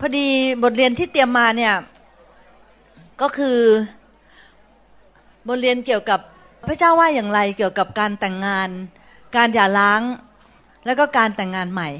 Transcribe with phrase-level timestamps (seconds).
[0.00, 0.28] พอดี
[0.62, 1.74] บทเรียนที่เตรียมมาเนี่ย
[3.20, 3.58] ก็คือ
[5.48, 6.20] บทเรียนเกี่ยวกับ
[6.66, 8.68] พระเจ้าว่าอย่างไรเกี่ยวกับการแต่งงาน
[9.36, 10.02] การหย่าร้าง
[10.86, 11.90] แล้วก็การแต่งงานใหม่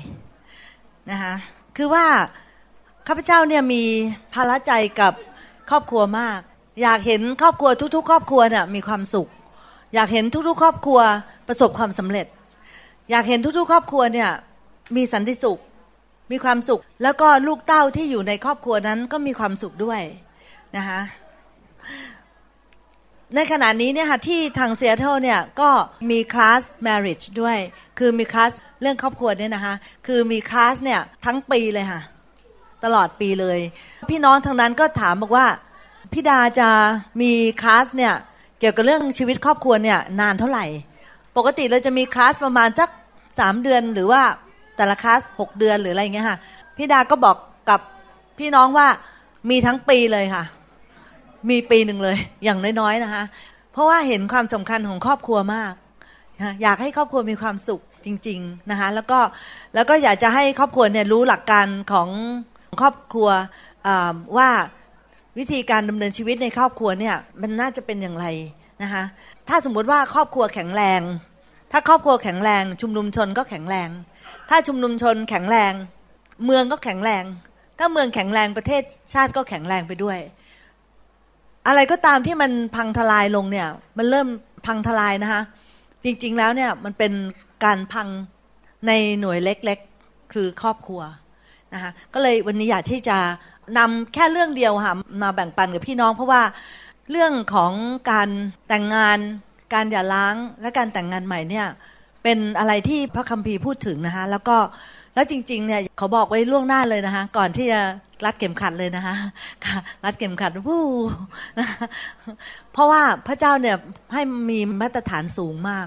[1.11, 1.35] นะคะ
[1.77, 2.07] คือว่า
[3.07, 3.83] ข้าพเจ้าเนี่ยมี
[4.35, 5.13] ภาระใจกับ
[5.71, 6.41] ครอบครัวมาก
[6.83, 9.29] อยากเห็นครอบครัวทุก ๆ ครอบครัวเนี่ยมีความสุข
[9.95, 11.01] อยากเห็นทุก ๆ ครอบครัว
[11.49, 12.27] ประสบความสำเร็จ
[13.11, 14.31] อยากเห็นทุก ๆ ครอบครัวเนี่ย
[14.97, 15.59] มีสันติสุข
[16.31, 20.01] มีความสุข แล้วก็ลูกเต้าที่อยู่ในครอบครัวนั้นก็มีความสุขด้วย
[20.77, 21.01] นะคะ
[23.35, 25.71] ในขณะนี้เนี่ยค่ะที่ทางเซียเทิลเนี่ยก็
[26.11, 27.59] มีคลาส marriage ด้วย
[27.99, 28.51] คือมีคลาส
[28.83, 29.75] เรื่องครอบครัวเนี่ยนะคะ
[30.07, 32.01] คือมีคลาสเนี่ยทั้งปีเลยค่ะ
[32.85, 33.59] ตลอดปีเลย
[34.09, 35.47] พี่น้องทางนั้นก็ถามบอกว่า
[36.13, 36.71] พี่ดาจะ
[37.21, 38.15] มีคลาสเนี่ย
[38.61, 40.67] เกี่ยวกับเรื่องชีวิตครอบครัวเนี่ยนานเท่าไหร่
[41.37, 42.89] ปกติเราจะมีคลาสประมาณสัก
[43.39, 44.23] สามเดือนหรือว่า
[44.77, 46.39] แต่ละคลาสหกเดือนหรืออะไรเงี้ยค่ะ
[46.77, 47.37] พี่ดาก็บอก
[47.71, 47.81] กับ
[48.39, 48.87] พี่น้องว่า
[49.51, 50.45] มีทั้งปีเลยค่ะ
[51.51, 53.25] มีปีหนึ่งเลย อย่างน้อยๆนะคะ
[53.73, 55.73] เพราะว่าเห็นความสำคัญของครอบครัวมาก
[56.63, 59.19] อยากให้ครอบครัวมีความสุขจริง ๆนะคะ แล้วก็
[59.75, 62.09] แล้วก็อยากจะให้ครอบครัวเนี่ยรู้หลักการของ
[62.81, 63.29] ครอบครัว
[64.37, 64.49] ว่า
[65.39, 68.27] วิธีการดำเนินชีวิตในครอบครัวเนี่ยมันน่าจะเป็นอย่างไร
[68.83, 69.03] นะคะ
[69.49, 71.01] ถ้าสมมุติว่าครอบครัวแข็งแรง
[71.73, 73.89] ถ้าครอบครัวแข็งแรง ชุมนุมชนก็แข็งแรง
[74.51, 75.73] ถ้าชุมนุมชนแข็งแรง
[76.45, 77.25] เมืองก็แข็งแรง
[77.79, 78.83] ถ้าเมืองแข็งแรงประเทศ
[79.15, 80.19] ชาติก็แข็งแรงไปด้วย
[81.67, 83.69] อะไรก็ตามที่มันพังทลายลงเนี่ย
[83.99, 84.29] มันเริ่ม
[84.67, 85.43] พังทลายนะคะ
[86.05, 87.13] จริงๆแล้วเนี่ยมันเป็น
[87.65, 88.09] การพัง
[88.87, 91.03] ในหน่วยเล็กๆ คือครอบครัว
[91.75, 93.19] นะคะก็เลยวันนี้อยากที่จะ
[93.79, 96.43] นำแค่เรื่องเดียวค่ะมาแบ่งปันกับพี่น้อง เพราะว่า
[97.11, 97.73] เรื่องของ
[98.11, 98.29] การ
[98.69, 99.19] แต่งงาน
[99.75, 101.67] การหย่าร้างและการแต่งงานใหม่เนี่ย
[102.29, 104.57] เป็นอะไรที่พระคัมภีร์พูดถึงนะคะ แล้วก็
[105.15, 107.81] แล้วจริงๆเนี่ยเขาบอกไว้ล่วงหน้าเลยนะคะ ก่อนที่จะ
[108.25, 109.15] รัดเข็มขัดเลยนะคะ
[110.05, 110.85] รัดเข็มขัดวู้
[112.73, 113.77] เพราะว่าพระเจ้าเนี่ย
[114.15, 115.87] ให้มีมาตรฐานสูงมาก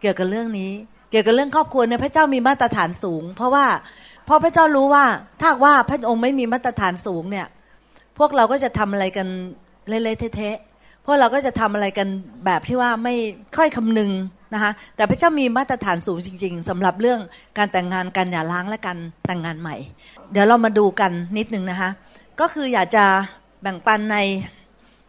[0.00, 0.70] เกี่ยวกับเรื่องนี้
[1.10, 3.66] เกี่ยวกับเรื่องครอบครัวเนี่ยพระเจ้ามีมาตรฐานสูง เพราะว่า
[4.28, 5.04] พอพระเจ้ารู้ว่า
[5.40, 7.46] ถ้าว่าพระองค์ไม่มีมาตรฐานสูงเนี่ย
[8.18, 9.28] พวกเราก็จะทำอะไรกัน
[9.88, 12.08] เละๆเทะๆพวกเราก็จะทำอะไรกัน
[12.44, 13.14] แบบที่ว่าไม่
[13.56, 14.10] ค่อยคำนึง
[14.54, 17.20] นะคะแต่พระเจ้ามีมาตรฐานสูงจริง ๆสำหรับเรื่อง
[17.58, 19.76] การแต่งงานกันอย่าล้างและการแต่งงานใหม่
[20.32, 21.90] เดี๋ยวเรามาดูกันนิดนึงนะคะ
[22.40, 23.04] ก็คืออยากจะ
[23.62, 24.16] แบ่งปันใน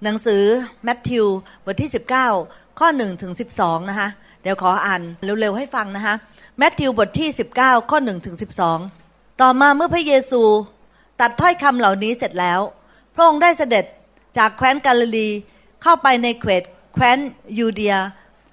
[0.03, 0.43] หนังสือ
[0.83, 1.25] แมทธิว
[1.65, 1.91] บทที่
[2.33, 4.09] 19 ข้อ1ถึง12 นะคะ
[4.41, 6.15] เดี๋ยวขออ่านเร็ว ๆ ให้ฟังนะคะ
[6.57, 7.29] แมทธิวบทที่
[7.59, 8.35] 19 ข้อ1ถึง
[8.87, 10.41] 12 ต่อมาเมื่อพระเยซู
[11.21, 12.59] ตัดถ้อยคำเหล่านี้เสร็จแล้ว
[13.15, 13.85] พระองค์ได้เสด็จ
[14.37, 15.29] จากแคว้นกาลิลี
[15.83, 16.63] เข้าไปในเขต
[16.93, 17.17] แคว้น
[17.59, 17.95] ยูเดีย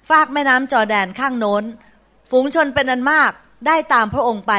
[0.09, 1.63] ฟากแม่น้ำจอแดนข้างโน้น
[2.31, 3.31] ฝูงชนเป็นอันมาก
[3.67, 4.53] ได้ตามพระองค์ไป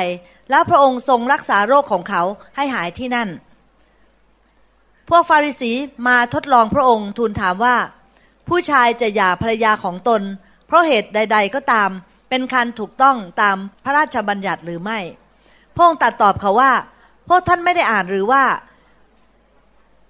[0.50, 2.22] แล้วพระองค์ทรงรักษาโรคของเขา
[2.56, 3.28] ให้หายที่นั่น
[5.08, 5.72] พวกฟาริสี
[6.08, 7.76] มาทดลองพระองค์ทูลถามว่า
[8.48, 10.22] ผู้ชายจะหย่าภรรยาของตน
[10.66, 11.90] เพราะเหตุใด ๆ ก็ตาม
[12.28, 14.98] เป็นการถูกต้องตามพระราชบัญญัติหรือไม่
[15.74, 16.72] พระองค์ตัดตอบเขาว่า
[17.28, 18.44] พวกท่านไม่ได้อ่านหรือว่า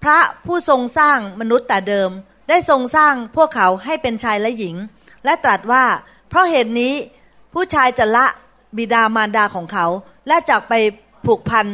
[0.03, 2.11] พระผู้ทรงสร้างมนุษย์แต่เดิม
[2.49, 4.77] ได้ทรงสร้างพวกเขาให้เป็นชายและหญิง
[5.25, 5.85] และตรัสว่า
[6.29, 6.93] เพราะเหตุนี้
[7.55, 8.27] ผู้ชายจะละ
[8.77, 9.87] บิดามารดาของเขา
[10.29, 10.73] และจากไป
[11.27, 11.67] ผูกพัน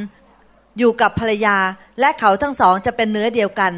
[0.78, 1.56] อยู่กับภรรยา
[2.00, 3.72] และเขาทั้งสองจะเป็นเนื้อเดียวกัน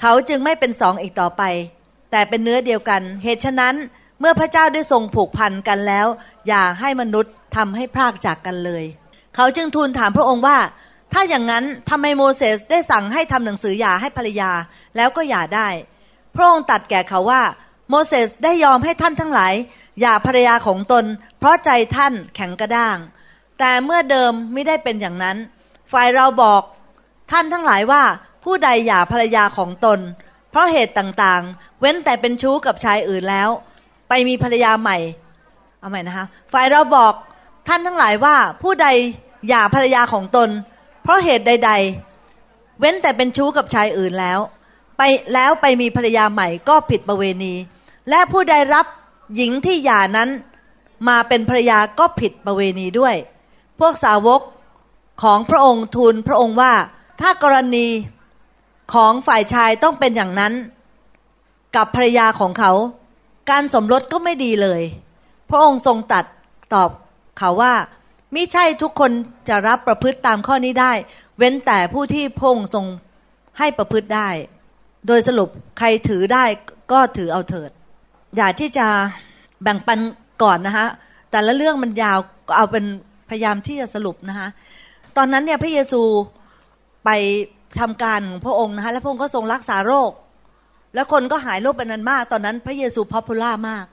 [0.00, 1.42] เขาจึงไม่เป็นสองอีกต่อไป
[2.10, 3.74] แต่เป็นเนื้อเดียวกัน เหตุฉะนั้น
[4.20, 6.06] เมื่อพระเจ้าได้ทรงผูกพันกันแล้ว
[6.48, 8.84] อย่าให้มนุษย์ทำให้พรากจากกันเลย
[9.36, 10.58] เขาจึงทูลถามพระองค์ว่า
[11.12, 14.50] ถ้าอย่างนั้นทำไมโมเสสได้สั่งให้ทำหนังสือหย่าให้ภรรยา
[14.96, 15.68] แล้วก็หย่าได้
[16.34, 17.42] พระองค์ตัดแก่เขาว่า
[17.88, 19.54] โมเสสได้ยอมให้ท่านทั้งหลาย
[20.00, 21.04] อย่าภรรยาของตน
[21.38, 22.96] เพราะใจท่านแข็งกระด้าง
[23.58, 25.36] แต่เมื่อเดิมไม่ได้เป็นอย่างนั้น
[25.92, 26.62] ฝ่ายเราบอก
[27.30, 28.02] ท่านทั้งหลายว่า
[28.44, 29.98] ผู้ใดอย่าภรรยาของตน
[30.50, 33.48] เพราะเหตุต่างๆ เว้นแต่เป็นชู้กับชายอื่นแล้ว
[34.08, 34.98] ไปมีภรรยาใหม่
[35.80, 37.12] เอาใหม่นะคะ ฝ่ายเราบอก
[37.68, 38.88] ท่านทั้งหลายว่าผู้ใด
[39.48, 40.48] อย่าภรรยาของตน
[41.02, 41.72] เพราะเหตุใด
[42.26, 44.38] ๆ เว้นแต่เป็นชู้กับชายอื่นแล้ว
[44.98, 45.02] ไป
[45.34, 47.54] แล้วไปมีภรรยาใหม่ก็ผิดประเวณี
[48.10, 48.86] และผู้ใดรับ
[49.36, 50.30] หญิงที่หย่านั้น
[51.08, 53.14] มาเป็นภรยาก็ผิดประเวณีด้วย
[53.80, 54.40] พวกสาวก
[55.22, 56.72] ของพระองค์ทูลพระองค์ว่า
[57.20, 57.86] ถ้ากรณี
[58.94, 60.52] ของฝ่ายชายต้องเป็นอย่างนั้น
[61.76, 62.72] กับภรรยาของเขา
[63.50, 64.82] การสมรสก็ไม่ดีเลย
[65.50, 66.24] พระองค์ทรงตัด
[66.74, 66.90] ตอบ
[67.38, 67.74] เขาว่า
[68.34, 69.12] มิใช่ทุกคน
[69.48, 70.92] จะรับประพฤติตามข้อนี้ได้
[71.38, 72.86] เว้นแต่ผู้ที่พระองค์ทรง
[73.58, 74.28] ให้ประพฤติได้
[75.06, 75.48] โดยสรุป
[75.78, 76.44] ใครถือได้
[76.92, 77.70] ก็ถือเอาเถิด
[78.36, 78.86] อย่าที่จะ
[79.62, 79.98] แบ่งปัน
[80.42, 80.86] ก่อนนะคะ
[81.30, 82.84] แต่ละเรื่องมันยาวก็เอาเป็น
[83.28, 84.48] พยายามที่จะสรุปนะคะ
[85.16, 86.02] ตอนนั้นเนี่ยพระเยซู
[87.04, 87.10] ไป
[87.80, 90.10] ทำการของพระองค์นะคะและพระองค์ก็ทรงรักษาโรค
[90.94, 93.84] แล้วคนก็หายโรคเป็นนันมาก ตอนนั้นพระเยซูพอพูล่ามาก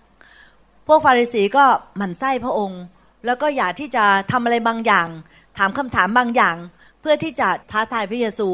[0.88, 1.66] พวกฟาริสีก็
[1.98, 2.82] หมั่นไส้พระองค์
[3.26, 5.08] แล้วก็อยากที่จะทำอะไรบางอย่าง
[5.58, 6.56] ถามคำถามบางอย่าง
[7.02, 8.48] เพื่อที่จะท้าทายพระเยซู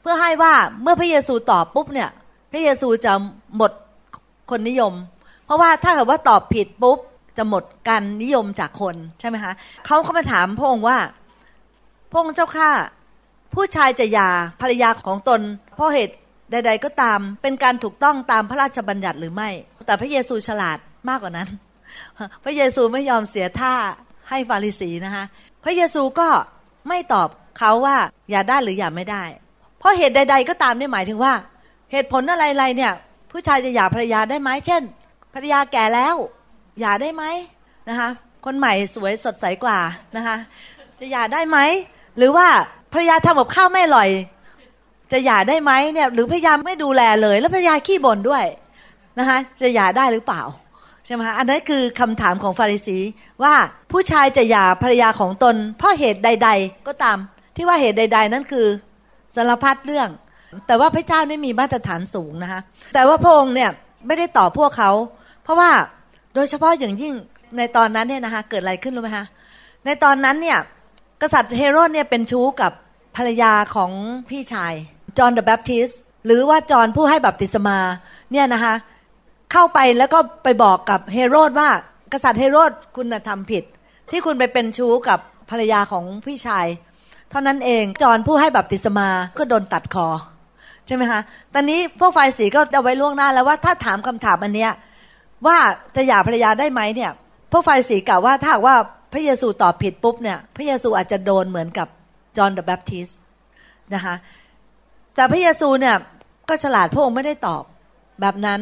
[0.00, 2.10] เพื่อให้ว่าเมื่อพระเยซูตอบปุ๊บเนี่ย
[2.52, 3.12] พระเยซูจะ
[3.56, 3.72] หมด
[4.50, 4.92] คนนิยม
[5.48, 6.98] เพราะว่าถ้าเกิดว่าตอบผิดปุ๊บ
[7.36, 9.52] จะหมดการนิยมจากคนใช่ไหมคะ
[9.86, 10.98] เขาเขามาถามพระองค์ว่า
[12.10, 12.70] พระองค์เจ้าข้า
[13.54, 14.28] ผู้ชายจะหย่า
[14.60, 15.40] ภรรยาของตน
[15.74, 16.14] เพราะเหตุ
[16.50, 19.50] ใด ๆ ก็ตาม เป็นการถูกต้องตามพระราชบัญญัติหรือไม่
[19.86, 20.78] แต่พระเยซูฉลาด
[21.08, 21.48] มากกว่านั้น
[22.44, 23.74] พระเยซูไม่ยอมเสียท่า
[24.28, 25.24] ให้ฟาริสีนะคะ
[25.64, 26.28] พระเยซูก็
[26.88, 27.28] ไม่ตอบ
[27.58, 27.96] เขาว่า
[28.30, 29.24] อย่าได้หรืออย่าไม่ได้
[29.78, 31.34] เพราะเหตุใด ๆ ก็ตามนี่หมายถึงว่า
[31.92, 32.92] เหตุผลอะไรๆเนี่ย
[33.30, 34.82] ผู้ชายจะหย่าภรรยาได้ไหมเช่น
[35.34, 36.14] ภรรยาแก่แล้ว
[36.80, 37.24] หย่าได้ไหม
[37.88, 38.08] นะคะ
[38.44, 39.78] คนใหม่สวยสดใสกว่า
[40.16, 40.36] นะคะ
[41.00, 41.58] จะหย่าได้ไหม
[42.16, 42.46] หรือว่า
[42.92, 44.08] ภรรยาทำกับข้าวไม่อร่อย
[45.12, 48.44] จะหย่าได้ไหมเนี่ยหรือพยายามไม่ดูแลเลย แล้วภรรยาขี้บ่นด้วย
[49.18, 50.42] นะคะจะหย่าได้หรือเปล่า
[51.06, 52.98] ใช่ไหมคะอันนั้นคือคำถามของฟาริสี
[53.42, 53.54] ว่า
[53.92, 57.18] ผู้ชายจะหย่าภรรยาของตน เพราะเหตุใด ๆ ก็ตาม
[57.56, 58.66] ที่ว่าเหตุใด ๆ นั่นคือ
[59.36, 60.08] สารพัดเรื่อง
[60.66, 62.60] แต่ว่าพระเจ้าไม่มีมาตรฐานสูงนะคะ
[62.94, 63.70] แต่ว่าพระองค์เนี่ย
[64.06, 64.90] ไม่ได้ตอบพวกเขา
[65.48, 65.72] เพราะว่า
[66.34, 67.14] โดยเฉพาะอย่างยิ่ง
[67.56, 69.26] ในตอนนั้นเนี่ยนะคะเกิดอะไรขึ้นรู้ไหมคะ
[69.84, 70.58] ในตอนนั้นเนี่ย
[71.22, 72.72] กษัตริย์เฮโรดเนี่ยเป็นชู้กับ
[73.16, 73.90] ภรรยาของ
[74.30, 74.74] พี่ชาย
[75.18, 75.88] จอห์นเดอะแบปทิส
[76.26, 77.78] หรือว่าจอห์นผู้ให้บัพติศมา
[78.32, 78.74] เนี่ยนะคะ
[79.52, 81.68] เข้าไปแล้วก็ไปบอกกับเฮโรดว่า
[82.12, 83.64] กษัตริย์เฮโรดคุณทำผิด
[84.10, 85.18] ที่คุณไปเป็นชู้กับ
[85.50, 86.66] ภรรยาของพี่ชาย
[87.30, 89.08] เท่านั้นเองจอห์นผู้ให้บัพติศมา
[89.38, 90.08] ก็โดนตัดคอ
[90.86, 91.20] ใช่ไหมคะ
[91.54, 94.72] ตอนนี้พวกฝ่ายสีก็เอาไว้ล่วงหน้าแล้วว่าถ้าถามคำถามอันเนี้ย
[95.46, 95.58] ว่า
[95.96, 97.10] จะหย่าภรรยาได้ไหมเนี่ย
[97.52, 98.76] พวกฝ่ายสีกล่าวว่าถ้าว่า
[99.12, 101.88] พระเยซูตอบผิดปุ๊บเนี่ยพระเยซูอาจจะโดนเหมือนกับ
[102.36, 103.08] จอห์นเดอะแบปทิส
[103.94, 104.14] นะคะ
[105.14, 105.96] แต่พระเยซูเนี่ย
[106.48, 107.62] ก็ฉลาดพระองค์ไม่ได้ตอบ
[108.20, 108.60] แบบนั้น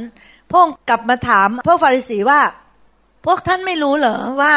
[0.50, 2.40] พระองค์กลับมาถามพวกฟาริสีว่า
[3.26, 4.55] พวกท่านไม่รู้เหรอว่า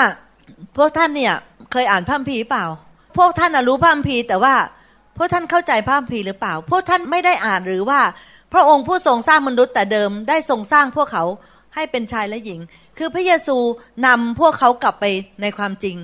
[0.78, 1.34] พวกท่านเนี่ย
[1.72, 2.66] เคยอ่านพระคัมภีร์เปล่า
[3.18, 4.56] พวกท่านรู้พระคัมภีร์แต่ว่า
[5.18, 8.00] พวกท่านเข้าใจพระคัมภีร์หรือเปล่า พวกท่านไม่ได้อ่านหรือว่า
[8.54, 11.24] พระองค์ผู้ทรงสร้างมนุษย์แต่เดิมได้ทรงสร้างพวกเขา
[11.80, 12.60] ให้เป็นชายและหญิง
[12.98, 13.58] คือพระเยซู
[14.06, 15.06] นำพวกเขากลับไป
[15.42, 15.98] ในความจริง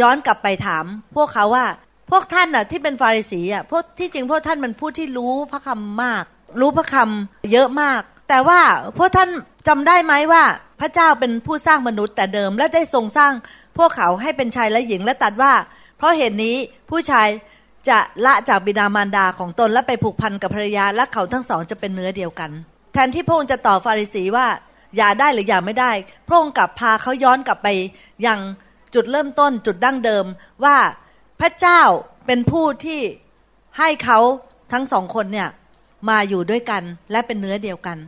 [0.00, 0.84] ย้อนกลับไปถาม
[1.16, 1.66] พวกเขาว่า
[2.10, 6.24] พวกท่านน่ะที่เป็นฟาริสีอะพวกที่จริงพวกท่านมันผู้ที่รู้พระคำมาก
[6.60, 8.60] รู้พระคำเยอะมาก แต่ว่า
[8.98, 9.30] พวกท่าน
[9.68, 10.42] จำได้ไหมว่า
[10.80, 13.32] พระเจ้าเป็นผู้สร้างมนุษย์แต่เดิมและได้ทรงสร้าง
[13.78, 15.52] พวกเขาให้เป็นชายและหญิงและตัดว่า
[15.98, 16.56] เพราะเหตุนนี้
[16.90, 17.28] ผู้ชาย
[17.88, 22.50] จะละจากบิดามารดาของตนและไปผูกพันกับภรรยาและเขาทั้งสองจะเป็นเนื้อเดียวกัน
[22.92, 24.46] แทนที่พระองค์จะตอบฟาริสีว่า
[24.96, 25.92] อย่าได้หรืออย่าไม่ได้
[26.26, 27.68] พระองค์กลับพาเขาย้อนกลับไป
[28.26, 28.40] ยัง
[28.94, 30.24] จุดเริ่มต้นจุดดั้งเดิม
[30.64, 30.76] ว่า
[31.40, 31.80] พระเจ้า
[32.26, 33.00] เป็นผู้ที่
[33.78, 34.18] ให้เขา
[34.72, 35.48] ทั้งสองคนเนี่ย
[36.08, 37.98] มาอยู่ด้วยกันและเป็นเนื้อเดียวกัน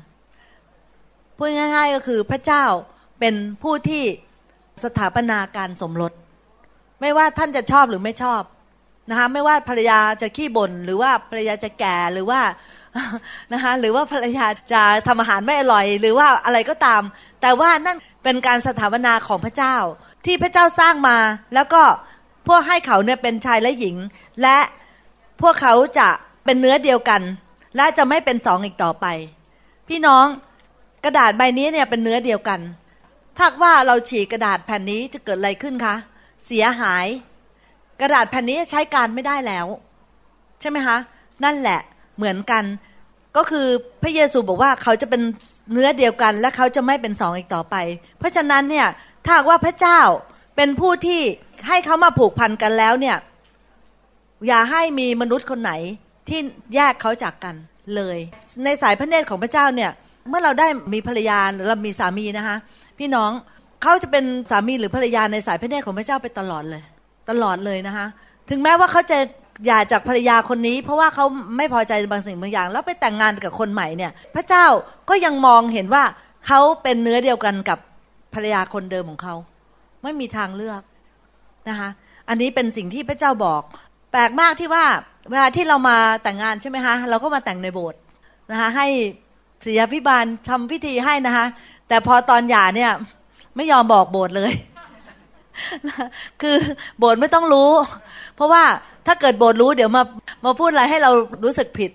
[1.37, 2.65] พูดง่ายๆก็คือพระเจ้า
[3.21, 4.05] เป็นผู้ที่
[4.85, 6.13] สถาปนาการสมรส
[7.01, 8.43] ไม่ว่าท่านจะชอบหรือไม่ชอบ
[9.11, 12.41] นะคะไม่ว่าภรรยาจะขี้บ่นหรือว่าภรรยาจะแก่หรือว่า
[13.53, 17.03] นะคะหรือว่าภรรยาจะทำอาหารไม่อร่อย หรือว่าอะไรก็ตาม
[17.43, 19.77] แต่ว่านั่นเป็นการสถาปนาของพระเจ้า
[20.27, 21.19] ที่พระเจ้าสร้างมา
[21.55, 21.83] แล้วก็
[22.49, 23.97] พวกให้เขาเนี่ยเป็นชายและหญิง
[24.43, 24.59] และ
[25.43, 26.09] พวกเขาจะ
[26.45, 27.23] เป็นเนื้อเดียวกัน
[27.77, 29.07] และจะไม่เป็นสองอีกต่อไป
[29.89, 30.27] พี่น้อง
[31.05, 32.61] กระดาษใบนี้เนี่ยเป็นเนื้อเดียวกัน
[33.37, 35.95] ถ้าว่าเราฉีกกระดาษแผ่นนี้จะเกิดอะไรขึ้นคะ
[36.47, 37.07] เสียหาย
[38.01, 39.67] กระดาษแผ่นนี้ใช้การไม่ได้แล้ว
[40.61, 40.97] ใช่ไหมคะ
[41.45, 41.81] นั่นแหละ
[42.17, 42.65] เหมือนกัน
[43.37, 43.67] ก็คือ
[44.03, 45.23] พระเยซูบอกว่าเขาจะเป็น
[45.73, 47.77] เนื้อเดียวกัน และเขาจะไม่เป็นสองอีกต่อไป
[48.19, 48.87] เพราะฉะนั้นเนี่ย
[49.25, 50.01] ถ้าว่าพระเจ้า
[50.57, 51.21] เป็นผู้ที่
[51.69, 53.17] ให้เขามาผูกพันกันแล้วเนี่ย
[54.47, 55.73] อย่าให้มีมนุษย์คนไหน
[56.29, 56.41] ที่
[56.75, 57.55] แยกเขาจากกัน
[57.97, 58.19] เลย
[58.65, 59.91] ในสายพระเนตรของพระเจ้าเนี่ย
[60.29, 62.57] เมื่อเราได้มีภรรยาหรือเรามีสามีนะคะ
[62.99, 63.31] พี่น้อง
[63.83, 66.83] เขาจะเป็นสามีหรือภรรยาในสายพระเนตรของพระเจ้าไปตลอดเลย
[67.31, 68.07] ตลอดเลยนะคะ
[68.51, 69.19] ถึงแม้ว่าเขาจะ
[69.65, 71.25] หย่าจากภรรยาคนนี้ เพราะว่าเขา
[71.57, 74.67] ไม่พอใจบางสิ่งบางอย่าง แล้วไปแต่งงานกับคนใหม่เนี่ย พระเจ้า
[75.09, 76.05] ก็ยังมองเห็นว่า
[76.47, 77.79] เขาเป็นเนื้อเดียวกันกับ
[78.35, 79.35] ภรรยาคนเดิมของเขา
[80.03, 80.83] ไม่มีทางเลือก
[81.69, 81.89] นะคะ
[82.29, 83.63] อันนี้เป็นสิ่งที่พระเจ้าบอก
[84.11, 84.85] แปลกมากที่ว่า
[85.31, 88.01] เวลาที่เรามาแต่งงานใช่ไหมคะเราก็มาแต่งในโบสถ์
[88.51, 88.87] นะคะให้
[89.65, 91.47] ศิยพิบาลทำพิธีให้นะคะ
[91.89, 92.93] แต่พอตอนหย่าเนี่ย
[93.57, 94.53] ไม่ยอมบอกโบสถ์เลย
[96.43, 96.57] คือ
[96.99, 97.71] โบสถ์ไม่ต้องรู้
[98.37, 98.63] เพราะว่า
[99.07, 100.03] ถ้าเกิดโบสถ์รู้เดี๋ยวมา
[100.45, 101.11] มาพูดอะไรให้เรา
[101.45, 101.91] รู้สึกผิด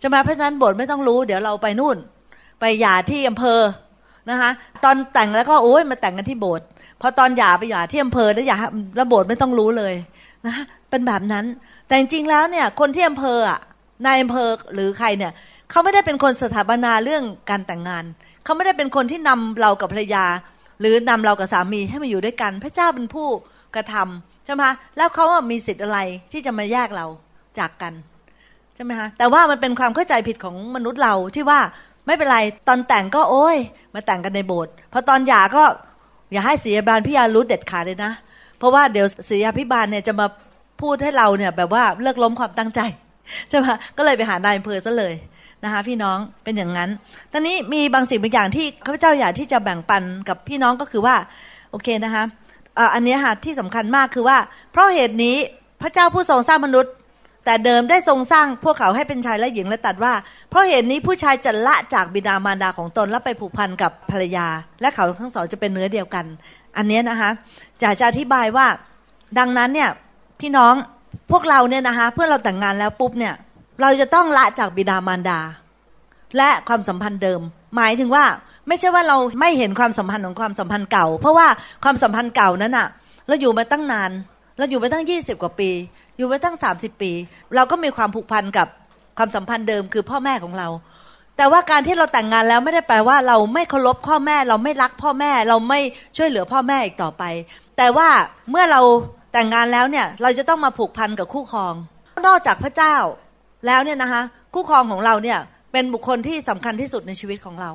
[0.00, 1.96] ใช่ไหมเพราะฉะนั้นโบสถ์ไม่ต้องรู้ เดี๋ยวเราไปนู่น
[2.60, 3.60] ไปหย่าที่อำเภอ
[4.30, 4.50] นะคะ
[4.84, 6.66] ตอนแต่งแล้วก็โอ้ยมาแต่งกันที่โบสถ์
[7.00, 8.56] พอตอนหย่าไปหย่าที่อำเภอแล้วหย่า
[8.96, 9.94] แล้วโบสถ์ไม่ต้องรู้เลย
[10.46, 10.54] นะ
[10.90, 11.44] เป็นแบบนั้น
[11.86, 13.58] แต่จริงๆแล้วเนี่ยคนที่อำเภออะ
[14.06, 15.32] นายอำเภอหรือใครเนี่ย
[15.70, 18.04] เขาไม่ได้เป็นคนสถาปนาเรื่องการแต่งงาน
[18.44, 20.24] เขาไม่ได้เป็นคนที่นำเรากับภรรยา
[20.80, 23.28] หรือนำเรากับสามีให้มาอยู่ด้วยกัน พระเจ้าเป็นผู้
[23.74, 25.98] กระทำใช่ไหมคแล้วเขามีสิทธิ์อะไร
[26.32, 27.06] ที่จะมาแยกเรา
[27.58, 27.92] จากกัน
[28.74, 31.60] ใช่ไหมคะแต่ว่ามันเป็นความเข้าใจผิดของมนุษย์เราที่ว่า
[32.06, 32.38] ไม่เป็นไร
[32.68, 33.56] ตอนแต่งก็โอ้ย
[33.94, 35.64] มาแต่งกันในโบสถ์พอตอนหย่าก็
[36.32, 38.12] อย่าให้ศิยาบาลพิยารู้เด็ดขาดเลยนะ
[38.58, 40.26] เพราะว่าเดี๋ยวศิยาพิบาลเนี่ยจะมา
[40.80, 42.80] พูดให้เราเนี่ยแบบว่าเลิกล้มความตั้งใจ
[43.48, 43.64] ใช่ไหม
[43.96, 45.14] ก็เลยไปหานายอำเภอซะเลย
[45.64, 46.90] นะคะพี่น้องเป็นอย่างนั้น
[47.32, 51.16] ตอนนี้มีบางสิ่งบางอย่างที่ข้าพเจ้าอยากที่จะแบ่งปันกับพี่น้องก็คือว่า
[51.70, 52.24] โอเคนะคะ
[52.94, 54.38] อันนี้ค่ะที่สำคัญมากคือว่า
[54.72, 55.36] เพราะเหตุนี้
[55.82, 56.92] พระเจ้าผู้ทรงสร้างมนุษย์
[57.44, 60.12] แต่เดิมได้ทรงสร้างพวกเขาให้เป็นชายและหญิงและตัดว่า
[60.50, 64.46] เพราะเหตุนี้ผู้ชายจะละจากบิดามารดาของตนแล้วไปผูกพันกับภรรยา
[64.80, 66.24] และเขาทั้งสองจะเป็นเนื้อเดียวกัน
[66.76, 67.30] อันนี้นะคะ
[67.82, 68.66] จะจะอธิบายว่า
[69.38, 69.90] ดังนั้นเนี่ย
[70.40, 70.74] พี่น้อง
[71.30, 73.34] พวกเราเนี่ยนะคะเพื่อเราแต่งงานแล้วปุ๊บเนี่ย
[73.80, 75.40] เราจะต้องละจากบิดามารดา
[76.36, 77.40] และความสัมพันธ์เดิม
[77.76, 78.24] หมายถึงว่า
[78.68, 81.46] ไม่ใช่ว่าเราไม่เห็นความสัมพันธ์ของความสัมพันธ์เก่า เพราะว่า
[81.84, 82.88] ความสัมพันธ์เก่านั้นอะ
[83.28, 84.10] เราอยู่มาตั้งนาน
[84.58, 85.70] เราอยู่มาตั้งยี่สิบกว่าปี
[86.16, 87.12] อยู่มาตั้งสามสิบปี
[87.54, 88.68] เราก็มีความผูกพันกับ
[89.18, 90.68] ความสัมพันธ์เดิมคือพ่อแม่ของเรา
[91.36, 95.80] แต่ว่าการที่เราแต่งงานแล้วไม่ได้แปลว่าเราไม่เคารพพ่อแม่ เราไม่รักพ่อแม่ เราไม่
[96.16, 97.22] ช่วยเหลือพ่อแม่อีกต่อไป
[97.76, 98.08] แต่ว่า
[98.50, 98.80] เมื่อเรา
[99.32, 101.74] แต่งงานแล้วเนี่ยเราจะต้องมาผูกพันกับคู่ครอง
[102.26, 102.96] นอกจากพระเจ้า
[103.66, 104.22] แล้วเนี่ยนะคะ
[104.54, 105.38] คู่ครองของเราเนี่ย
[105.72, 107.70] เป็นบุคคลที่สำคัญที่สุดในชีวิตของเรา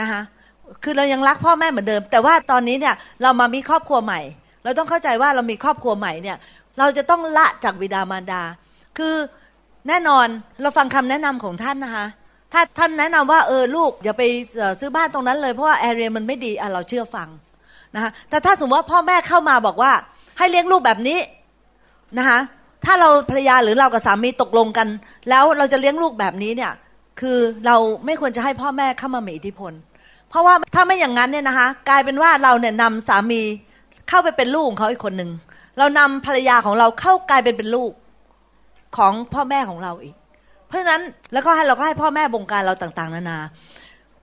[0.00, 0.20] นะคะ
[0.84, 4.20] คือเรายังรักพ่อแม่เหมือนเดิม แต่ว่าตอนนี้เนี่ยเรามามีครอบครัวใหม่
[4.64, 6.36] เราต้องเข้าใจว่าเรามีครอบครัวใหม่เนี่ย
[6.78, 8.42] เราจะต้องละจากบิดามารดา
[8.98, 9.14] คือ
[9.88, 10.26] แน่นอน
[10.62, 12.06] เราฟังคำแนะนำของท่านนะคะ
[12.52, 14.22] ถ้าท่านแนะนำว่าเออลูกอย่าไป
[14.80, 17.28] ซื้อบ้านตรงนั้นเลยเพราะว่าแอเรียมันไม่ดีอะเราเชื่อฟัง
[17.94, 19.92] นะคะแต่ถ้าสมมติว่าพ่อแม่เข้ามาบอกว่า
[20.38, 21.18] ให้เลี้ยงลูกแบบนี้
[22.18, 22.38] นะคะ
[22.84, 24.88] ถ้าเราภรรยาหรือเรากับสามีตกลงกัน
[25.28, 26.72] แล้วเราจะเลี้ยงลูกแบบนี้เนี่ย
[27.20, 29.72] คือเราไม่ควรจะให้พ่อแม่เข้ามามีอิทธิพล
[30.28, 33.40] เพราะว่าถ้าไม่อย่างนั้นเนี่ยนะคะกลายเป็นว่าเราเนี่ยนำสามี
[34.08, 35.30] เข้าไปเป็นลูกของเขาอีกคนหนึ่ง
[35.78, 37.92] เรานำภรรยาของเราเข้ากลายเป็นเป็นลูก
[38.96, 40.14] ของพ่อแม่ของเราอีก
[40.66, 43.38] เพราะฉะนั้นแล้วก็ให้เราก็ให้พ่อแม่บงการเราต่างๆ นานา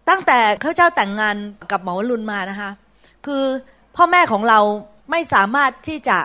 [0.10, 1.36] ตั้งแต่เขาเจ้าแต่งงาน
[1.72, 2.70] กับหมอวรุณมานะคะ
[3.26, 3.44] คือ
[3.96, 4.60] พ่อแม่ของเรา
[5.12, 6.18] ไม่สามารถที่จะ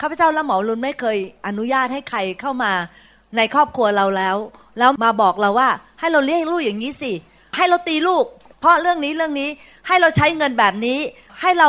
[0.00, 2.72] ข้าพเจ้าและหมอรุนไม่เคยอนุญาตให้ใครเข้ามา
[3.36, 4.36] ในครอบครัวเราแล้ว
[4.78, 5.68] แล้วมาบอกเราว่า
[6.00, 7.12] ให้เราเลี้ยงลูกอย่างนี้สิ
[7.56, 8.24] ให้เราตีลูก
[8.60, 9.48] เพราะเรื่องนี้เรื่องนี้
[9.86, 10.98] ให้เราใช้เงินแบบนี้
[11.40, 11.68] ให้เรา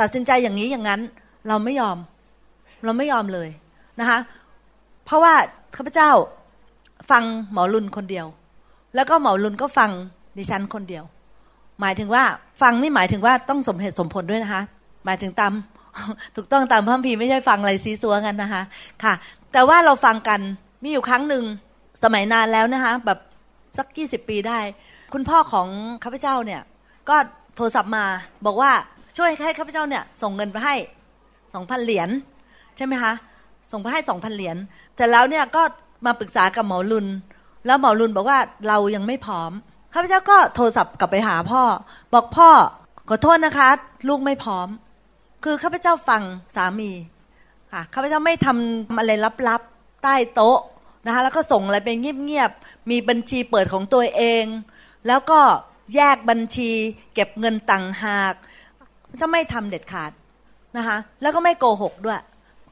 [0.00, 1.00] ตัดสินใจอย่างนี้อย่างนั้น
[1.48, 1.98] เราไม่ยอม
[2.84, 3.48] เราไม่ยอมเลย
[4.00, 4.18] นะคะ
[5.04, 5.34] เพราะว่า
[5.76, 6.10] ข้าพเจ้า
[7.10, 8.26] ฟังหมอรุนคนเดียว
[8.94, 9.90] แล้วก็หมอรุนก็ฟัง
[10.38, 11.04] ดิฉันคนเดียว
[11.80, 12.24] หมายถึงว่า
[12.62, 14.62] ฟังนี่หมายถึงว่าต้องสมเหตุสมผลด้วยนะคะ
[15.04, 15.52] หมายถึงตาม
[16.36, 18.62] ถูกต้องตามพระพีไม่ใช่ฟังอะไรซีซัวกันนะคะ
[19.04, 19.14] ค่ะ
[19.52, 20.40] แต่ว่าเราฟังกัน
[20.82, 21.44] มีอยู่ครั้งหนึ่ง
[22.02, 23.18] สมัยนานแล้วนะคะ แบบ
[23.78, 24.58] สักยี่สิบปีได้
[25.14, 25.68] คุณพ่อของ
[26.04, 26.60] ข้าพเจ้าเนี่ย
[27.08, 27.16] ก็
[27.56, 28.04] โทรศัพท์มา
[28.46, 28.72] บอกว่า
[29.16, 30.74] ช่วยให้ข้าพเจ้าเนี่ยส่งเงินไปให้
[31.54, 32.08] สองพันเหรียญ
[32.76, 33.12] ใช่ไหมคะ
[33.70, 34.56] ส่งไปให้สองพันเหรียญ
[34.96, 35.62] แต่แล้วเนี่ยก็
[36.06, 37.06] มาปรึกษากับหมอรุน
[37.66, 39.50] แล้วหมอรุนบอกว่าเรายังไม่พร้อม
[39.94, 41.62] ข้าพเจ้าก็โทรศัพท์กลับไปหาพ่อ
[42.14, 42.50] บอกพ่อ
[43.08, 43.68] ขอโทษนะคะ
[44.08, 44.68] ลูกไม่พร้อม
[45.44, 46.22] คือข้าพเจ้าฟัง
[46.56, 46.90] สามี
[47.72, 49.10] ค่ะข้าพเจ้าไม่ทำอะไร
[49.48, 50.58] ลับๆใต้โต๊ะ
[51.06, 54.44] นะคะแล้วก็ส่งอะไรไปเงียบๆมีบัญชีเปิดของตัวเอง
[55.06, 55.40] แล้วก็
[55.94, 56.70] แยกบัญชี
[57.14, 58.34] เก็บเงินต่างหาก
[59.20, 60.12] จะไม่ทำเด็ดขาด
[60.76, 62.20] นะคะแล้วก็ไม่โกหกด้วย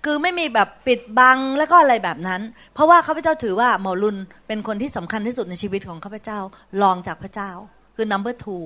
[0.05, 2.41] คือไม่มีแบบปิดบังแล้วก็อะไรแบบนั้น
[2.75, 6.39] เพราะว่าข้าพเจ้าถือว่าหมอรุนเป็นคนที่สำคัญที่สุดในชีวิตของข้าพเจ้า
[6.83, 7.51] รองจากพระเจ้า
[7.97, 8.65] คือ number two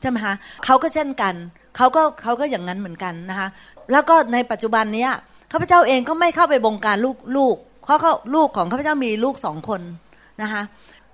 [0.00, 1.34] ใช่ไหมคะเขาก็เช่นกัน
[1.76, 3.48] เขาก็เขาก็อย่างนั้นเหมือนกันนะคะ
[3.92, 5.08] แล้วก็ในปัจจุบันนี้
[5.52, 9.80] ข้าพเจ้าเองก็ไม่เข้าไปบงการลูกลูกเพราะเขาลูกของข้าพเจ้ามีลูกสองคน
[10.42, 10.62] นะคะ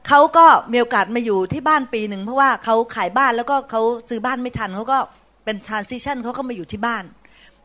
[0.09, 4.99] เขาก็มีโอกาสมาอยู่ที่บ้านปีหนึ่งเพราะว่าเขาขายบ้านแล้วก็เขาซื้อบ้านไม่ทันเขาก็
[5.45, 7.05] เป็น transition เขาก็มาอยู่ที่บ้าน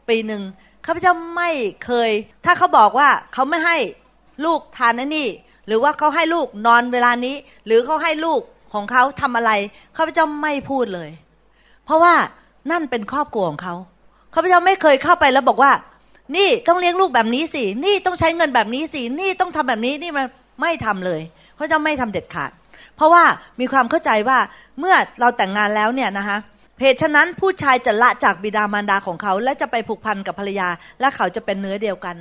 [0.09, 0.41] ปีหนึ่ง
[0.85, 1.49] ข้าพเจ้าไม่
[1.85, 2.11] เคย
[2.45, 3.77] ถ้าเขาบอกว่าเขาไม่ให้
[4.45, 5.29] ลูกทานนั่นนี่
[5.67, 7.35] หรือว่าเขาให้ลูกนอนเวลานี้
[7.65, 8.41] หรือเขาให้ลูก
[8.73, 9.51] ของเขาทำอะไร
[9.97, 11.09] ข้าพเจ้าไม่พูดเลย
[11.85, 12.15] เพราะว่า
[12.71, 13.75] นั่นเป็นครอบครัวของเขา
[14.33, 15.71] ข้าพเจ้าไม่เคยเข้าไปแล้วบอกว่า
[16.37, 20.25] นี่ต้องเลี้ยงลูกแบบนี้สิ นี่ต้องใช้เงินแบบนี้สิ นี่ต้องทำแบบนี้ นี่มัน
[20.61, 21.21] ไม่ทำเลย
[21.55, 22.51] เขาพเจะไม่ทำเด็ดขาด
[22.95, 23.23] เพราะว่า
[23.59, 24.37] มีความเข้าใจว่า
[24.79, 26.37] เมื่อเราแต่งงานแล้วเนี่ยนะคะ
[26.81, 30.67] เหตุฉะนั้นผู้ชายจะละจากบิดามารดาของเขา และจะไปผูกพันกับภรรยา
[30.99, 32.15] และเขาจะเป็นเนื้อเดียวกัน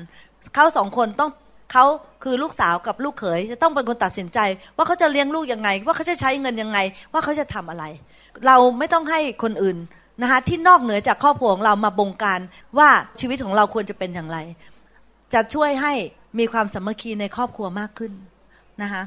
[0.54, 1.30] เขาสองคนต้อง
[1.72, 1.84] เขา
[2.24, 4.38] คือลูกสาวกับลูกเขยจะต้องเป็นคนตัดสินใจ
[4.76, 6.78] ว่าเขาจะเลี้ยงลูกยังไง ว่าเขาจะใช้เงินยังไง
[7.12, 7.84] ว่าเขาจะทำอะไร
[8.46, 9.76] เราไม่ต้องให้คนอื่น
[10.22, 12.40] นะคะที่นอกเหนือจากครอบครัวของเรามาบงการ
[12.78, 12.88] ว่า
[13.20, 14.38] ชีวิตของเราควรจะเป็นอย่างไร
[15.34, 15.92] จะช่วยให้
[16.38, 18.12] มีความสามัคคีในครอบครัวมากขึ้น
[18.82, 19.02] นะคะ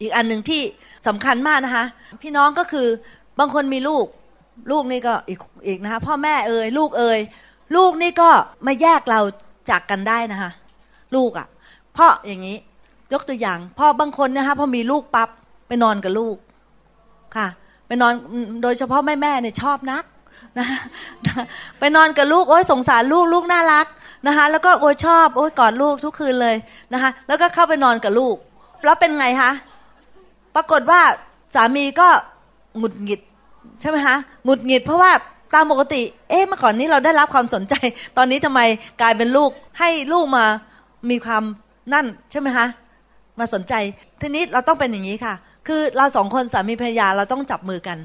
[0.00, 0.62] อีกอันหนึ่งที่
[1.06, 1.84] สำคัญมากนะคะ
[2.22, 2.88] พี่น้องก็คือ
[3.38, 4.06] บางคนมีลูก
[4.70, 7.20] ลูกนี่ก็อีกอีกนะคะพ่อแม่เอ่ยลูกเอ่ย
[7.76, 8.30] ลูกนี่ก็
[8.66, 9.20] มาแยกเรา
[9.70, 10.50] จากกันได้นะคะ
[11.14, 11.46] ลูกอะ่ะ
[11.96, 12.56] พราะอย่างนี้
[13.12, 15.28] ยกตัวอย่างพ่อบางคนนะคะพอมีลูกปับ๊บ
[15.68, 16.36] ไปนอนกับลูก
[17.36, 17.46] ค่ะ
[17.86, 18.12] ไปนอน
[18.62, 20.04] โดยเฉพาะแม่แม่เนี่ยชอบนัก
[20.58, 20.66] นะ
[21.78, 23.86] ไปนอนกับลูกโอ้ยสงสารลูกลูกน่ารัก
[24.26, 26.56] นะคะ แล้วก็โอ้ยชอบโอ้ยกอดลูกทุกคืนเลย
[26.92, 28.36] นะคะ แล้วก็เข้าไปนอนกับลูก
[28.84, 29.50] แล้วเป็นไงคะ
[30.54, 31.00] ปรากฏว่า
[31.54, 32.08] สามีก็
[32.78, 33.20] หงุดหงิด
[33.80, 35.10] ใช่ไหมคะหงุดหงิดเพราะว่า
[35.54, 37.74] ตามปกติ เอ๊ะเมื่อก่อนนี้เราได้รับความสนใจ
[38.16, 38.60] ตอนนี้ทำไม
[39.00, 40.44] กลายเป็นลูกให้ลูกมา
[41.10, 41.42] มีความ
[41.92, 42.66] นั่นใช่ไหมคะ
[43.38, 43.74] มาสนใจ
[44.20, 45.34] ทีนี้เราต้องเป็นอย่างนี้ค่ะ
[45.68, 47.98] คือเราสองคนสามีภรรยาเราต้องจับมือกัน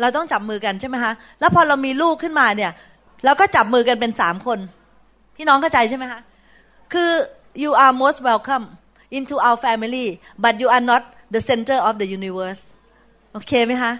[0.00, 2.72] เราต้องจับมือกันใช่ไหมคะแล้วพอเรามีลูกขึ้นมาเนี่ย
[3.24, 4.58] เราก็จับมือกันเป็นสามคน
[5.36, 6.20] พี่น้องเข้าใจใช่ไหมคะ
[6.92, 7.10] คือ
[7.62, 8.66] you are most welcome
[9.18, 10.06] into our family
[10.42, 11.02] but you are not
[11.34, 12.60] the center of the universe
[13.32, 13.92] โอเคไหมคะ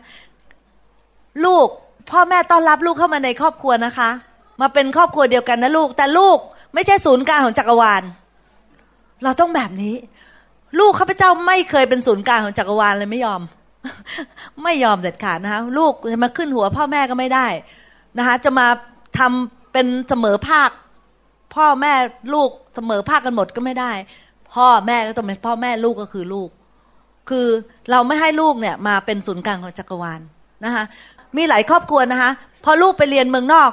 [1.45, 1.67] ลูก
[2.11, 4.11] พ่อแม่ต้อนรับลูกเข้ามาในครอบครัวนะคะ
[4.61, 6.39] มาเป็นครอบครัวเดียวกันนะลูก แต่ลูก
[6.75, 8.03] ไม่ใช่ศูนย์กลางของจักรวาล
[9.25, 9.95] เราต้องแบบนี้
[10.79, 13.43] ลูกข้าพเจ้าไม่เคยเป็นศูนย์กลางของจักรวาลเลยไม่ยอม
[14.63, 17.47] ไม่ยอมเด็ดขาดนะคะลูกจะมาขึ้นหัวพ่อแม่ก็ไม่ได้
[18.19, 18.67] นะคะจะมา
[19.19, 20.71] ทำเป็นเสมอภาค
[21.55, 21.93] พ่อแม่
[22.35, 23.93] ลูกเสมอภาคกันหมดก็ไม่ได้
[24.55, 26.49] พ่อแม่ก็ต้องเป็นพ่อแม่ลูกก็คือลูก
[27.29, 27.47] คือ
[27.91, 30.21] เราไม่ให้ลูกเนี่ยมาเป็นศูนย์กลางของจักรวาล
[30.65, 30.85] นะคะ
[31.37, 32.31] มีหลายครอบครัวนะคะ
[32.65, 33.71] พอลูกไปเรียนเมืองนอก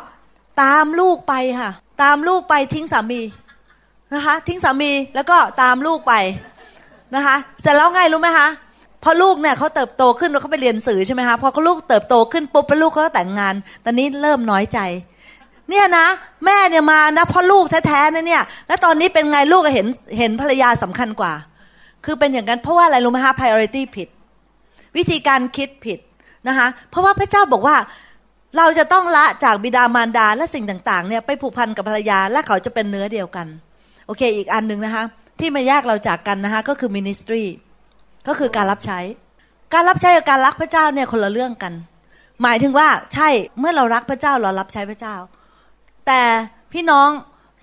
[0.64, 1.72] ตามลูกไปค่ะ
[2.04, 3.22] ตามลูกไปทิ้งสามี
[4.14, 6.14] นะคะทิ้งสามีแล้วก็ตามลูกไป
[7.16, 8.48] นะคะเสร็จแล้วไงรู้ไหมคะ
[9.04, 14.80] พอลูกเนี่ยเขาเติบโตขึ้นเขาไปเรียนสื่อใช่ไหมคะพอเขาลูกเติบโตขึ้นปุ๊บแล้วลูกเขาแต่งงาน ตอนนี้เริ่มน้อยใจ
[15.70, 16.08] เนี่ยนะ
[16.46, 19.88] แม่เนี่ยมานะพราะลูกแท้ๆนะเนี่ย แล้วตอนนี้เป็นไงลูกเห็น
[20.18, 21.34] เห็นภรรยาสำคัญกว่า
[22.06, 24.08] คือเป็นอย่างนั้นเพราะว่าอะไรรู้ไหมคะ priority ผิด
[24.98, 26.00] วิธีการคิดผิด
[26.48, 27.76] นะคะเพราะว่าพระเจ้าบอกว่า
[28.58, 33.48] เราจะต้องละจากบิดามารดาและสิ่งต่างๆเนี่ยไปผูกพันกับภรรยาและเขาจะเป็นเนื้อเดียวกัน
[34.08, 35.04] โอเค อีกอันหนึ่งนะคะ
[35.40, 37.44] ที่มาแยกเราจากกันนะคะก็คือมินิสทรี
[38.28, 39.00] ก็คือการรับใช้
[39.74, 41.74] การรับใช้กับการรักพระเจ้าเนี่ยคนละเรื่องกัน
[42.42, 45.16] หมายถึงว่าใช่เมื่อเรารักพระเจ้าเรารับใช้พระเจ้า
[46.08, 46.22] แต่
[46.74, 47.10] พี่น้อง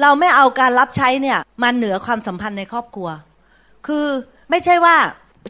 [0.02, 3.08] เราไม่เอาการรับใช้เนี่ยมาเหนือความสัมพันธ์ในครอบครัว
[3.86, 4.06] คือ
[4.50, 4.96] ไม่ใช่ว่า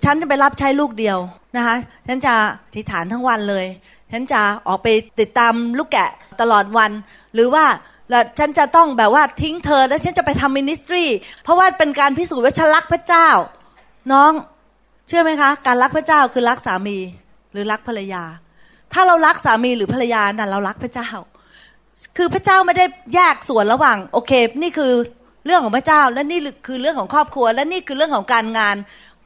[0.04, 1.18] ฉันจะไปรับใช้ลูกเดียว
[1.56, 2.34] นะคะฉันจะ
[2.74, 3.66] ทิฐานทั้งวันเลย
[4.12, 4.88] ฉันจะออกไป
[5.20, 6.90] ติดตามลูกแกะตลอดวัน
[7.34, 7.64] หรือว่า
[8.10, 11.04] แล้วฉันจะต้องแบบว่าทิ้งเธอ แล้วฉันจะไปทำมินิสทรี
[11.42, 13.28] เพราะว่าเป็นการพิสูจน์ว่าฉันรักพระเจ้า
[14.12, 14.32] น้อง
[15.10, 16.98] เชื่อไหมคะ การรักพระเจ้าคือรักสามี
[17.52, 18.22] หรือรักภรรยา
[18.92, 21.08] ถ้าเรารักสามีหรือภรรยานั่นเรารักพระเจ้า
[22.16, 24.92] คือพระเจ้าไม่ได้แยกส่วนระหว่าง โอเค นี่คือ
[25.46, 28.76] เรื่องของพระเจ้า และนี่คือเรื่องของครอบครัว และนี่คือเรื่องของการงาน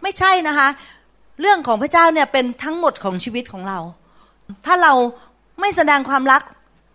[0.03, 0.69] ไม่ใช่นะคะ
[1.41, 3.79] เรื่องของพระเจ้าเนี่ยเป็นทั้งหมดของชีวิตของเรา
[4.67, 4.93] ถ้าเรา
[5.61, 6.43] ไม่แสดงความรัก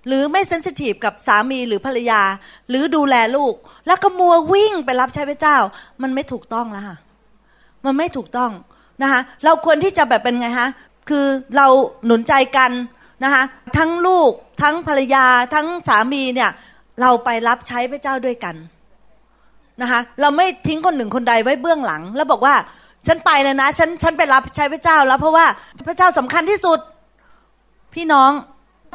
[0.07, 2.21] หรือไม่เซนซิทีฟกับสามีหรือภรรยา
[2.69, 3.53] หรือดูแลลูก
[3.87, 5.57] แล้วก็มัววิ่งไปรับใช้พระเจ้า
[6.01, 6.97] มันไม่ถูกต้องแล้วค่ะ
[7.85, 8.51] มันไม่ถูกต้อง
[9.01, 10.69] นะคะเราควรที่จะแบบเป็นไงฮะ
[11.09, 11.67] คือเรา
[12.05, 12.71] หนุนใจกัน
[13.23, 13.43] นะคะ
[13.77, 14.31] ทั้งลูก
[14.61, 16.51] ทั้งภรรยาทั้งสามีเนี่ย
[17.01, 18.55] เราไปรับใช้พระเจ้าด้วยกัน
[19.81, 22.55] นะคะเราไม่ทิ้งคนหนึ่งคนใดไว้เบื้องหลัง แล้วบอกว่า
[23.07, 25.45] ฉันไปเลยนะฉันฉันไปรับใช้พระเจ้าแล้วเพราะว่า
[25.87, 26.79] พระเจ้าสำคัญที่สุด
[27.95, 28.31] พี่น้อง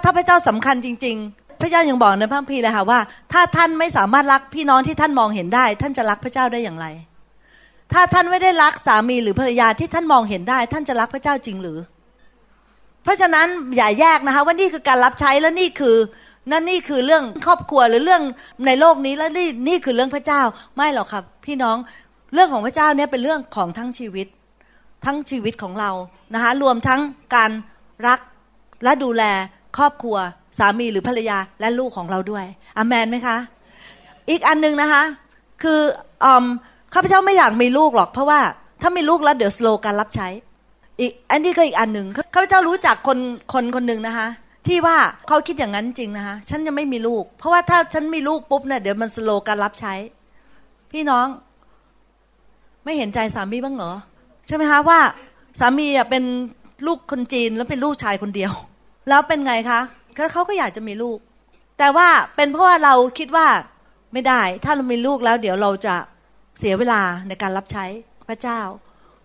[0.03, 3.01] ถ้าพระเจ้าสำคัญจริง ๆ พระเจ้ายังบอกในพระคัมภีร์เลยค่ะว่า
[3.33, 6.87] ถ้าท่านไม่สามารถรักพี่น้องที่ท่านมองเห็นได้ ท่านจะรักพระเจ้าได้อย่างไร
[7.93, 11.79] ถ้าท่านไม่ได้รักสามีหรือภรรยาที่ท่านมองเห็นได้ ท่านจะรักพระเจ้าจริงหรือ
[13.03, 15.97] เพราะฉะนั้นอย่าแยกนะคะว่านี่คือการรับใช้และนี่คือ
[16.51, 18.23] นั่นนี่คือเรื่องครอบครัวหรือเรื่อง
[18.67, 20.43] ในโลกนี้และนี่นี่คือเรื่องพระเจ้า
[20.77, 21.77] ไม่หรอกครับ พี่น้อง
[22.35, 24.27] เรื่องของพระเจ้าเนี่ยเป็นเรื่องของทั้งชีวิต
[25.05, 25.91] ทั้งชีวิตของเรา
[26.35, 27.01] นะคะรวมทั้ง
[27.35, 27.51] การ
[28.07, 28.21] รัก
[28.85, 29.23] และดูแล
[29.77, 30.17] ครอบครัว
[30.59, 32.45] สามีหรือภรรยาและลูกของเราด้วย
[32.79, 33.37] อามนไหมคะ
[34.31, 35.03] อีกอันหนึ่งนะคะ
[35.63, 35.81] คือ
[36.25, 36.27] อ
[36.95, 38.41] ข้าพเจ้าไม่อยากมีลูกหรอก เพราะว่า
[38.83, 40.29] ถ้ามีลูกแล้วเดี๋ยวสโลการรับใช้
[41.01, 43.19] อีกอันนี้ก็อีกอันหนึ่งข้าพเจ้ารู้จักคน
[43.53, 44.29] คนคนหนึ่งนะคะ
[44.67, 44.97] ที่ว่า
[45.29, 49.95] เขาคิดอย่างนั้นจริงนะคะ ฉันยังไม่มีลูก เพราะว่าถ้าฉันมีลูกปุ๊บเนี่ยเดี๋ยวมันสโลการรับใช้
[50.93, 51.27] พี่น้อง
[52.85, 53.93] ไม่เห็นใจสามีบ้างเหรอ
[54.47, 55.01] ใช่ไหมคะว่า
[55.61, 56.25] สามีอะเป็น
[56.87, 58.53] ลูกคนจีนแล้วเป็นลูกชายคนเดียว
[59.09, 59.81] แล้วเป็นไงคะ
[60.33, 61.19] เขาก็อยากจะมีลูก
[61.79, 63.47] แต่ว่าเป็นเพราะว่าเราคิดว่า
[64.13, 65.95] ไม่ได้ ถ้าเรามีลูกแล้ว เดี๋ยวเราจะ
[66.59, 67.85] เสียเวลาในการรับใช้
[68.29, 68.61] พระเจ้า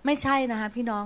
[0.05, 1.05] ไม่ใช่นะคะพี่น้อง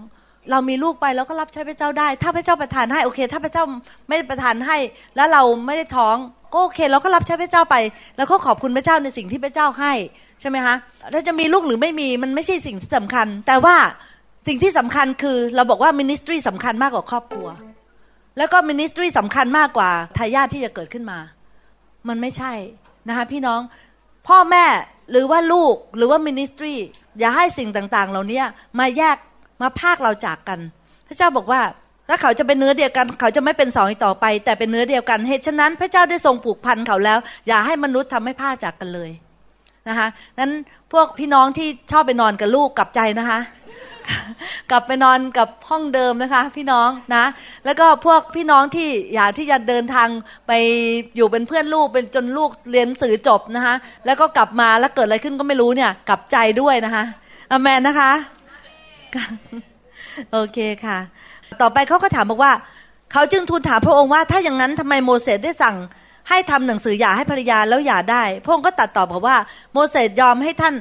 [0.51, 3.63] เรามีลูกไปแล้วก็รับใช้พระเจ้าได้ ถ้าพระเจ้าประทานให้โอเค ถ้าพระเจ้า
[4.07, 4.77] ไม่ประทานให้
[5.15, 6.15] แล้วเราไม่ได้ท้อง
[6.53, 7.75] ก็โอเค เราก็รับใช้พระเจ้าไป
[8.17, 9.93] แล้วก็ขอบคุณพระเจ้าในสิ่งที่พระเจ้าให้
[10.41, 10.75] ใช่ไหมคะ
[11.13, 13.75] ถ้าจะมีลูกหรือไม่มีมันไม่ใช่สิ่งที่สำคัญ แต่ว่า
[14.47, 17.47] สิ่งที่สำคัญคือเราบอกว่า ministry สำคัญมากกว่าครอบครัว
[18.37, 21.19] แล้วก็ ministry สำคัญมากกว่าทายาทที่จะเกิดขึ้นมา
[22.07, 22.53] มันไม่ใช่
[23.07, 23.61] นะคะพี่น้อง
[24.27, 24.65] พ่อแม่
[25.11, 26.73] หรือว่าลูกหรือว่า ministry
[27.19, 28.41] อย่าให้สิ่งต่างๆ เหล่านี้
[28.79, 29.17] มาแยก
[29.61, 30.59] มาพรากเราจากกัน
[31.07, 31.61] พระเจ้าบอกว่า
[32.09, 39.11] ถ้าเขาจะเป็นเนื้อเดียวกัน เขาจะไม่เป็นสองอีกต่อไป แต่เป็นเนื้อเดียวกันเหตุฉะนั้น พระเจ้าได้ทรงผูกพันเขาแล้ว อย่าให้มนุษย์ทำให้ภาคจากกันเลย
[39.89, 40.07] นะคะ
[40.39, 40.51] นั้น
[40.91, 43.39] พวกพี่น้องที่ชอบไปนอนกับลูกกลับใจนะคะ
[44.71, 47.25] กลับไปนอนกับห้องเดิมนะคะ พี่น้องนะ
[47.65, 50.09] แล้วก็พวกพี่น้องที่อยากที่จะเดินทาง
[50.47, 50.51] ไป
[51.15, 57.03] อยู่เป็นเพื่อนลูกเป็นจนลูกเรียนสื่อจบนะคะ แล้วก็กลับมาแล้วเกิดอะไรขึ้นก็ไม่รู้เนี่ย กลับใจด้วยนะคะ
[57.51, 58.11] อเมนนะคะ
[60.31, 60.97] โอเคค่ะ
[61.61, 62.53] ต่อไปเขาก็ถามบอกว่า
[63.13, 65.75] เขาจึงทูลถามพระองค์ว่า ถ้าอย่างนั้นทำไมโมเสสได้สั่ง
[66.29, 69.37] ให้ทำหนังสือหย่าให้ภรรยาแล้วหย่าได้ พระองค์ก็ตัดตอบบอกว่า
[69.73, 70.75] โมเสสยอมให้ท่าน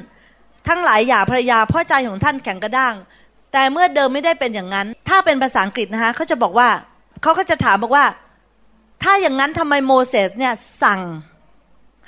[0.67, 2.95] ทั้งหลายหย่าภรรยาเพราะใจของท่านแข็งกระด้าง
[3.53, 6.69] แต่เมื่อเดิมไม่ได้เป็นอย่างนั้น ถ้าเป็นภาษาอังกฤษนะคะเขาจะบอกว่า
[7.21, 8.05] เขาก็จะถามบอกว่า
[9.03, 11.01] ถ้าอย่างนั้นทำไมโมเสสเนี่ยสั่ง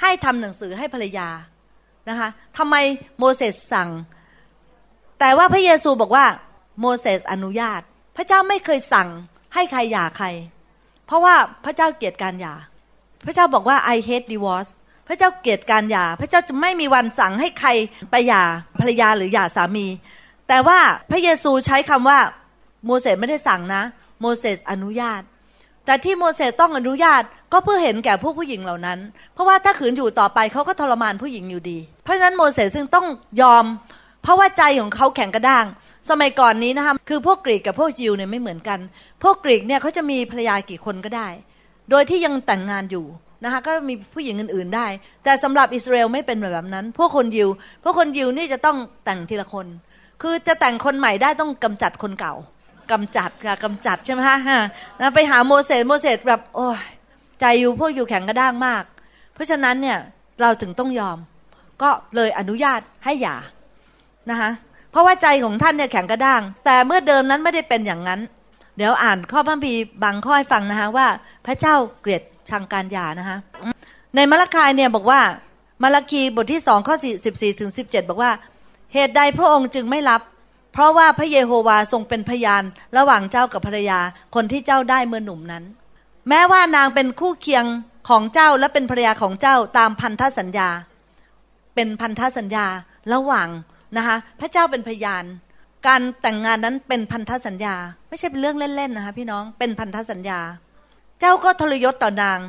[0.02, 1.30] ให้ทำหนังสือให้ภรรยา
[2.10, 2.76] นะคะทำไม
[3.20, 3.90] โมเสสสั่ง
[5.20, 6.26] แต่ว่าพระเยซูบอกว่า
[6.80, 7.82] โมเสสอนุญาต
[8.16, 9.08] พระเจ้าไม่เคยสั่ง
[9.54, 10.28] ให้ใครหย่าใคร
[11.06, 12.54] เพราะว่าพระเจ้าเกลียดการหย่า
[13.26, 14.72] พระเจ้าบอกว่า I hate divorce
[15.08, 17.70] พระเจ้าเกลียดการหย่า พระเจ้าจะไม่มีวันสั่งให้ใคร
[18.12, 18.44] ไปหย่า
[18.80, 19.88] ภรรยาหรือหย่าสามี
[20.48, 20.80] แต่ว่า
[21.12, 22.20] พระเยซูใช้คำว่า
[22.86, 23.84] โมเสสไม่ได้สั่งนะ
[24.22, 25.22] โมเสสอนุญาต
[25.86, 29.00] แต่ที่โมเสสต้องอนุญาตก็เพื่อเห็นแก่พวกผู้หญิงเหล่านั้น
[29.34, 33.08] เพราะว่าถ้าขืนอยู่ต่อไปเขาก็ทรมานผู้หญิงอยู่ดี เพราะฉะนั้นโมเสสจึงต้อง
[33.42, 33.66] ยอม
[34.24, 35.66] เพราะว่าใจของเขาแข็งกระด้าง
[36.10, 38.80] สมัยก่อนนี้นะคะคือพวกกรีกกับพวกยิวเนี่ยไม่เหมือนกัน
[39.24, 41.28] พวกกรีกเนี่ยเขาจะมีภรรยากี่คนก็ได้
[41.90, 43.06] โดยที่ยังแต่งงานอยู่
[43.46, 44.88] นะคะก็มีผู้หญิงอื่นๆได้
[45.24, 47.50] แต่สำหรับอิสราเอลไม่เป็นแบบนั้น พวกคนยิว
[47.84, 49.68] พวกคนยิวนี่จะต้องแต่งทีละคน
[50.22, 52.34] คือจะแต่งคนใหม่ได้ต้องกำจัดคนเก่า
[52.92, 54.38] กำจัดค่ะกำจัดใช่ไหมฮะ
[55.00, 56.80] นะไปหาโมเสสโมเสสแบบโอ้ย
[57.40, 58.84] ใจอยู่พวกอยู่แข็งกระด้างมาก
[59.34, 59.98] เพราะฉะนั้นเนี่ย
[60.42, 61.18] เราถึงต้องยอม
[61.82, 63.36] ก็เลยอนุญาตให้หย่า
[64.30, 64.52] นะคะ
[64.92, 68.20] เพราะว่าใจของท่านเนี่ยแข็งกระด้าง แต่เมื่อเดิมนั้นไม่ได้เป็นอย่างนั้น
[68.78, 71.08] เดี๋ยวอ่านข้อพระพีบางข้อให้ฟังนะคะว่า
[71.46, 73.38] พระเจ้าเกลียด ชังการหย่านะคะ
[74.16, 75.22] ในมรคายเนี่ยบอกว่า
[75.84, 78.32] มาลคีบทที่สองข้อสิบสี่ถึงสิบเจ็ดบอกว่า
[78.94, 80.22] เหตุใดพระองค์จึงไม่รับ
[80.74, 82.64] เพราะว่าพระเยโฮวาทรงเป็นพยาน
[82.98, 84.00] ระหว่างเจ้ากับภรรยา
[84.36, 85.64] คนที่เจ้าได้เมื่อหนุ่มนั้น
[86.30, 87.66] แม้ว่านางเป็นคู่เคียง
[88.10, 90.70] ของเจ้าและเป็นภรรยาของเจ้าตามพันธสัญญา
[91.76, 92.66] เป็นพันธสัญญา
[93.14, 93.48] ระหว่าง
[93.98, 95.24] นะคะพระเจ้าเป็นพยาน
[95.88, 97.76] การแต่งงานนั้นเป็นพันธสัญญา
[98.10, 100.40] ไม่ใช่เป็นเรื่องเล่นๆนะคะพี่น้องเป็นพันธสัญญา
[101.20, 102.40] เจ้าก็ทรยศต่อนาง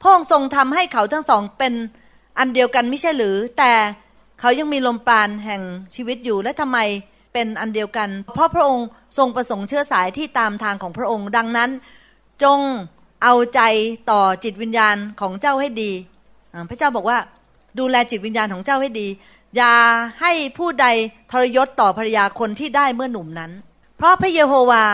[0.00, 1.74] พระองค์ทรงทำให้เขาทั้งสองเป็น
[2.38, 3.72] อันเดียวกันไม่ใช่หรือ แต่
[4.40, 5.62] เขายังมีลมปราณแห่ง
[5.94, 6.78] ชีวิตอยู่และทำไม
[7.32, 8.86] เป็นอันเดียวกัน เพราะพระองค์
[9.18, 11.70] ทรงประสงค์เชื้อสายที่ตามทางของพระองค์ดังนั้น
[12.42, 12.60] จง
[13.22, 13.60] เอาใจ
[14.10, 15.90] ต่อจิตวิญญาณของเจ้าให้ดี
[16.70, 17.18] พระเจ้าบอกว่า
[17.78, 19.08] ดูแลจิตวิญญาณของเจ้าให้ดี
[19.56, 19.74] อย่า
[20.20, 20.86] ให้ผู้ใด
[21.32, 23.50] ทรยศต่อภรรยาคนที่ได้เมื่อหนุ่มนั้น
[23.96, 24.84] เพราะพระเยโฮวา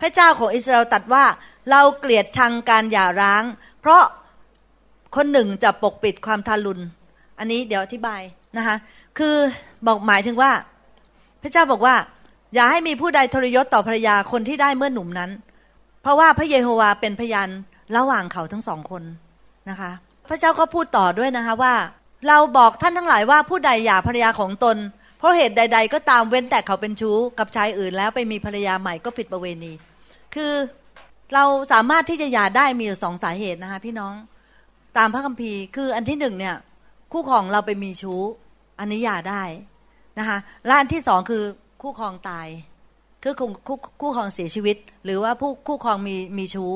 [0.00, 1.24] พระเจ้าของอิสราเอลตัดว่า
[1.70, 3.42] เราเกลียดชังการหย่าร้าง
[3.80, 4.02] เพราะ
[5.16, 6.82] คนหนึ่งจะปกปิดความทารุณ
[7.38, 8.20] อันนี้เดี๋ยวอธิบาย
[8.56, 8.76] นะคะ
[9.18, 9.36] คือ
[9.86, 10.50] บอกหมายถึงว่า
[11.42, 11.94] พระเจ้าบอกว่า
[12.54, 15.30] อย่าให้มีผู้ใดทรยศต่อภรรยาคนที่ได้เมื่อหนุ่มนั้น
[16.02, 17.48] เพราะว่าพระเยโฮวาเป็นพยาน
[17.96, 19.02] ระหว่างเขาทั้งสองคน
[19.70, 19.90] นะคะ
[20.28, 21.74] พระเจ้าก็พูดต่อด้วยนะคะว่า
[22.28, 24.76] เราบอกท่านทั้งหลายว่าผู้ใดหย่าภรรยาของตน
[25.18, 29.72] เพราะเหตุใด ๆ ก็ตามเว้นแต่เขาเป็นชู้กับชายอื่นแล้วไปมีภรรยาใหม่ก็ผิดประเวณี
[30.34, 30.52] คือ
[31.34, 34.14] เราสามารถที่จะหย่าได้มีอยู่สองสาเหตุนะคะพี่น้อง
[34.96, 36.56] ตามพระคัมภีร์คืออันที่หนึ่งเนี่ย
[37.12, 38.20] คู่ครองเราไปมีชู้
[38.78, 39.42] อันนี้หย่าได้
[40.18, 41.42] นะคะและอันที่สองคือ
[41.82, 42.46] คู่ครองตาย
[43.22, 46.74] คือคู่คู่คู่ครองเสียชีวิต หรือว่าผู้คู่ครองมีมีชู้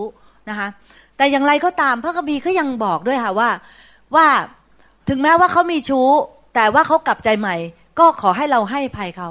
[0.49, 0.69] นะคะ
[1.17, 3.51] แต่อย่างไรก็ตามพระคัมภีร์ก็ยังบอกด้วยค่ะว่า
[4.15, 4.27] ว่า
[5.09, 6.09] ถึงแม้ว่าเขามีชู้
[6.55, 7.57] แต่ว่าเขากลับใจใหม่
[7.99, 9.29] ก็ขอให้เราให้ภัยเขา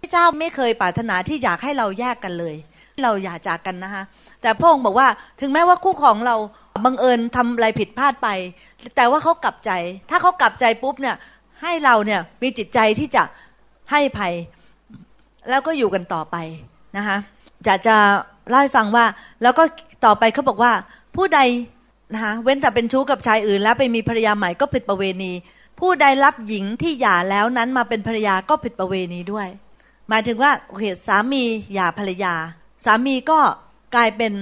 [0.00, 2.54] พระเจ้าไม่เคยปรารถนาที่อยากให้เราแยกกันเลย
[3.02, 4.02] เราอย่าจากกันนะคะ
[4.44, 5.08] แต่พระองค์บอกว่า
[5.40, 6.36] ถึงแม้ว่าคู่ของเรา
[6.84, 8.28] บังเอิญทำอะไรผิดพลาดไป
[8.96, 9.70] แต่ว่าเขากลับใจ
[10.10, 11.16] ถ้าเขากลับใจปุ๊บเนี่ย
[11.62, 13.22] ให้เราเนี่ยมีจิตใจที่จะ
[13.90, 14.34] ให้ภัย
[15.48, 16.36] แล้วก็อยู่กันต่อไป
[16.96, 17.16] นะคะ
[17.64, 17.96] อยากจะ
[18.48, 19.04] เล่าให้ฟังว่า
[19.42, 19.64] แล้วก็
[20.04, 20.72] ต่อไปเขาบอกว่า
[21.16, 21.40] ผู้ใด
[22.14, 25.32] นะคะเว้นแต่เป็นชู้กับชายอื่น แล้วไปมีภรรยาใหม่ก็ผิดประเวณี
[25.80, 29.48] ผู้ใดรับหญิงที่หย่าแล้วนั้นมาเป็นภรรยาก็ผิดประเวณีด้วย
[30.08, 31.42] หมายถึงว่าโอเคสามี
[31.74, 32.34] หย่าภรรยา
[32.84, 33.38] สามีก็
[33.94, 34.32] กลายเป็น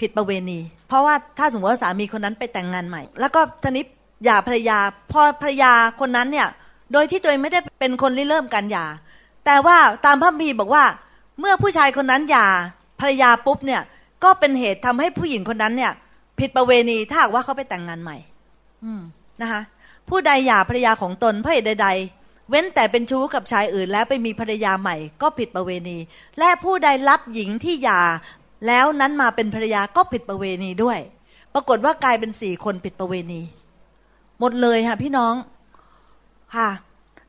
[0.00, 3.86] ผิดประเวณี เพราะว่าถ้าสมมติว่าสามีคนนั้นไปแต่งงานใหม่ แล้วก็ทนิป
[4.24, 4.78] หย่าภรรยา
[5.12, 6.48] พอภรรยาคนนั้นเนี่ย
[6.92, 8.86] โดยที่ตัวเองไม่ได้เป็นคนริเริ่มการหย่า
[9.46, 10.84] แต่ว่าตามพระบีบอกว่า
[11.40, 12.46] เมื่อผู้ชายคนนั้นหย่า
[13.00, 13.82] ภรรยาปุ๊บเนี่ย
[14.24, 15.92] ก็เป็นเหตุทำให้ผู้หญิงคนนั้นเนี่ย
[16.38, 18.16] ผิดประเวณีถ้าหากว่าเขาไปแต่งงานใหม่
[18.84, 19.02] อืม
[19.42, 19.60] นะคะ
[20.08, 21.88] ผู้ใดหย่าภรรยาของตนเพราะเหตุใด
[22.50, 25.98] เว้นแต่เป็นชู้กับชายอื่นแล้วไปมีภรรยาใหม่ก็ผิดประเวณี
[26.38, 28.00] และผู้ใดรับหญิงที่หย่า
[28.66, 30.98] แล้วนั้นมาเป็นภรรยาก็ผิดประเวณีด้วย
[31.54, 33.40] ปรากฏว่ากลายเป็นสี่คนผิดประเวณี
[34.40, 35.34] หมดเลยค่ะพี่น้อง
[36.56, 36.68] ค่ะ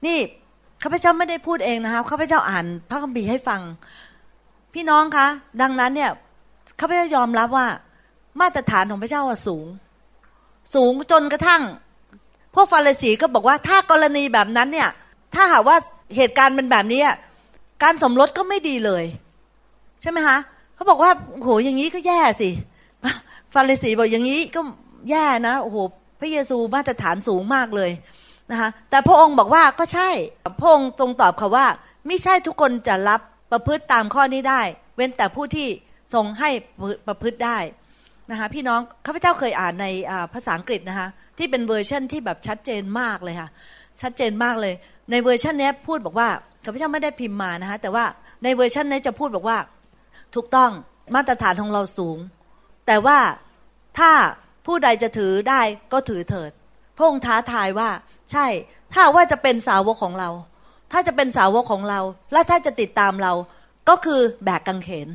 [0.06, 0.18] นี่
[0.84, 3.62] ข้าพเจ้าไม่ได้พูดเองนะคะข้าพเจ้าอ่านพระคัมภีร์ให้ฟัง
[4.74, 5.28] พี่น้องคะ
[5.62, 6.12] ดังนั้นเนี่ย
[6.80, 7.68] ข้าพเจ้ายอมรับว่า
[8.40, 9.66] มาตรฐานของพระเจ้าสูง
[10.76, 11.64] สูงจนกระทั่ง
[12.56, 14.90] พวกฟาริสีก็บอกว่าถ้ากรณีแบบนั้นเนี่ย
[15.36, 15.78] ถ้าหากว่า
[16.16, 17.02] เหตุการณ์เป็นแบบนี้
[17.84, 19.04] การสมรสก็ไม่ดีเลย
[20.02, 20.38] ใช่ไหมคะ
[20.76, 21.12] เขาบอกว่า
[21.44, 22.50] โหอย่างนี้ก็แย่สิ
[23.54, 24.62] ฟาริสีบอกอย่างนี้ก็
[25.10, 25.78] แย่นะโอ้โห
[26.20, 27.92] พระเยซูมาตรฐานสูงมากเลย
[28.52, 30.10] นะคะแต่พระองค์บอกว่าก็ใช่
[30.60, 31.68] พระองค์ตรงตอบเขาว่า
[32.08, 34.62] ไม่ใช่ทุกคนจะรับประพฤติตามข้อนี้ได้
[34.96, 35.68] เว้นแต่ผู้ที่
[36.14, 36.50] ทรงให้
[37.08, 37.58] ประพฤติได้
[38.32, 39.88] นะคะพี่น้องข้าพเจ้าเคยอ่านใน
[40.34, 41.08] ภาษาอังกฤษนะคะ
[41.38, 43.50] ที่เป็นเวอร์ชันที่แบบชัดเจนมากเลยค่ะ
[44.02, 44.74] ชัดเจนมากเลย
[45.12, 46.30] ในเวอร์ชันนี้พูดบอกว่า
[46.66, 48.06] ข้าพเจ้าไม่ได้พิมพ์มานะคะแต่ว่า
[48.44, 49.58] ในเวอร์ชันนี้จะพูดบอกว่า
[50.36, 50.72] ถูกต้อง
[51.16, 52.18] มาตรฐานของเราสูง
[52.88, 53.20] แต่ว่า
[54.00, 54.12] ถ้า
[54.66, 55.62] ผู้ใดจะถือได้
[55.94, 56.52] ก็ถือเถิด
[56.96, 57.90] พระองค์ท้าทายว่า
[58.32, 58.46] ใช่
[58.94, 60.30] ถ้าว่าจะเป็นสาวกของเรา
[60.92, 62.00] ถ้าจะเป็นสาวกของเรา
[62.34, 63.34] และถ้าจะติดตามเรา
[63.90, 65.08] ก็คือแบกกังเขน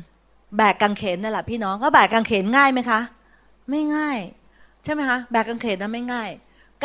[0.57, 2.99] แบกกังเขนนั่นแหละพี่น้องก็แบกกังเขนง่ายไหมคะ
[3.69, 4.17] ไม่ง่าย
[4.83, 6.29] ใช่ไหมคะ แบกกังเขนนะไม่ง่าย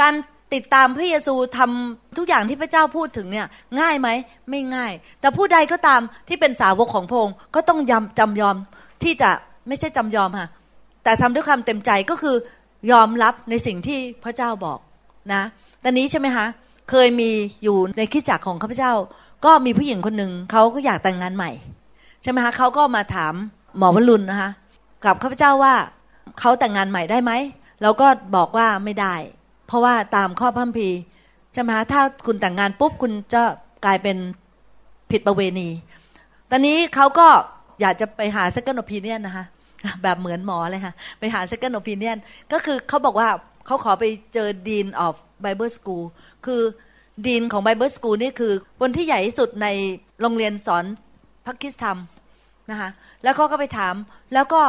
[0.00, 0.14] การ
[0.54, 3.46] ติดตามพระเยซูทำทุกอย่างที่พระเจ้าพูดถึงเนี่ย
[3.80, 4.08] ง่ายไหม
[4.50, 8.56] ไม่ง่าย แต่ผู้ใดก็ตามที่เป็นสาวกของพระองค์ก็ต้องยำจำยอม
[9.02, 9.30] ที่จะ
[9.68, 10.48] ไม่ใช่จำยอมค่ะ
[11.04, 12.36] แต่ทำด้วยความเต็มใจก็คือ
[12.92, 14.78] ยอมรับในสิ่งที่พระเจ้าบอก
[15.32, 15.42] นะ
[15.82, 16.46] ตอนนี้ใช่ไหมคะ
[16.90, 17.30] เคยมี
[17.62, 18.92] อยู่ในคิดจักรของข้าพเจ้า
[19.44, 21.50] ก็มีผู้หญิงคนหนึ่งเขาก็อยากแต่งงานใหม่
[22.22, 23.34] ใช่ไหมคะเขาก็มาถาม
[23.78, 24.50] หมอวรุณนะคะ
[25.04, 25.74] กับข้าพเจ้าว่า
[26.40, 27.32] เขาแต่งงานใหม่ได้ไหม
[27.82, 28.06] เราก็
[28.36, 29.14] บอกว่าไม่ได้
[29.66, 30.88] เพราะว่าตามข้อพัมพี
[31.52, 33.42] ใช่ไหมคะถ้าคุณแต่งงานปุ๊บคุณจะ
[33.84, 34.16] กลายเป็น
[35.10, 35.68] ผิดประเวณี
[36.50, 37.28] ตอนนี้เขาก็
[37.80, 39.44] อยากจะไปหา second opinion นะคะ
[40.02, 42.16] แบบเหมือนหมอเลยค่ะ ไปหา second opinion
[42.52, 43.28] ก็คือเขาบอกว่า
[43.66, 46.04] เขาขอไปเจอ dean of Bible School
[46.46, 46.62] คือ
[47.26, 49.66] dean ของ Bible School นี่คือคนที่ใหญ่ที่สุดใน
[50.20, 50.84] โรงเรียนสอน
[51.46, 51.98] พระคริสตธรรม
[52.70, 52.90] นะคะ
[53.22, 53.94] แล้วเขาก็ไปถาม
[54.34, 54.62] แล้วก็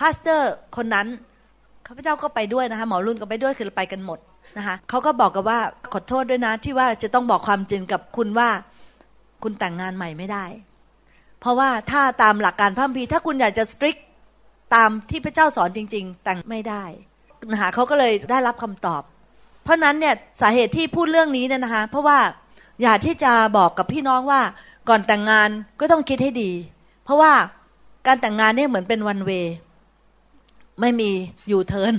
[0.00, 1.06] pastor คนนั้น
[1.86, 4.18] ข้าพเจ้าก็ไปด้วยนะคะ หมอวรุณก็ไปด้วยคือไปกันหมด
[4.58, 5.58] นะคะเขาก็บอกกับว่า
[5.92, 8.48] ขอโทษด้วยนะ ที่ว่าจะต้องบอกความจริงกับคุณว่า
[9.42, 10.44] คุณแต่งงานใหม่ไม่ได้
[11.40, 13.96] เพราะว่าถ้าตามหลักการพระคัมภีถ้าคุณอยากจะสตริก
[14.74, 16.84] ตามที่พระเจ้าสอนจริง ๆ แต่งไม่ได้
[17.52, 19.02] นะคะเขาก็เลยได้รับคำตอบ
[19.64, 22.18] เพราะนั้นเนี่ยสาเหตุที่พูดเรื่องนี้เนี่ยนะคะ เพราะว่า
[22.82, 24.40] อยากที่จะบอกกับพี่น้องว่า
[24.88, 25.48] ก่อนแต่งงาน
[25.80, 26.52] ก็ต้องคิดให้ดี
[27.04, 27.32] เพราะว่า
[28.06, 29.30] การแต่งงานเนี่ยเหมือนเป็นวันเว
[30.80, 31.10] ไม่มี
[31.50, 31.94] ยูเทิร์น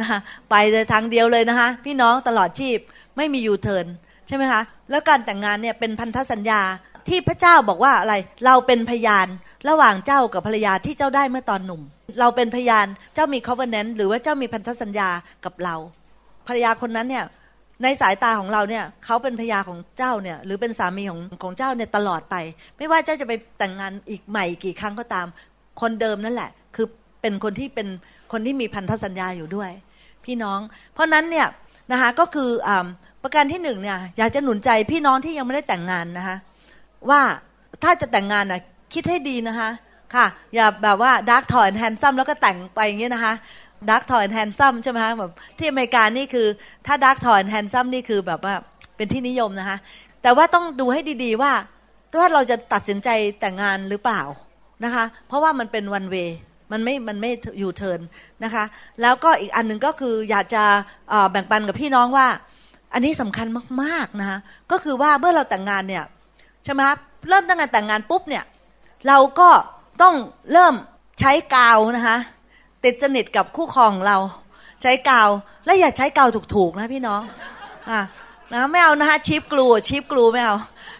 [0.00, 0.18] นะคะ
[0.50, 2.78] ไปเลยทางเดียวเลยนะคะพี่น้องตลอดชีพ
[3.16, 3.86] ไม่มียูเทิร์น
[4.28, 6.60] ใช่ไหมคะแล้วการแต่งงานเนี่ยเป็นพันธสัญญา
[7.08, 8.14] ที่พระเจ้าบอกว่าอะไร
[8.44, 9.26] เราเป็นพยาน
[9.68, 11.82] ระหว่างเจ้ากับภรรยาที่เจ้าได้เมื่อตอนหนุ่ม
[12.20, 15.08] เราเป็นพยานเจ้ามี covenant หรือว่าเจ้ามีพันธสัญญา
[15.44, 15.74] กับเรา
[16.46, 17.24] ภรรยาคนนั้นเนี่ย
[17.82, 22.36] ในสายตาของเราเนี่ยเขาเป็นภรรยาของเจ้าเนี่ยหรือเป็นสามีของของเจ้าเนี่ยตลอดไป
[22.78, 25.26] ไม่ว่าเจ้าจะไปแต่งงานอีกใหม่กี่ครั้งก็ตาม
[25.80, 26.86] คนเดิมนั่นแหละ คือ
[27.26, 27.88] เป็นคนที่เป็น
[28.32, 29.70] คนที่มีพันธสัญญาอยู่ด้วย
[30.24, 30.60] พี่น้อง
[30.94, 31.46] เพราะนั้นเนี่ย
[31.92, 32.70] นะคะก็คืออ
[33.22, 36.36] ประการที่หนึ่งเนี่ยอยากจะหนุนใจพี่น้องที่ยังไม่ได้แต่งงานนะคะ
[37.10, 37.20] ว่า
[37.82, 38.62] ถ้าจะแต่งงานนะ
[38.94, 39.70] คิดให้ดีนะคะ
[40.14, 43.34] ค่ะอย่าแบบว่า dark tall handsome แล้วก็แต่งไปอย่างเงี้ยนะคะ
[43.90, 46.46] dark tall handsome ใช่ไหมคะแบบที่อเมริกานี่คือ
[46.86, 48.54] ถ้า dark tall handsome นี่คือแบบว่า
[48.96, 49.78] เป็นที่นิยมนะคะ
[50.22, 51.52] แต่ว่าต้องดูให้ดีๆว่า
[52.18, 53.08] ว่าเราจะตัดสินใจ
[53.40, 54.22] แต่งงานหรือเปล่า
[54.84, 56.16] นะคะ เพราะว่ามันเป็นวันเว
[56.72, 58.00] มันไม่มันไม่อยู่เทิน
[58.44, 58.64] นะคะ
[59.02, 60.62] แล้วก็อีกอันหนึ่งก็คืออยากจะ
[61.30, 62.26] แบ่งปันกับพี่น้องว่า
[62.92, 63.46] อันนี้สำคัญ
[63.82, 64.38] มากๆนะคะ
[64.70, 66.04] ก็คือว่าเมื่อเราแต่งงานเนี่ย
[66.64, 66.98] ใช่ไหมครับ
[67.28, 68.44] เริ่มตั้งแต่แต่งงานปุ๊บเนี่ย
[69.08, 69.48] เราก็
[70.02, 70.14] ต้อง
[70.52, 70.74] เริ่ม
[71.20, 72.16] ใช้กาวนะคะ
[72.84, 74.16] ติดสนิทกับคู่ครองเรา
[74.82, 75.28] ใช้กาว
[75.64, 77.22] และอย่าใช้กาวถูกๆนะพี่น้อง
[77.90, 78.00] อะ
[78.52, 80.56] นะไม่เอานะคะ cheap glue cheap glue ไม่เอา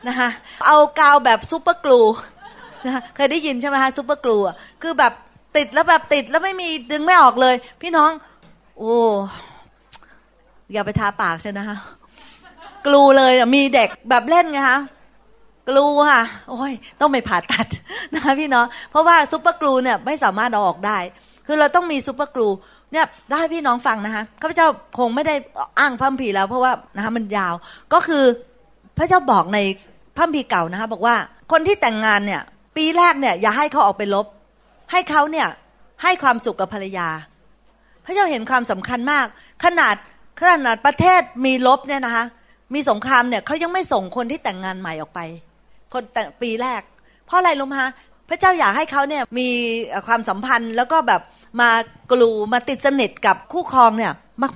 [0.09, 0.29] นะคะ
[0.66, 2.01] เอากาวแบบ super glue
[2.87, 4.37] นะเคยได้ยินใช่ไหมคะ super glue
[4.83, 5.12] คือแบบ
[5.57, 8.11] ติดแล้วแบบติดแล้วไม่มีดึงไม่ออกเลย พี่น้อง
[8.79, 8.95] โอ้
[10.73, 11.77] อย่าไปทาปากใช่นะคะ
[12.87, 14.81] glue เลยมีเด็กแบบเล่นไงคะ
[15.68, 17.66] glue ค่ะ โอ้ย ต้องไปผ่าตัด
[18.14, 20.99] นะคะพี่น้อง เพราะว่า super glue เนี่ยไม่สามารถเอาออกได้
[21.47, 22.49] คือเราต้องมีซุปเปอร์กลู
[22.92, 24.66] เนี่ยได้พี่น้องฟังนะคะข้าพเจ้า
[24.99, 25.35] คงไม่ได้
[25.79, 27.55] อ้างพระคัมภีแล้วเพราะว่านะคะมันยาว
[27.92, 28.25] ก็คือ
[28.99, 29.59] พระเจ้าบอกใน
[30.14, 31.16] พระคัมภีเก่านะคะบอกว่า
[31.53, 32.42] คนที่แต่งงานเนี่ย
[32.77, 34.27] ปีแรกเนี่ยอย่าให้เขาออกไปลบ
[34.92, 35.49] ให้เขาเนี่ย
[36.03, 37.09] ให้ความสุขกับภรรยา
[38.05, 39.27] พระเจ้าเห็นความสำคัญมาก
[39.64, 39.96] ขนาด
[40.40, 42.25] ขนาดประเทศมีลบเนี่ยนะคะ
[42.75, 45.20] มีสงครามเนี่ยเขายังไม่ส่งคนที่แต่งงานใหม่ออกไป
[45.92, 46.83] คนแต่ปีแรก
[47.27, 47.90] เพราะอะไรรู้ไหมคะ
[48.29, 49.49] พระเจ้าอยากให้เขาเนี่ยมี
[50.07, 51.20] ความสัมพันธ์แล้วก็แบบ
[51.61, 51.70] มา
[52.11, 54.12] กลูมาติดสนิทกับคู่ครองเนี่ย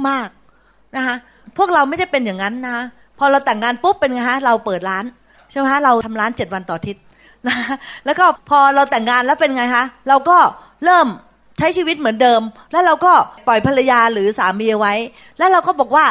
[0.08, 1.16] มากๆนะคะ
[1.56, 2.78] พวกเราไม่ได้เป็นอย่างนั้นนะ
[3.18, 5.04] พอเราแต่งงานปุ๊บเป็นไงฮะเราเปิดร้าน
[5.50, 7.02] ใช่ไหมฮะเราทำร้านเจ็ดวันต่ออาทิตย์
[7.48, 7.56] นะ
[8.04, 10.38] แล้วก็พอเราแต่งงานแล้วเป็นไงฮะเราก็
[10.84, 11.06] เริ่ม
[11.58, 12.40] ใช้ชีวิตเหมือนเดิม
[12.72, 13.12] แล้วเราก็
[13.46, 14.94] ปล่อยภรรยาหรือสามีไว้
[15.38, 16.06] แล้วเราก็บอกว่า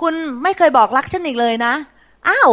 [0.00, 1.72] คุณไม่เคยบอกรักฉันอีกเลยนะ
[2.28, 2.50] อ้าว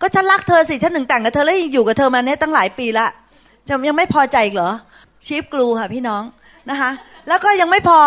[0.00, 3.06] ก็ฉันรักเธอสิฉันหนึ่งแต่งกับเธอแล้วอยู่กับเธอมาเนี่ยตั้งหลายปีละ
[3.68, 4.70] จะยังไม่พอใจอีกเหรอ
[5.26, 6.22] ชีฟกลูค่ะพี่น้อง
[6.70, 6.90] นะคะ
[7.28, 7.98] แล้วก็ยังไม่พอ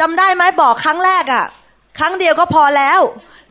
[0.00, 1.44] จำได้ไหมบอกครั้งแรกอะ่ะ
[1.98, 3.00] ครั้งเดียวก็พอแล้ว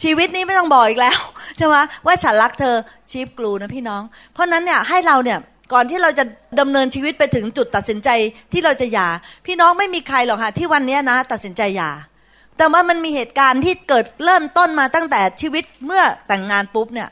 [0.04, 1.20] ชีวิตนี้ไม่ต้องบอกอีกแล้ว
[1.58, 2.76] ใช่ไหมว่าฉันรักเธอ
[3.12, 4.02] ชีฟกลูนะพี่น้อง
[4.34, 5.40] เพราะนั้นเนี่ยให้เราเนี่ย
[5.74, 6.24] ก่อนที่เราจะ
[6.60, 8.10] ดำเนินชีวิตไปถึงจุดตัดสินใจ
[8.54, 9.08] ที่เราจะหย่า
[9.46, 11.92] พี่น้องไม่มีใครหรอกค่ะที่วันนี้นะ ตัดสินใจหย่า
[12.58, 17.10] แต่ว่ามันมีเหตุการณ์ที่เกิดเริ่มต้นมาตั้งแต่ชีวิตเมื่อแต่งงานปุ๊บเนี่ย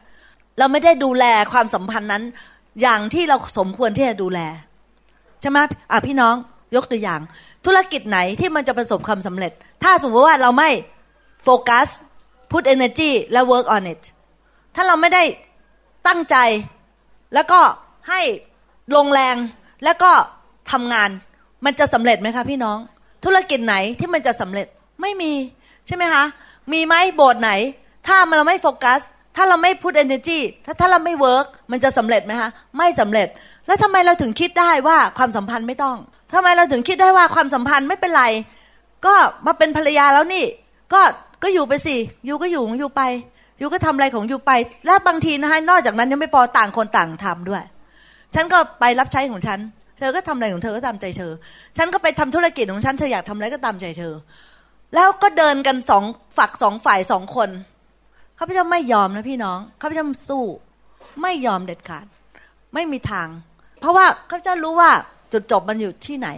[0.57, 2.23] เราไม่ได้ดูแลความสัมพันธ์นั้น
[2.81, 4.39] อย่างที่เราสมควรที่จะดูแล
[5.41, 5.57] ใช่ไหม
[5.91, 6.35] อะพี่น้อง
[6.75, 7.19] ยกตัวอย่าง
[7.65, 9.51] ธุรกิจไหนที่มันจะประสบความสำเร็จ
[9.83, 10.69] ถ้าสมมติว่าเราไม่
[11.43, 11.87] โฟกัส
[12.51, 14.01] put energy และ work on it
[14.75, 15.23] ถ้าเราไม่ได้
[16.07, 16.37] ตั้งใจ
[17.33, 17.59] แล้วก็
[18.09, 18.21] ให้
[18.95, 19.35] ลงแรง
[19.83, 20.11] แล้วก็
[20.71, 21.09] ทำงาน
[21.65, 22.77] มันจะสำเร็จไหมคะพี่น้อง
[23.25, 24.67] ธุรกิจไหนที่มันจะสำเร็จ
[25.01, 25.33] ไม่มี
[25.87, 26.23] ใช่ไหมคะ
[26.73, 27.51] มีไหมโบสถ์ไหน
[28.07, 29.01] ถ้าเราไม่โฟกัส
[29.35, 33.27] ถ้าเราไม่ put energy ถ้าถ้าเราไม่ work มันจะสำเร็จไหมคะไม่สำเร็จ
[33.67, 35.97] แล้วทำไมเราถึงคิดได้ว่าความสัมพันธ์ไม่ต้อง
[36.33, 38.23] ทำไมเราถึงคิดได้ว่าความสัมพันธ์ไม่เป็นไร
[39.05, 40.45] ก็มาเป็นภรรยาแล้วนี่
[40.93, 41.01] ก็
[41.43, 41.95] ก็อยู่ไปสิ
[42.25, 43.01] อยู่ก็อยู่ของอยู่ไป
[43.59, 44.51] อยู่ก็ทำอะไรของอยู่ไป
[44.85, 47.63] แล้วบางทีนะคะนอกจากนั้นยังไม่พอต่างคนต่างทำด้วย
[48.35, 49.59] ฉันก็ไปรับใช้ของฉัน
[49.97, 51.31] เธอก็ทำอะไรของเธอก็ตามใจเธอ
[51.77, 54.13] ฉันก็ไปทำธุรกิจของฉัน เธออยากทำอะไรก็ตามใจเธอ
[54.95, 56.03] แล้วก็เดินกันสอง
[56.37, 57.49] ฝักสองฝ่ายสองคน
[58.39, 60.43] ข้าพเจ้าไม่ยอมนะพี่น้องข้าพเจ้าสู้
[61.21, 62.05] ไม่ยอมเด็ดขาด
[62.73, 63.27] ไม่มีทาง
[63.79, 64.91] เพราะว่าข้าพเจ้ารู้ว่า
[65.31, 66.29] จุดจบมันอยู่ที่ไหน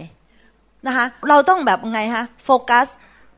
[0.86, 2.86] นะคะเราต้องแบบไงฮะโฟกัส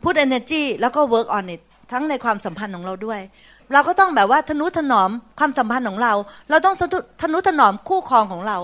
[0.03, 1.61] พุท energy แล้วก็ work on it
[1.93, 3.21] ทั้งในความสัมพันธ์ของเราด้วย
[3.73, 6.13] เราก็ต้องแบบว่าทนุถนอมความสัมพันธ์ของเรา
[6.51, 6.75] เราต้อง
[7.23, 8.59] ทนุถนอมคู่ครองของเรา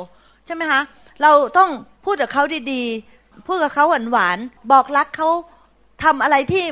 [0.46, 0.80] ใช่ไหมคะ
[1.22, 1.70] เราต้อง
[2.04, 5.28] พูดกับเขาดีๆ พูดกับเขาหวานๆ บอกรักเขา
[6.04, 6.64] ทำอะไรที่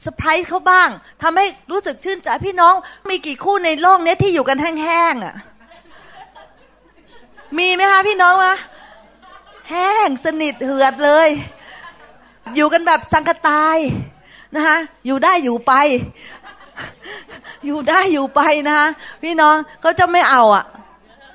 [0.00, 0.88] เซอร์ไพรส์เขาบ้าง
[1.22, 2.74] ทำให้รู้สึกชื่นใจพี่น้อง
[3.08, 5.34] มีกี่คู่ในโลกนี้ที่อยู่กันแห้งๆอะ
[7.58, 8.54] มีไหมคะพี่น้องวะ
[9.70, 11.28] แห้งสนิทเหือดเลย
[12.56, 13.76] อยู่กันแบบสังกตาย
[14.56, 14.76] นะคะ
[15.06, 15.72] อยู่ได้อยู่ไป
[17.66, 18.88] อยู่ได้อยู่ไปนะคะ
[19.22, 20.64] พี่น้องเขาจะไม่เอาอะ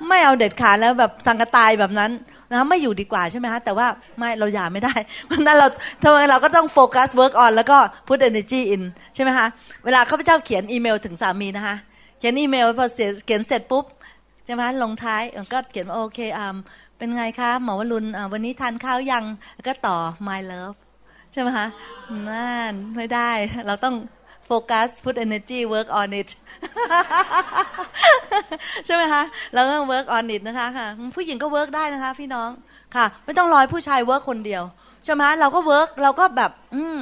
[0.08, 2.10] ไม่เอาเด็ดขาดแล้วแบบสังกตายแบบนั้น
[2.50, 3.86] นะไม่อยู่ดีกว่าใช่ไหมคะแต่ว่า
[4.18, 4.94] ไม่เราหย่าไม่ได้
[5.26, 5.68] เพราะนั้นเรา
[6.02, 8.82] ทำไมเราก็ต้องโฟกัส work on แล้วก็ put energy in
[9.14, 9.46] ใช่ไหมคะ
[9.84, 11.76] เวลาข้าพเจ้าเขียนอีเมลถึงสามีนะคะ
[12.18, 12.86] เขียนอีเมลพอ
[13.26, 13.84] เขียนเสร็จปุ๊บ
[14.44, 16.56] ใช่ไหมลงท้ายก็เขียนว่าโอเคอ่า
[16.98, 19.24] เป็นไงคะหมอวรุณวันนี้ทานข้าวยัง
[19.66, 20.76] ก็ต่อ my love
[21.38, 21.66] ช่ไหมคะ
[22.28, 23.30] นั่นไม่ได้
[23.66, 23.94] เราต้อง
[24.46, 26.28] โฟกัส put energy work on it
[28.86, 29.22] ใช่ไหมคะ
[29.54, 32.50] เราต้อง work on it นะคะค่ะผู้หญิงก็ work ได้นะคะ พี่น้อง
[32.94, 34.62] ค่ะ ไม่ต้องรอผู้ชาย work คนเดียว
[35.04, 37.00] ใช่ไหมเราก็ work เราก็แบบ อืม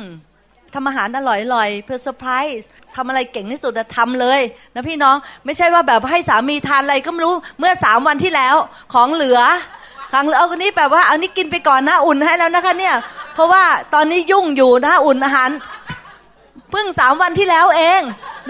[0.74, 4.40] ทำอาหารอร่อยๆเพื่อเซอร์ไพรส์ทำอะไรเก่งที่สุดทำเลย
[4.74, 8.56] นะพี่น้องไม่ใช่ว่าแบบให้สามีทานอะไรก็ไม่รู้เมื่อสามวันที่แล้ว
[8.94, 9.40] ของเหลือ
[10.14, 12.94] ครั้งเอาคนนี้แบบว่าเอานี้กินไปก่อนนะอุ่นให้แล้วนะคะ เนี่ย
[13.34, 15.50] เพราะว่าตอนนี้ยุ่งอยู่นะอุ่นอาหาร
[16.70, 18.00] เพิ่งสามวันที่แล้วเอง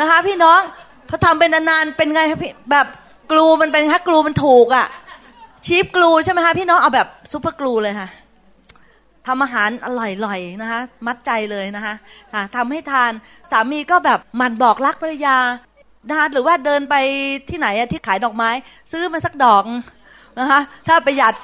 [0.00, 0.60] นะคะ พี่น้อง
[1.08, 2.86] พอทำเป็นนานๆเป็นไงพี่แบบ
[3.30, 4.86] glue มันเป็นคะ glue มันถูกอะ่ะ
[5.66, 8.08] cheap glue ใช่ไหมคะพี่น้องเอาแบบ super glue เลยค่ะ
[9.26, 11.94] ทำอาหารอร่อยๆนะคะ มัดใจเลยนะคะ
[12.56, 13.12] ทำให้ทาน
[13.50, 15.38] สามีก็แบบมันบอกรักภรรยา
[16.08, 16.94] นะคะหรือว่าเดินไป
[17.50, 18.50] ที่ไหนที่ขายดอกไม้
[18.92, 19.62] ซื้อมาสักดอก
[20.39, 21.35] นะคะถ้าประหยัด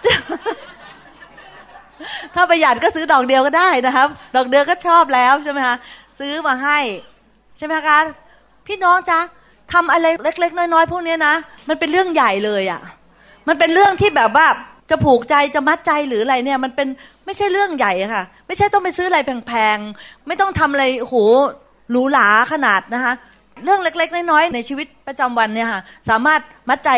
[2.34, 5.76] ถ้าประหยัดก็ซื้อดอกเดียวก็ได้นะครับ ดอกเดียวก็ชอบแล้วใช่ไหมคะ
[6.20, 6.78] ซื้อมาให้
[7.58, 7.98] ใช่ไหมคะ
[8.66, 9.18] พี่น้องจ๊ะ
[9.72, 11.34] ทำอะไรเล็ก ๆ น้อยๆพวกนี้นะ
[11.68, 12.80] มันเป็นเรื่องใหญ่เลยอะ่ะ
[13.48, 14.46] มันเป็นเรื่องที่แบบว่า
[14.90, 16.88] จะผูกใจจะมัดใจหรืออะไรเนี่ย มันเป็น
[17.24, 21.14] ไม่ใช่เรื่องใหญ่ค่ะ ไม่ใช่ต้องไปซื้ออะไรแพงๆไม่ต้องทำอะไรโห
[21.90, 23.12] หรูหราขนาดนะคะ
[23.64, 26.90] เรื่องเล็ก ๆ น้อยๆในชีวิตประจำวันเนี่ยค่ะสามารถมัดใจ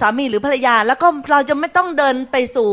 [0.00, 2.70] สามีหรือภรรยา แล้วก็เราจะไม่ต้องเดินไปสู่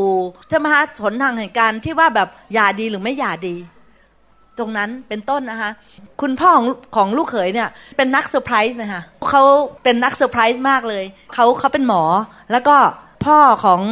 [0.48, 3.56] ใช่ไหมคะหนทางแห่งการที่ว่าแบบหย่าดีหรือไม่หย่าดี
[4.58, 5.70] ตรงนั้นเป็นต้นนะคะ
[6.20, 6.66] คุณพ่อของ
[6.96, 9.44] ของลูกเขยเนี่ยเป็นนักเซอร์ไพรส์นะคะเขา
[9.82, 12.02] เป็นนักเซอร์ไพรส์มากเลยเขาเขาเป็นหมอ
[12.52, 12.76] แล้วก็
[13.26, 13.82] พ่อของ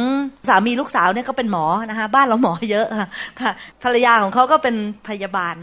[0.47, 4.75] สามีลูกสาวเนี่ยก็เป็นหมอนะคะ บ้านเราหมอเยอะค่ะภรรยาของเขาก็เป็น
[5.07, 5.55] พยาบาล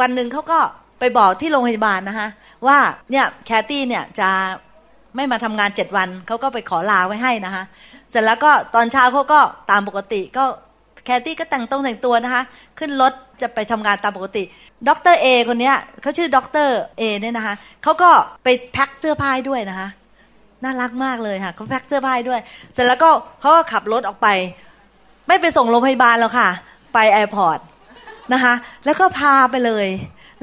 [0.00, 0.58] วันหนึ่งเขาก็
[0.98, 2.28] ไปบอกที่โรงพยาบาลนะคะ
[2.66, 2.78] ว่า
[3.10, 4.30] เนี่ยแคตตี้เนี่ยจะ
[5.16, 7.64] ไม่มาทำงานเจ็ดวันเขาก็ไปขอลาไว้ให้นะคะ
[8.10, 9.40] เสร็จแล้วก็ตอนเช้าเขาก็
[9.70, 10.44] ตามปกติก็
[11.04, 12.42] แคตตี้ก็แต่งตรงแต่งตัวนะคะ
[12.78, 14.42] ขึ้นรถจะไปทำงานตามปกติ
[14.88, 15.72] ด็อกเตอร์เอคนนี้
[16.02, 18.10] เขาชื่อด็อกเตอร์เอเนี่ยนะคะเขาก็
[18.44, 19.88] ไปแพ็คเสื้อผ้าด้วยนะคะ
[20.62, 22.40] น่ารักมากเลยค่ะเขาแพ็คเสื้อผ้าด้วย
[22.72, 24.28] เสร็จแล้วก็เขาก็ขับรถออกไป
[25.28, 26.48] ไม่ไปส่งโรงพยาบาลแล้วค่ะ
[26.94, 27.58] ไป airport
[28.32, 29.86] นะคะ แล้วก็พาไปเลย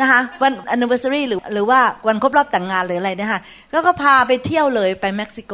[0.01, 3.41] นะคะวัน anniversary หรือหรือว่าวันครบรอบแต่งงานหรืออะไรนี่ยค่ะ
[3.71, 5.53] แล้วก็พาไปเที่ยวเลยไปเม็กซิโก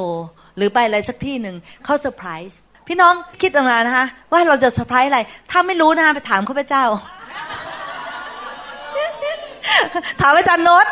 [0.58, 5.20] หรือไปอะไรสักที่หนึ่งเขาเซอร์ไพรส์พี่น้องคิดออกมานะคะว่าเราจะเซอร์ไพรส์อะไร
[5.52, 6.84] ถ้าไม่รู้นะคะไปถามข้าพเจ้า
[10.22, 10.88] ถามอาจารย์โนต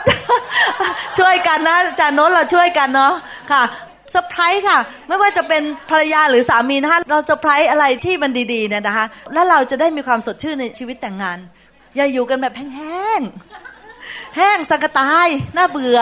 [1.17, 3.13] ช่วยกันนะอาจารย์โนตเราช่วยกันเนาะ
[3.51, 3.63] ค่ะ
[4.11, 11.37] เซอร์ไพรส์ค่ะ ไม่ว่าจะเป็นภรรยาหรือสามีนะคะเราเซอร์ไพรส์อะไรที่มันดีๆเนี่ยนะคะ แล้วเราจะได้มีความสดชื่นในชีวิตแต่งงาน
[11.97, 15.27] อย่าอยู่กันแบบแห้งๆแห้งซังกะตาย
[15.57, 15.99] น่าเบื่อ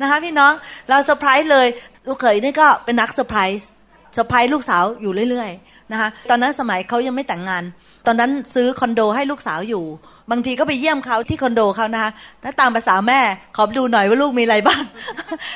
[0.00, 0.52] นะคะพี่น้อง
[0.88, 1.66] เราเซอร์ไพรส์เลย
[2.06, 3.68] ลูกเขยนี่ก็เป็นนักเซอร์ไพรส์
[4.14, 7.62] เซอร์ไพรส์ลูกสาวอยู่เรื่อยๆนะคะตอนนั้นสมัยเขายังไม่แต่งงาน
[8.06, 9.84] ตอนนั้นซื้อคอนโดให้ลูกสาวอยู่
[10.30, 12.10] บางทีก็ไปเยี่ยมเขาที่คอนโดเขานะคะ
[12.42, 13.20] แล้วตามประสาแม่
[13.56, 14.82] ขอดูหน่อยว่าลูกมีอะไรบ้าง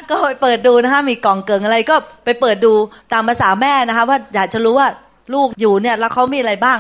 [0.08, 2.72] ก็ไปเปิดดูนะคะมีกล่องเกิงอะไรก็ไปเปิดดู
[3.12, 4.88] ตามประสาแม่นะคะว่าอยากจะรู้ว่า
[5.34, 6.78] ลูกอยู่เนี่ยแล้วเขามีอะไรบ้าง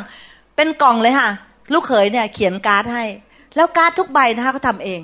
[0.56, 1.30] เป็นกล่องเลยค่ะ
[1.72, 3.04] ลูกเขยเนี่ย เขียนการ์ดให้
[3.56, 5.00] แล้วการ์ดทุกใบนะคะเขาทำเอง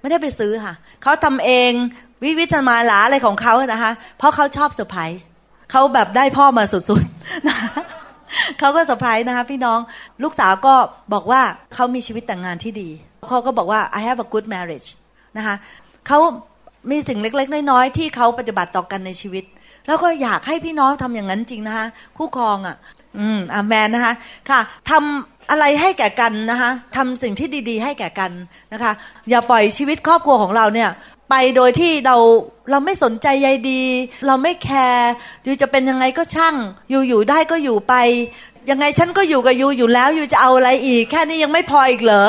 [0.00, 1.72] ไม่ได้ไปซื้อค่ะเขาทำเอง
[2.22, 5.28] วิวิธมาลาอะไรของเขานะคะ เพราะเขาชอบเซอร์ไพรส์
[5.70, 7.56] เขาแบบได้พ่อมาสุดๆนะ
[8.58, 9.78] เขาก็เซอร์ไพรส์นะคะพี่น้อง
[10.22, 10.74] ลูกสาวก็
[11.12, 11.42] บอกว่า
[11.74, 12.88] เขามีชีวิตแต่งงานที่ดี
[13.28, 14.88] เขาก็บอกว่า I have a good marriage
[15.36, 15.56] นะคะ
[16.06, 16.18] เขา
[16.90, 19.44] มีสิ่งเล็ก ๆ น้อยๆที่เขาปฏิบัติต่อกันในชีวิต
[19.86, 21.86] แล้วก็อยากให้พี่น้องทำอย่างนั้นจริงนะคะ
[22.16, 22.76] คู่ครองอะ
[23.18, 24.14] อืมอาแมนนะคะ
[24.50, 28.32] ค่ะทำ อะไรให้แก่กันนะคะทำสิ่งที่ดี ๆ ให้แก่กัน
[28.72, 28.92] นะคะ
[29.30, 30.90] อย่าปล่อยชีวิตครอบครัวของเราเนี่ย
[31.30, 32.16] ไปโดยที่เรา
[32.70, 33.82] เราไม่สนใจใยดี
[34.26, 35.10] เราไม่แคร์
[35.44, 36.54] อยู่จะเป็นยังไงก็ช่าง
[36.90, 37.94] อยู่อยู่ได้ก็อยู่ไป
[38.70, 42.28] ยังไงฉันก็อยู่กับยูอยู่แล้วยูจะเอาอะไรอีก แค่นี้ยังไม่พออีกเหรอ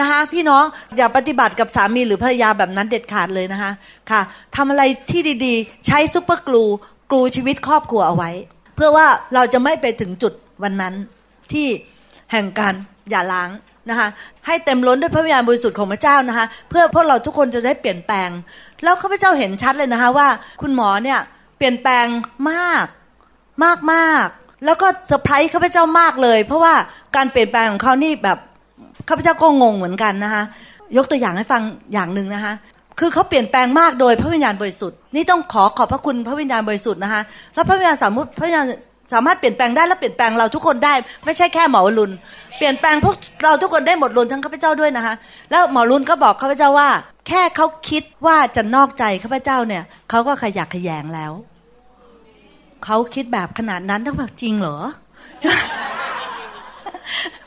[0.00, 0.64] นะคะพี่น้อง
[0.96, 3.72] อย่าปฏิบัติกับสามีหรือภรรยาแบบนั้นเด็ดขาดเลยนะคะ
[4.10, 4.20] ค่ะ
[4.56, 6.64] ทำอะไรที่ดีๆ ใช้ซุปเปอร์กลู
[7.10, 8.30] กลูชีวิตครอบครัวเอาไว้
[8.74, 10.32] เพื่อว่าเราจะไม่ไปถึงจุด
[10.62, 10.94] วันนั้น
[11.52, 11.68] ที่
[12.32, 12.74] แห่งการ
[13.10, 13.50] อย่าล้าง
[13.90, 14.08] นะคะ
[14.46, 18.30] ให้เต็มล้นด้วยพระวิญญาณบริสุทธิ์ของพระเจ้านะคะเพื่อพวกเราทุกคนจะได้เปลี่ยนแปลง
[18.82, 20.28] แล้วข้าพเจ้าเห็นชัดเลยนะคะว่า
[20.62, 21.18] คุณหมอเนี่ย
[21.58, 22.06] เปลี่ยนแปลง
[22.50, 22.86] มาก
[23.64, 24.26] มากมาก
[24.64, 26.74] แล้วก็เซอร์ไพรส์ข้าพเจ้ามากเลย เพราะว่า
[27.16, 28.38] การเปลี่ยนแปลงของเขานี่แบบ
[29.08, 30.42] ข้าพเจ้าก็งงเหมือนกันนะคะ
[30.96, 31.62] ยกตัวอย่างให้ฟัง
[31.92, 32.54] อย่างหนึ่งนะคะ
[33.00, 37.22] คือเขาเปลี่ยนแปลงมากโดยพระวิญญาณบริสุทธิ์นี่ต้องขอขอบพระคุณพระวิญญาณบริสุทธิ์นะคะ
[37.54, 38.66] แล้วพระวิญญาณสามมุติพระวิญญาณ
[39.12, 40.94] สามารถเปลี่ยนแปลงได้และเปลี่ยนแปลงเราทุกคนได้
[41.24, 42.10] ไม่ใช่แค่หมอรุน
[42.56, 45.14] เปลี่ยนแปลงพวกเราทุกคนได้หมดรุนทั้งข้าพเจ้าด้วยนะคะ
[45.50, 46.88] แล้วหมอรุนก็บอกข้าพเจ้าว่า
[47.28, 51.32] แค่เขาคิดว่าจะนอกใจข้าพเจ้าเนี่ยเขาก็ขยักขยงแล้ว
[52.84, 54.78] เขาคิดแบบขนาดนั้นต้องแบบจริงเหรอ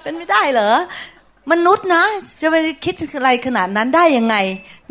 [0.01, 0.69] เป็นไม่ได้เหรอ
[1.51, 2.03] มนุษย์นะ
[2.41, 4.35] จะไปคิดอะไรขนาดนั้นได้ยังไง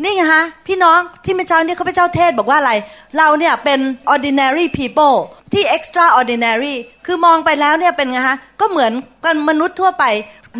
[0.03, 2.73] นี่ไงฮะ พี่น้องที่เมื่อเช้านี้ข้าพเจ้าเทศบอกว่าอะไร
[3.17, 3.79] เราเนี่ยเป็น
[4.13, 5.15] ordinary people
[5.53, 8.91] ที่ extraordinary คือมองไปแล้วเนี่ยเป็นไงฮะ ก็เหมือน
[9.23, 10.05] กันมนุษย์ทั่วไป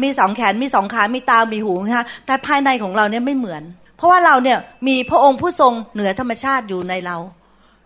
[0.04, 3.64] มีสองแขน มีสองขา มีตา มีหูนะฮะ แต่ภายในของเราเนี่ยไม่เหมือน
[3.97, 7.18] เพราะว่าเราเนี่ยมีพระองค์ผู้ทรงเหนือธรรมชาติอยู่ในเรา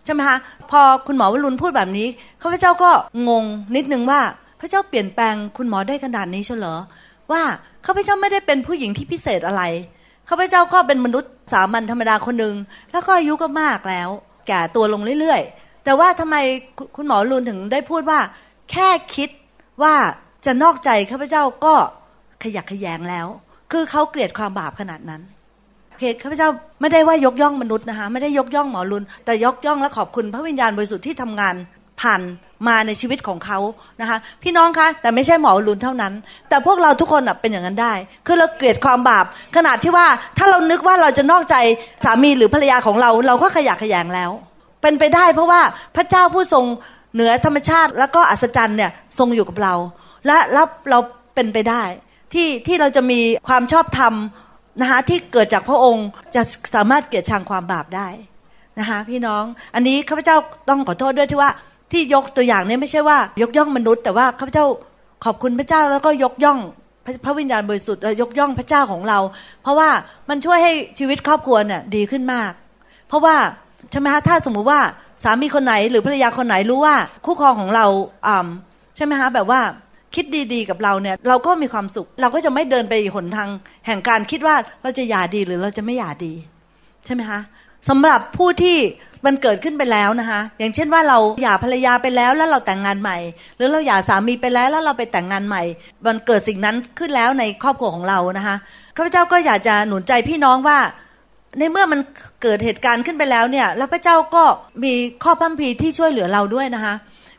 [0.04, 0.38] ใช่ไหมคะ
[0.70, 2.08] พอคุณหมอวรุณพูดแบบนี้
[2.42, 2.90] ข้าพเจ้าก็
[3.28, 3.44] งง
[3.76, 4.20] นิดนึงว่า
[4.60, 6.78] พระเจ้าเปลี่ยนแปลงคุณหมอได้ขนาดนี้เฉลอ
[7.32, 7.42] ว่า
[7.86, 9.62] ข้าพเจ้าไม่ได้เป็นผู้หญิงที่พิเศษอะไร
[10.28, 12.54] ข้าพเจ้าก็เป็นมนุษย์สามัญธรรมดาคนหนึ่ง
[12.92, 14.08] แล้วก็อายุก็มากแล้ว
[14.48, 16.36] แก่ตัวลงเรื่อยๆ แต่ว่าทำไม
[16.96, 18.20] คุณหมอรุนถึงได้พูดว่า
[18.70, 19.30] แค่คิด
[19.82, 19.94] ว่า
[20.44, 21.74] จะนอกใจข้าพเจ้าก็
[22.42, 23.26] ขยักขยงแล้ว
[23.72, 25.22] คือเขาเกลียดความบาปขนาดนั้น
[25.88, 26.48] โอเคข้าพเจ้า
[26.80, 31.54] ไม่ได้ว่ายกย่องมนุษย์นะคะไม่ได้ยกย่องหมอรุนแต่ยกย่องและขอบคุณพระวิญญาณบริสุทธิ์ที่ทำงาน
[32.00, 32.20] ผ่าน
[32.68, 33.58] มาในชีวิตของเขา
[34.00, 36.12] นะคะ พี่น้องคะแต่ไม่ใช่หมอลุนเท่านั้น
[36.48, 37.94] แต่พวกเราทุกคนเป็นอย่างนั้นได้
[38.26, 39.24] คือเราเกลียดความบาป
[39.56, 40.06] ขนาดที่ว่า
[40.38, 41.56] ถ้าเรานึกว่าเราจะนอกใจ
[42.04, 44.30] สามีหรือภรรยาของเรา เราก็ขยะขยงแล้ว
[44.82, 45.60] เป็นไปได้เพราะว่า
[45.96, 46.64] พระเจ้าผู้ทรง
[47.14, 49.74] เหนือธรรมชาติ แล้วก็อัศจรรย์เนี่ยทรงอยู่กับเรา
[50.26, 50.98] และแล้วเรา
[51.34, 51.82] เป็นไปได้
[52.34, 54.14] ที่ที่เราจะมีความชอบธรรม
[54.80, 56.42] นะคะที่เกิดจากพระองค์จะ
[56.74, 58.08] สามารถเกลียดชังความบาปได้
[58.78, 59.44] นะคะพี่น้อง
[59.74, 60.36] อันนี้ข้าพเจ้า
[60.68, 61.50] ต้องขอโทษด้วยที่ว่า
[61.94, 64.66] ที่ยกตัวอย่างนี้ไม่ใช่ว่ายกย่องมนุษย์ แต่ว่าข้าพเจ้า
[65.24, 66.58] ขอบคุณพระเจ้าแล้วก็ยกย่อง
[67.24, 69.18] พระวิญญาณบริสุทธิ์ยกย่องพระเจ้าของเรา
[69.62, 69.90] เพราะว่า
[70.28, 72.52] มันช่วยให้ชีวิตครอบครัวเนี่ยดีขึ้นมาก
[73.08, 73.36] เพราะว่า
[73.90, 74.80] ใช่ไหมคะถ้าสมมุติว่า
[75.22, 77.86] สามีคนไหนหรือภรรยาคนไหนรู้ว่าคู่ครองของเรา
[78.26, 78.48] อ่า
[78.96, 79.60] ใช่ไหมคะแบบว่า
[80.14, 83.48] คิดดีๆกับเราเนี่ยเราก็มีความสุข เราก็จะไม่เดินไปหนทาง
[83.86, 86.34] แห่งการคิดว่าเราจะหย่าดีหรือเราจะไม่หย่าดี
[87.06, 87.40] ใช่ไหมคะ
[87.88, 88.78] สำหรับผู้ที่
[89.26, 93.18] มันเกิดขึ้นไปแล้วนะคะ อย่างเช่นว่าเราหย่าภรรยาไปแล้วแล้วเราแต่งงานใหม่
[93.56, 95.62] หรือเราหย่าสามีไปแล้วแล้วเราไปแต่งงานใหม่
[96.06, 98.56] มันเกิดสิ่งนั้นขึ้นแล้วในครอบครัวของเรานะคะ
[98.96, 100.78] ข้าพเจ้าก็อยากจะหนุนใจพี่น้องว่า
[101.58, 102.00] ในเมื่อมัน
[102.42, 104.44] เกิดเหตุการณ์ขึ้นไปแล้วเนี่ย แล้วพระเจ้าก็
[104.84, 104.92] มี
[105.24, 106.94] ข้อพัมพีที่ช่วยเหลือเราด้วยนะคะ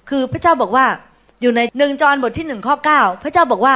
[0.10, 0.86] คือพระเจ้าบอกว่า
[1.42, 3.76] อยู่ในหนึ่งจอนบทที่หนึ่งข้อเก้าพระเจ้าบอกว่า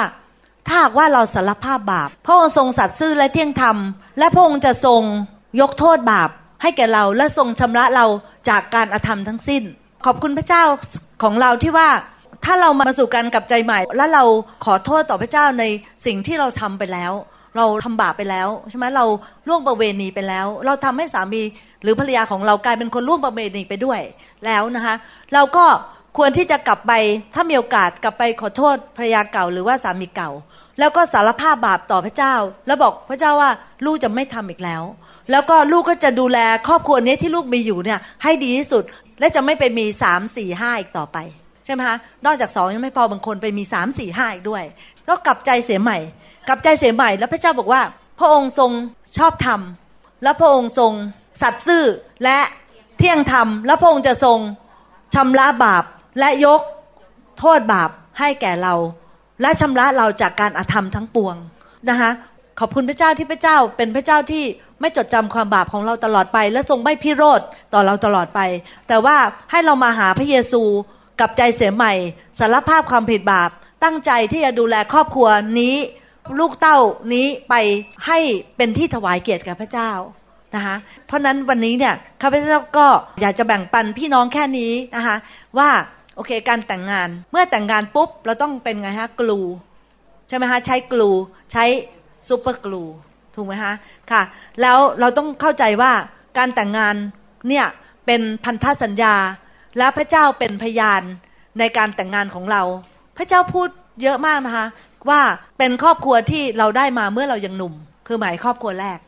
[0.68, 3.78] ถ้าหากว่าเราสารภาพบาป พระองค์ทรงสัตย์ซื่อและเที่ยงธรรม
[4.20, 5.02] และพระองค์จะทรง
[5.62, 6.30] ยกโทษบาป
[6.62, 8.06] ให้แก่เราและทรงชำระเรา
[8.50, 9.64] จากการอธรรมทั้งสิ้น
[10.06, 10.64] ขอบคุณพระเจ้า
[11.24, 11.90] ของเราที่ว่า
[12.46, 14.24] ถ้าเรามาสู่การกลับใจใหม่ และเรา
[14.66, 15.64] ขอโทษต่อพระเจ้าใน
[16.06, 17.12] สิ่งที่เราทำไปแล้ว
[17.58, 19.06] เราทำบาปไปแล้วใช่ไหมเรา
[19.48, 21.42] ล่วงประเวณีไปแล้ว เราทำให้สามี
[21.84, 24.02] หรือภรรยาของเรากลายเป็นคนล่วงประเวณีไปด้วย
[24.46, 24.96] แล้วนะคะ
[25.34, 25.66] เราก็
[26.18, 26.94] ควรที่จะกลับไป
[27.36, 30.32] ถ้ามีโอกาสกลับไปขอโทษภรรยาเก่าหรือว่าสามีเก่า
[30.80, 32.34] แล้วก็สารภาพบาปต่อพระเจ้า
[32.68, 33.52] แล้วบอกพระเจ้าว่า
[33.86, 34.84] ลูกจะไม่ทำอีกแล้ว
[35.32, 38.84] แล้วก็ลูกก็จะดูแลครอบครัวนี้ที่ลูกมีอยู่เนี่ยให้ดีที่สุด
[39.20, 41.18] และจะไม่ไปมีสามสี่ห้าอีกต่อไป
[41.66, 44.64] ใช่ไหมคะ นอกจากสองยังไม่พอบางคนไปมีสามสี่ห้าอีกด้วย
[45.08, 45.98] ก็กลับใจเสียใหม่
[46.48, 47.82] กลับใจเสียใหม่ แล้วพระเจ้าบอกว่า
[48.20, 48.72] พระองค์ทรง
[49.18, 49.62] ชอบธรรม
[50.24, 50.92] และพระองค์ทรง
[51.42, 51.84] สัตย์ซื่อ
[52.24, 52.38] และ
[52.98, 54.38] เที่ยงธรรม และพระองค์จะทรง
[55.16, 55.84] ชำระบาป
[56.20, 56.62] และยก
[57.40, 58.74] โทษบาปให้แก่เรา
[59.42, 61.36] และชำระเราจากการอาธรรมทั้งปวง
[61.90, 62.12] นะคะ
[62.60, 64.44] ขอบคุณพระเจ้าที่พระเจ้าเป็นพระเจ้าที่
[64.82, 67.42] ไม่จดจำความบาปของเราตลอดไป และทรงไม่พิโรธ
[67.74, 68.40] ต่อเราตลอดไป
[68.88, 69.18] แต่ว่า
[69.52, 70.64] ให้เรามาหาพระเยซู
[71.20, 71.94] กับใจเสียใหม่
[72.40, 73.50] สารภาพความผิดบาป
[73.84, 75.28] ตั้งใจที่จะดูแลครอบครัว
[75.60, 75.76] นี้
[76.40, 76.78] ลูกเต้า
[77.14, 77.56] นี้ไป
[78.06, 78.20] ให้
[78.58, 79.92] เป็นที่ถวายเกียรติแก่พระเจ้า
[80.56, 80.76] นะคะ
[81.08, 82.88] เพราะนั้นวันนี้เนี่ยข้าพเจ้าก็
[83.22, 85.18] อยากจะแบ่งปันพี่น้องแค่นี้นะคะ
[85.58, 85.70] ว่า
[86.16, 89.42] โอเคการแต่งงานเมื่อแต่งงานปุ๊บเราต้องเป็นไงฮะกลู
[90.28, 91.12] ใช่ไหมฮะใช้กลู
[91.52, 91.66] ใช้
[92.28, 92.84] ซูเปอร์กลู
[93.36, 93.74] ถูกไหมฮะ
[94.12, 94.22] ค่ะ
[94.62, 95.92] แล้วเราต้องเข้าใจว่า
[96.38, 96.96] การแต่งงาน
[97.50, 97.66] เนี่ย
[98.06, 99.16] เป็นพันธสัญญา
[99.78, 101.02] และพระเจ้าเป็นพยาน
[101.60, 102.62] ในการแต่งงานของเรา
[103.18, 103.70] พระเจ้าพูด
[104.02, 104.68] เยอะมากนะคะ
[105.10, 105.22] ว่า
[105.58, 107.74] เป็นครอบครัวที่เราได้มาเมื่อเรายังหนุ่ม
[108.08, 109.00] คือหมายครอบครัวแรก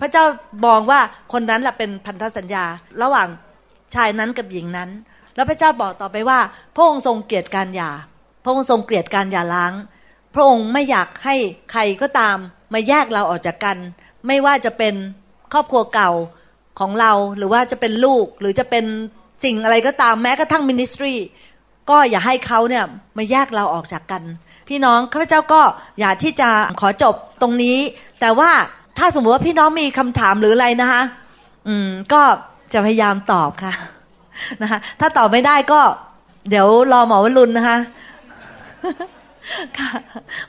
[0.00, 0.24] พระเจ้า
[0.66, 1.00] มองว่า
[1.32, 2.64] คนนั้นแหละเป็นพันธสัญญา
[3.02, 3.28] ระหว่าง
[3.94, 4.90] ชายนั้นกับหญิงนั้น
[5.34, 6.38] แล้วพระเจ้าบอกต่อไปว่า
[6.74, 7.90] พระองค์ทรงเกลียดการหย่า
[8.42, 9.72] พระองค์ทรงเกลียดการหย่าล้าง
[10.34, 11.34] พระองค์ไม่อยากให้
[11.72, 12.38] ใครก็ตาม
[12.72, 13.76] มาแยกเราออกจากกัน
[14.26, 14.94] ไม่ว่าจะเป็น
[15.52, 16.10] ครอบครัวเก่า
[16.80, 18.84] ของเราหรือว่าจะเป็นลูกหรือจะเป็น
[19.44, 21.14] สิ่งอะไรก็ตามแม้กระทั่งมินิสทรี
[21.90, 22.84] ก็อย่าให้เขาเนี่ย
[23.16, 24.22] มาแยกเราออกจากกัน
[24.68, 25.60] พี่น้องข้าพเจ้าก็
[26.00, 26.48] อยากที่จะ
[26.80, 27.78] ขอจบตรงนี้
[28.20, 28.50] แต่ว่า
[28.98, 31.02] ถ้าสมมติว่าพี่น้องมีคำถามหรืออะไรนะคะ
[31.68, 32.22] อืมก็
[32.72, 33.74] จะพยายามตอบค่ะ
[34.62, 35.80] นะคะถ้าตอบไม่ได้ก็
[36.50, 37.78] เดี๋ยวรอหมอวรุณนะคะ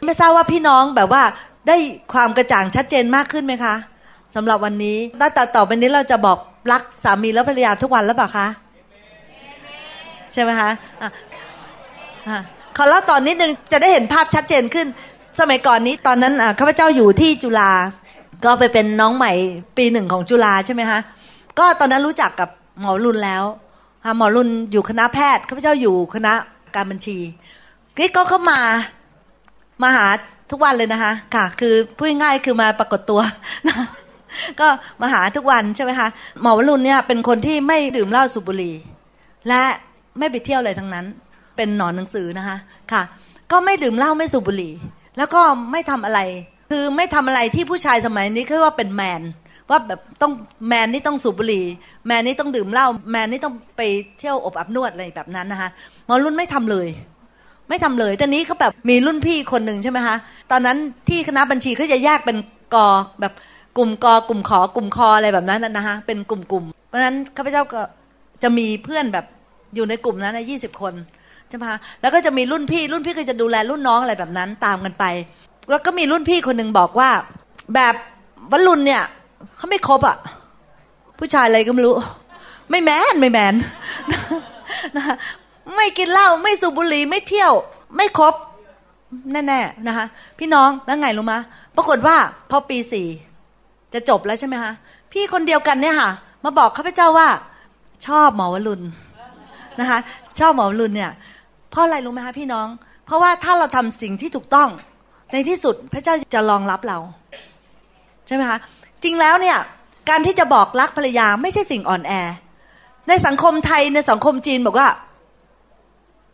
[0.04, 1.24] ไม่ทราบว่าพี่น้องแบบว่า
[1.68, 1.78] ได้
[2.14, 3.76] ความกระจ่างชัดเจนมากขึ้นไหมคะ
[4.36, 6.38] สำหรับวันนี้ตั้งแต่ต่อไปนี้เราจะบอก
[6.72, 8.48] รักสามีและภรรยาทุกวันแล้วเปล่าคะ
[10.34, 10.70] ใช่ไหมคะ
[12.78, 14.88] ขอเล่าตอนนิดนึงจะได้เห็นภาพชัดเจนขึ้น
[15.40, 17.72] สมัยก่อนนี้ตอนนั้นข้าพเจ้าอยู่ที่จุฬา
[18.46, 19.32] ก็ไปเป็นน้องใหม่
[19.78, 21.00] ปีหนึ่งของจุฬาใช่ไหมคะ
[21.60, 22.50] ก็ตอนนั้นรู้จักกับ
[22.80, 23.44] หมอรุนแล้ว
[24.18, 26.34] หมอรุนอยู่คณะแพทย์ข้าพเจ้าอยู่คณะ
[26.76, 27.18] การบัญชี
[27.98, 28.62] กิ๊กก็เข้ามา
[29.84, 30.08] มาหา
[30.52, 33.22] ทุกวันเลยนะคะ ค่ะ คือพูดง่ายคือมาปรากฏตัว
[33.68, 33.76] นะ
[34.60, 34.68] ก็
[35.02, 36.08] มาหาทุกวันใช่ไหมคะ
[36.42, 38.76] หมอวรุณเนี่ยเป็นคนที่ไม่ดื่มเหล้าสูบบุหรี่
[39.48, 39.62] และ
[40.20, 41.06] ไม่ไปเที่ยวเลยทั้งนั้น
[41.56, 42.58] เป็นหนอนหนังสือนะคะ
[42.92, 43.02] ค่ะ
[43.52, 44.74] ก็ไม่ดื่มเหล้าไม่สูบบุหรี่
[45.18, 45.42] แล้วก็
[45.72, 46.20] ไม่ทำอะไร
[46.72, 49.22] คือไม่ทำอะไรที่ผู้ชายสมัยนี้คือว่าเป็นแมน
[49.70, 50.32] ว่าแบบต้อง
[50.68, 51.66] แมนนี่ต้องสูบบุหรี่
[52.08, 53.82] แมนนี่ต้องดื่มเหล้าแมนนี่ต้องไป
[54.20, 55.70] เที่ยวอบอับนวดอะไรแบบนั้นนะคะ
[56.06, 56.88] หมอรุ่นไม่ทำเลย
[57.72, 60.18] ไม่ทำเลยแต่นี้เขาแบบมีรุ่นพี่คนหนึ่งใช่ไหมคะ
[60.52, 60.78] ตอนนั้น
[61.10, 62.38] ที่คณะบัญชีเขาจะแยกเป็น
[62.76, 62.88] กอ
[63.22, 63.34] แบบ
[63.78, 67.82] กลุ่มกอกลุ่มขอกลุ่มคออะไรแบบนั้นนะคะเป็นกลุ่มๆเพราะฉะนั้นข้าพเจ้าก็
[68.44, 69.26] จะมีเพื่อนแบบ
[69.76, 70.94] อยู่ในกลุ่มนั้นนยี่สิบคน
[71.50, 75.06] ใช่ไหมคะแล้วก็จะมีรุ่นพี่รุ่นพี่ก็จะดูแลรุ่นน้องอะไรแบบนั้นตามกันไป
[75.70, 77.10] แล้วก็มีรุ่นพี่คนหนึ่งบอกว่า
[77.76, 77.96] แบบ
[78.52, 79.04] วัลุนเนี่ย
[79.58, 80.18] เขาไม่ครบอะ
[81.20, 81.96] ผู้ชายอะไรก็ไม่รู้
[82.72, 83.54] ไม่แมนไม่แมน
[84.96, 85.16] นะคะ
[85.82, 87.54] ไม่กินเหล้าไม่สูบบุหรี่ไม่เที่ยว
[87.96, 88.36] ไม่ครบ
[89.32, 90.06] แน่ๆนะคะ
[90.40, 91.40] พี่น้องแล้วไงรู้มะ
[91.76, 92.18] ปรากฏว่า
[92.50, 93.08] พอปีสี่
[93.94, 94.72] จะจบแล้วใช่ไหมคะ
[95.12, 96.12] พี่คนเดียวกันเนี่ยค่ะ
[96.44, 97.30] มาบอกข้าพเจ้าว่า
[98.08, 98.86] ชอบหมอวรุณ
[99.80, 100.00] นะคะ
[100.40, 101.12] ชอบหมอวรุณเนี่ย
[101.72, 102.68] เพราะอะไรรู้ไหมคะพี่น้อง
[103.06, 104.70] เพราะว่าถ้าเราทำสิ่งที่ถูกต้อง
[105.32, 106.98] ในที่สุดพระเจ้าจะรองรับเรา
[108.28, 108.58] ใช่ไหมคะ
[109.04, 109.58] จริงแล้วเนี่ย
[110.10, 112.14] การที่จะบอกรักภรรยาไม่ใช่สิ่งอ่อนแอ
[113.08, 114.90] ในสังคมไทยในสังคมจีนบอกว่า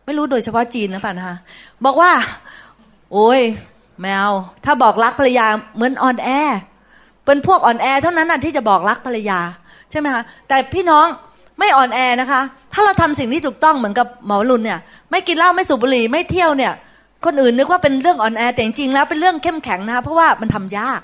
[0.08, 1.36] ไม่รู้โดยเฉพาะจีนหรือเปล่านะคะ
[1.84, 2.12] บอกว่า
[3.12, 3.40] โอ้ย
[4.02, 4.30] แมว
[4.64, 6.28] ถ้าบอกรักภรรยาเหมือนอ่อนแอ
[7.24, 9.40] เป็นพวกอ่อนแอ เท่านั้นน่ะที่จะบอกรักภรรยา
[9.90, 11.06] ใช่ไหมคะแต่พี่น้อง
[11.58, 12.40] ไม่อ่อนแอนะคะ
[12.72, 14.78] ถ้าเราทำสิ่งที่ถูกต้องเหมือนกับหมอรุนเนี่ย
[15.10, 16.72] ไม่กินเหล้าไม่สูบบุหรี่ไม่เที่ยวเนี่ย
[17.24, 21.00] คนอื่นนึกว่าเป็นเรื่องอ่อนแอแต่จริงๆแล้วเป็นเรื่องเข้มแข็งนะคะเพราะว่ามันทำยาก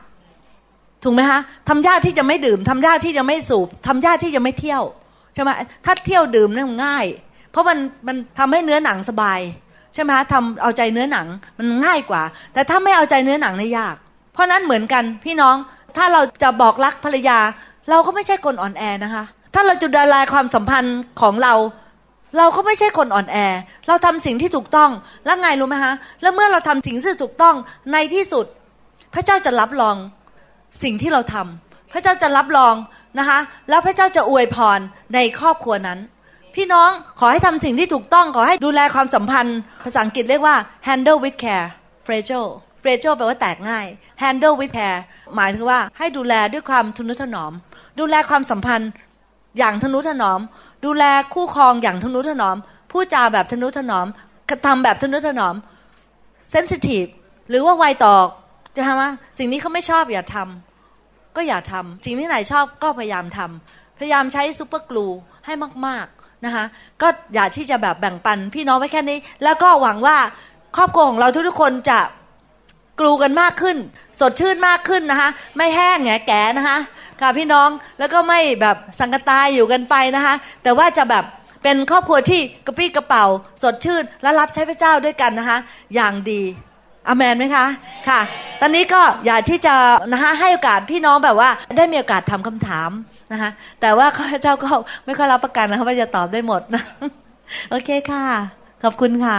[1.05, 4.83] ถูกไหมคะทำยากที่จะไม่ดื่มทำยากที่จะไม่สูบทำยากที่จะไม่เที่ยว
[5.35, 5.51] ใช่ไหม
[5.85, 7.07] ถ้าเที่ยวดื่มเนี่ยมันง่าย
[7.55, 9.41] เพราะมันมันทำให้เนื้อหนังสบาย
[9.95, 11.27] ใช่ไหมคะทำเอาใจเนื้อหนัง
[11.59, 13.97] มันง่ายกว่า แต่ถ้าไม่เอาใจเนื้อหนังเนี่ยยาก
[14.33, 15.57] เพราะนั้นเหมือนกันพี่น้อง
[15.97, 17.39] ถ้าเราจะบอกรักภรรยา
[17.91, 19.25] เราก็ไม่ใช่คนอ่อนแอนะคะ
[19.55, 21.55] ถ้าเราจะดูแลความสัมพันธ์ของเรา
[22.39, 23.37] เราก็ไม่ใช่คนอ่อนแอ
[23.89, 24.91] เราทำสิ่งที่ถูกต้อง
[25.25, 27.55] แล้วไงรู้ไหมคะแล้วเมื่อเราทำสิ่งที่ถูกต้อง
[27.93, 28.47] ในที่สุด
[29.15, 29.97] พระเจ้าจะรับรอง
[30.83, 32.75] สิ่งที่เราทำพระเจ้าจะรับรอง
[33.19, 33.39] นะคะ
[33.69, 34.79] แล้วพระเจ้าจะอวยพร
[35.15, 35.99] ในครอบครัวนั้น
[36.55, 41.67] พี่น้องขอให้ทำสิ่งที่ถูกต้องขอให้ดูแลความสัมพันธ์ ภาษาอังกฤษเรียกว่า handle with care
[42.07, 42.51] fragile
[42.83, 43.87] fragile แปลว่าแตกง่าย
[44.23, 44.99] handle with care
[45.37, 47.53] หมายถึงว่าให้ดูแลด้วยความทนุถนอม
[48.01, 48.91] ดูแลความสัมพันธ์
[49.59, 50.41] อย่างทนุถนอม
[50.85, 52.57] ดูแลคู่ครองอย่างทนุถนอม
[52.91, 54.07] พูดจาแบบทนุถนอม
[54.51, 55.55] กระทำแบบทนุถนอม
[56.53, 57.11] sensitive
[57.49, 58.17] หรือว่าไวต่อ
[58.77, 65.07] จะทำว่าสิ่งนี้เขาไม่ชอบอย่าทำก็อย่าทำสิ่งที่ไหนชอบก็พยายามทำพยายามใช้ซูเปอร์กลู
[65.47, 65.55] ให้
[65.87, 66.07] มาก
[66.47, 66.65] นะคะ
[67.03, 70.17] ก็อย่าที่จะแบบแบ่งปันพี่น้องไว้แค่นี้ แล้วก็หวังว่า
[70.77, 71.99] ครอบครัวของเราทุกๆคนจะ
[73.01, 73.77] กลูกันมากขึ้น
[74.21, 76.79] สดชื่นมากขึ้นนะคะ ไม่แห้งแงแก่นะคะ
[77.21, 77.69] ค่ะพี่น้อง
[77.99, 81.25] แล้วก็ไม่แบบสังกตายอยู่กันไปนะคะ แต่ว่าจะแบบ
[81.63, 83.25] เป็นครอบครัวที่กระปี้กระเป๋า
[83.63, 85.59] สดชื่นและรับใช้พระเจ้าด้วยกันนะคะ
[85.95, 86.43] อย่างดี
[87.09, 87.67] อเมนไหมคะ
[88.09, 88.21] ค่ะ
[88.61, 89.75] ตอนนี้ก็อยากที่จะ
[90.13, 92.91] นะคะให้โอกาสพี่น้องแบบว่าได้มีโอกาสทำคำถาม
[93.35, 94.69] นะคะ แต่ว่าข้าพเจ้าก็
[95.07, 96.83] ไม่ค่อยรับประกันนะคะว่าจะตอบได้หมดนะ
[97.71, 98.25] โอเคค่ะ
[98.83, 99.39] ขอบคุณค่ะ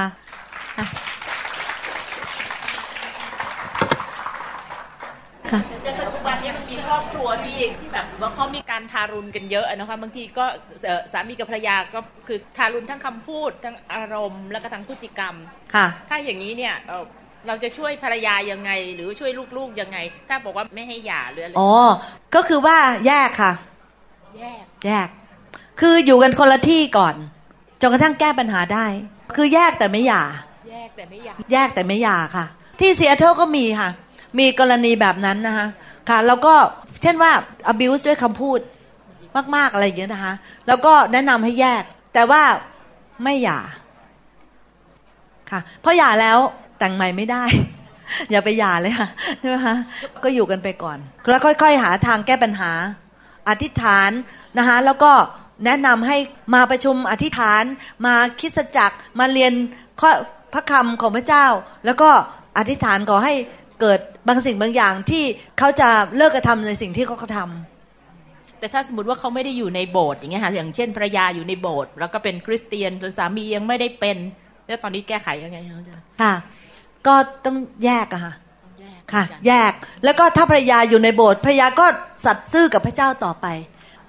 [0.78, 10.46] ค่ะในปัจจุบันเนี้มันมีครอบครัวที่ที่แบบว่าเขามีการทารุณกันเยอะนะคะบางทีก็
[10.84, 15.36] เอ่อสามีกับภรรยาก็คือทารุณทั้งคำพูดทั้งอารมณ์แล้วก็ทั้งพฤติกรรม
[15.76, 17.06] ค่ะถ้าอย่างนี้เนี่ยเอ่อ
[17.48, 19.98] เราจะช่วยภรรยายังไง หรือช่วยลูกๆยังไง
[20.30, 21.74] ถ้าบอกว่าไม่ให้หย่าหรืออะไรอ๋อ
[22.36, 22.78] ก็คือว่า
[23.08, 23.54] แยกค่ะ
[24.40, 25.08] แยกแยก
[25.80, 27.16] คืออยู่กันคนละที่ก่อน
[27.82, 28.86] จนกระทั่งแก้ปัญหาได้
[29.36, 30.24] คือแยกแต่ไม่หย่า
[30.72, 32.46] แยกแต่ไม่หย่า แยกแต่ไม่หย่าค่ะ
[32.80, 33.90] ที่ซีแอตเทิลก็มีค่ะ
[34.40, 35.68] มีกรณีแบบนั้นนะคะ
[36.10, 36.54] ค่ะ แล้วก็
[37.02, 37.32] เช่นว่า
[37.72, 38.60] abuse ด้วยคำพูด
[39.56, 40.34] มาก ๆ อะไรอย่างเงี้ยนะคะ
[40.68, 41.84] แล้วก็แนะนำให้แยก
[42.14, 42.42] แต่ว่า
[43.24, 43.60] ไม่หย่า
[45.52, 46.38] ค่ะเพราะหย่าแล้ว
[46.80, 47.44] แต่งใหม่ไม่ได้
[48.32, 49.10] อย่าไปหย่าเลยค่ะ
[49.40, 49.76] ใช่ไหมคะ
[50.24, 50.98] ก็อยู่กันไปก่อน
[51.30, 52.72] แล้วค่อย ๆ หาทางแก้ปัญหา
[53.50, 54.12] อธิษฐาน
[54.58, 55.12] นะคะแล้วก็
[55.66, 56.18] แนะนำให้
[56.54, 57.64] มาประชุมอธิษฐาน
[58.06, 59.54] มาคริดสจักรมาเรียน
[60.02, 60.12] ข้อ
[60.54, 61.46] พระคำของพระเจ้า
[61.86, 62.10] แล้วก็
[62.58, 63.34] อธิษฐานขอให้
[63.82, 65.24] เกิดบางสิ่งบางอย่างที่
[65.60, 74.18] เขาจะเลิกกระทำในสิ่งที่เขากระทำแต่ถ้าสมมติว่าเขาไม่ได้อยู่ในโบสถ์อย่างเงี้ยค่ะอย่างเช่นภรรยาอยู่ในโบสถ์แล้วก็เป็นคริสเตียนส่วนสามียังไม่ได้เป็น
[74.68, 76.34] แล้วตอนนี้แก้ไขยังไงคะอาจารย์ค่ะ
[77.08, 77.16] ก็
[77.46, 78.45] ต้องแยกอะค่ะแยก
[79.14, 79.72] ค่ะเหมือนกันแยก
[80.04, 81.86] แล้วก็ถ้าภรรยาอยู่ในโบสถ์ภรรยาก็
[82.26, 83.48] สัตย์ซื่อกับพระเจ้าต่อไป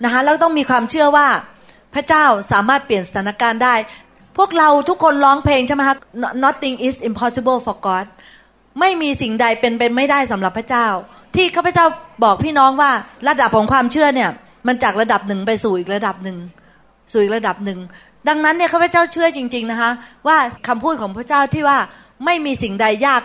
[0.05, 1.29] นะคะแล้วต้องมีความเชื่อว่า
[1.95, 3.75] พระเจ้าสามารถเปลี่ยนสถานการณ์ได้
[4.37, 5.97] พวกเราทุกคนร้องเพลงใช่ไหมคะ
[6.45, 8.07] Nothing is impossible for God
[8.81, 10.87] ไม่มีสิ่งใดเป็นไปไม่ได้สำหรับพระเจ้า
[11.37, 11.87] ที่ข้าพเจ้า
[12.25, 12.91] บอกพี่น้องว่า
[13.29, 14.31] ระดับของความเชื่อเนี่ย
[14.67, 16.37] มันจากระดับหนึ่งไปสู่อีกระดับหนึ่ง
[17.13, 17.79] สู่อีกระดับหนึ่ง
[18.29, 19.91] ดังนั้นเนี่ยข้าพเจ้าเชื่อจริง ๆนะคะ
[20.27, 20.37] ว่า
[20.69, 21.79] คำพูดของพระเจ้าที่ว่า
[22.25, 23.23] ไม่มีสิ่งใดยาก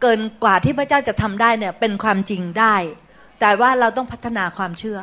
[0.00, 2.74] เกินกว่าที่พระเจ้าจะทำได้เนี่ยเป็นความจริงได้
[3.40, 5.00] แต่ว่าเราต้องพัฒนาความเชื่อ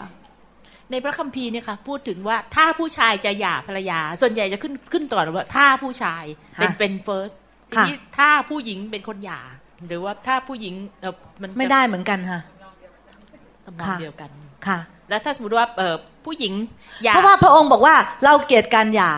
[0.91, 6.23] ในพระคัมภีร์เนี่ยค่ะพูดถึงว่าถ้าผู้ชายจะหย่าภรรยา ส่วนใหญ่จะขึ้นขึ้นต่อนว่าถ้าผู้ชาย
[6.59, 7.35] เป็นค่ะเป็น first
[7.71, 9.39] ทีค่ะนี้ถ้าผู้หญิงเป็นคนหย่า
[9.87, 12.39] หรือว่าถ้าผู้หญิงเออมันจะไม่ได้เหมือนกันค่ะ
[13.65, 14.29] ทำนองค่ะเดียวกัน
[14.67, 14.79] ค่ะ
[15.09, 16.53] แล้วถ้าสมมติว่าเออผู้หญิง
[17.03, 19.11] หย่าเพราะว่าพระองค์บอกว่าเราเกลียดการหย่า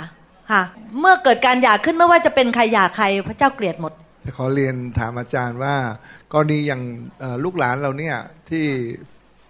[0.51, 0.61] ค่ะ
[0.99, 3.93] เมื่อเกิดการหย่าขึ้นไม่ว่าจะเป็นใครหย่าใครพระเจ้าเกลียดหมด
[4.25, 5.75] จะขอเรียนถามอาจารย์ว่า
[6.33, 6.81] กรณีอย่าง
[7.19, 8.15] เอ่อลูกหลานเราเนี่ย
[8.49, 8.65] ที่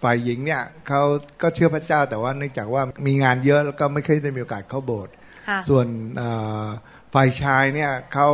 [0.03, 1.01] ฝ่ายหญิงเนี่ยเขา
[1.41, 5.13] ก็เชื่อพระเจ้า แต่ว่าเนื่องจากว่ามีงานเยอะแล้วก็ไม่เคยได้มีโอกาสเข้าโบสถ์
[5.47, 6.29] ค่ะส่วนเอ่
[6.63, 6.65] อ
[7.13, 8.29] ฝ่ายชายเนี่ยเขา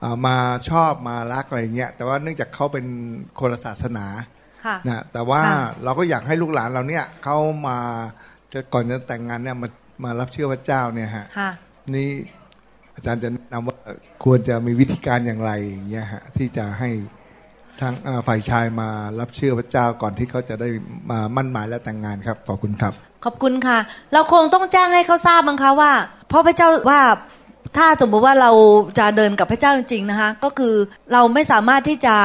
[0.00, 0.36] เอ่อมา
[0.70, 2.86] ชอบมารักอะไรเงี้ยแต่ว่าเนื่องจากเขาเป็น
[3.40, 4.06] คนละศาสนา
[4.64, 7.36] ค่ะนะแต่ว่าค่ะเราก็อยากให้ลูกหลานเราเนี่ยเขา
[7.66, 7.78] มา
[8.52, 9.68] จะก่อนจะแต่งงานเนี่ยมา
[10.04, 11.50] มารับเชื่อพระเจ้าเนี่ยฮะค่ะ
[11.94, 12.10] นี่
[12.96, 13.76] อาจารย์จะแนะนำว่า
[14.24, 16.90] ควรจะมีวิธีการอย่างไรอย่างเงี้ยฮะที่จะให้
[17.80, 17.92] ทาง
[18.26, 18.88] ฝ่ายชายมา
[19.20, 20.68] รับเชื่อพระเจ้าก่อนที่เขาจะได้
[21.10, 22.92] มามั่นหมายและแต่งงานครับขอบคุณครับ
[23.24, 23.78] ขอบคุณค่ะ
[24.12, 25.92] เราคงต้องแจ้งให้เขาทราบมั้งคะว่า
[26.28, 27.00] เพราะพระเจ้าว่า
[27.76, 28.50] ถ้าสมมติว่าเรา
[28.98, 30.74] จะเดินกับพระเจ้าจริงๆนะคะ ก็คือ
[31.12, 32.16] เราไม่สามารถที่จะ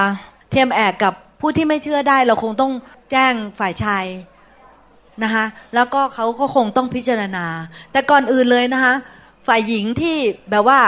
[0.50, 2.72] เทียมแอกกับผู้ที่ไม่เชื่อได้ เราคงต้อง
[3.12, 4.06] แจ้งฝ่ายชาย
[5.24, 5.46] นะคะ
[5.76, 7.46] แล้วก็เขาก็คงต้องพิจารณา
[7.92, 8.94] แต่ก่อนอื่นเลยนะคะ
[9.48, 10.16] ฝ่ายหญิงที่
[10.52, 10.80] แบบว่า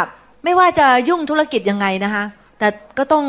[0.44, 2.24] ไม่ว่าจะยุ่งธุรกิจยังไงนะคะ
[2.60, 3.26] แต่ก็ต้อง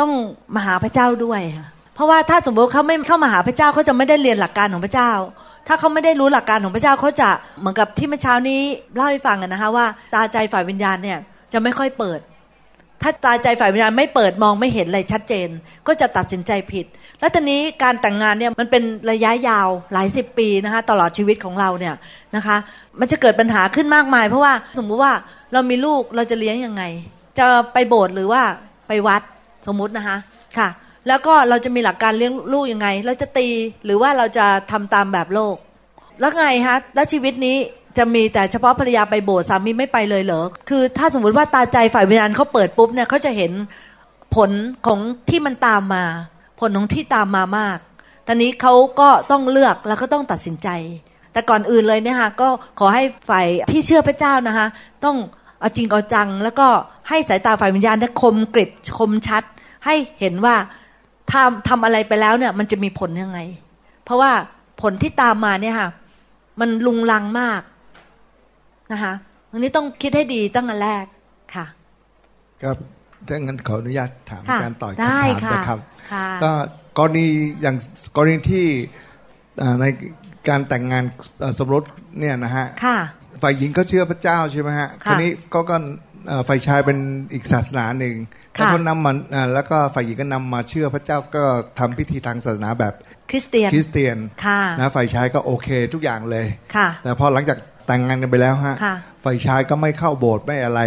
[0.00, 0.12] ต้อง
[0.54, 5.12] มาหาพระเจ้าด้วยค่ะเพราะว่าถ้าสมมติเขาไม่เข้ามาหาพระเจ้าเขาจะไม่ได้เรียนหลักการของพระเจ้า
[5.68, 7.28] ถ้าเขาไม่ได้รู้หลักการของพระเจ้าเขาจะ
[7.60, 8.60] เหมือนกับที่เมื่อเช้านี้
[8.94, 11.18] เล่าให้ฟังกันนะคะว่า ตาใจฝ่ายวิญญาณเนี่ย
[11.52, 12.20] จะไม่ค่อยเปิด
[13.02, 15.48] ถ้าตาใจฝ่ายวิญญาณไม่เปิดมองไม่เห็นอะไรชัดเจน
[15.86, 16.86] ก็จะตัดสินใจผิด
[17.20, 21.94] แล้วตอนนี้การแต่งงานเนี่ยมันเป็นระยะยาวหลายสิบปีนะคะตลอดชีวิตของเราเนี่ย
[22.36, 22.56] นะคะ
[23.00, 25.12] มันจะเกิดปัญหาขึ้นมากมาย เพราะว่าสมมุติว่า
[25.52, 26.82] เรามีลูกเราจะเลี้ยงยังไง
[27.38, 28.42] จะไปโบสถ์หรือว่า
[28.88, 29.22] ไปวัด
[29.66, 30.16] สมมุตินะคะ
[30.58, 30.68] ค่ะ
[31.08, 33.48] แล้วก็เราจะมีหลักการเลี้ยงลูกยังไง เราจะตี
[33.84, 35.56] หรือว่าเราจะทำตามแบบโลก
[36.20, 37.56] แล้วไงฮะแล้วชีวิตนี้
[37.98, 43.52] จะมีแต่เฉพาะภรรยาไปโบสถ์สามีไม่ไปเลยเหรอ คือถ้าสมมติว่าตาใจฝ่ายวิญญาณเขาเปิดปุ๊บเนี่ยเขาจะเห็น
[44.36, 44.50] ผล
[44.86, 46.04] ของที่มันตามมา
[46.60, 47.78] ผลของที่ตามมามาก
[48.26, 50.68] ตอนนี้เขาก็ต้องเลือกแล้วก็ต้องตัดสินใจ
[51.32, 54.66] แต่ก่อนอื่นเลยเนี่ยฮะก็ขอให้ฝ่ายที่เชื่อพระเจ้านะคะ
[55.04, 55.16] ต้อง
[55.60, 56.68] เอาจริงเอาจัง แล้วก็
[57.08, 59.42] ให้สายตาฝ่ายวิญญาณเนี่ยคมกริบคมชัด
[59.86, 60.56] ให้เห็นว่า
[61.32, 63.38] ทำทำอะไรไปแล้วเนี่ยมันจะมีผลยังไง
[64.04, 64.32] เพราะว่า
[64.82, 65.88] ผลที่ตามมาเนี่ยค่ะ
[66.60, 67.60] มันลุงลังมาก
[68.92, 69.12] นะคะ
[69.52, 71.04] อันนี้ต้องคิดให้ดีตั้งแต่แรก
[71.54, 71.66] ค่ะ
[72.62, 72.76] ครับ
[73.28, 75.78] ถ้างั้นขออนุญาตถามค่ะอาจารย์ต่อยได้คำถามค่ะนะครับ
[76.12, 76.52] ค่ะก็
[76.98, 77.26] กรณี
[77.60, 77.76] อย่าง
[78.16, 78.66] กรณีที่
[79.62, 79.84] อ่าใน
[80.48, 81.04] การแต่งงาน
[81.40, 81.84] เอ่อสมรส
[82.18, 82.98] เนี่ยนะฮะค่ะ
[83.42, 85.76] ฝ่ายหญิงก็เชื่อพระเจ้าใช่ไหมฮะค่ะคราวนี้ก็ก็
[86.28, 86.98] เอ่อฝ่ายชายเป็น
[87.32, 88.14] อีกศาสนาหนึ่ง
[88.56, 91.44] ค่ะแล้วเขานำมาอ่าแล้วก็ฝ่ายหญิงก็นำมาเชื่อพระเจ้าก็
[91.78, 92.94] ทำพิธีทางศาสนาแบบ
[93.30, 94.16] คริสเตียนคริสเตียน
[94.46, 97.58] ค่ะนะฝ่ายชายก็โอเคทุกอย่างเลยค่ะแต่พอหลังจาก
[97.90, 100.80] แต่งงานกันไปแล้วฮะค่ะ ฝ่ายชายก็ไม่เข้าโบสถ์ไม่อะไร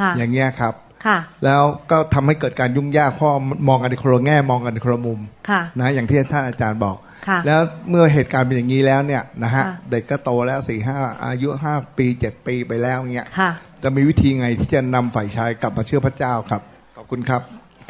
[0.00, 0.74] ค่ะ อย่างเงี้ยครับ
[1.06, 3.30] ค่ะ แล้วก็ทำให้เกิดการยุ่งยากเพราะ
[3.68, 6.96] มองกันในคนละแง่มองกันในคนละมุมค่ะ นะอย่างที่ท่านอาจารย์บอก
[7.28, 13.50] ค่ะ แล้วเมื่อเหตุการณ์เป็นอย่างนี้แล้วเนี่ยนะฮะค่ะ เด็กก็โตแล้วสี่ห้าอายุห้าปีเจ็ดปีไปแล้วเงี้ยค่ะ
[13.82, 16.62] จะมีวิธีไงที่จะนำฝ่ายชายกลับมาเชื่อพระเจ้าครับ
[16.96, 17.42] ขอบคุณครับ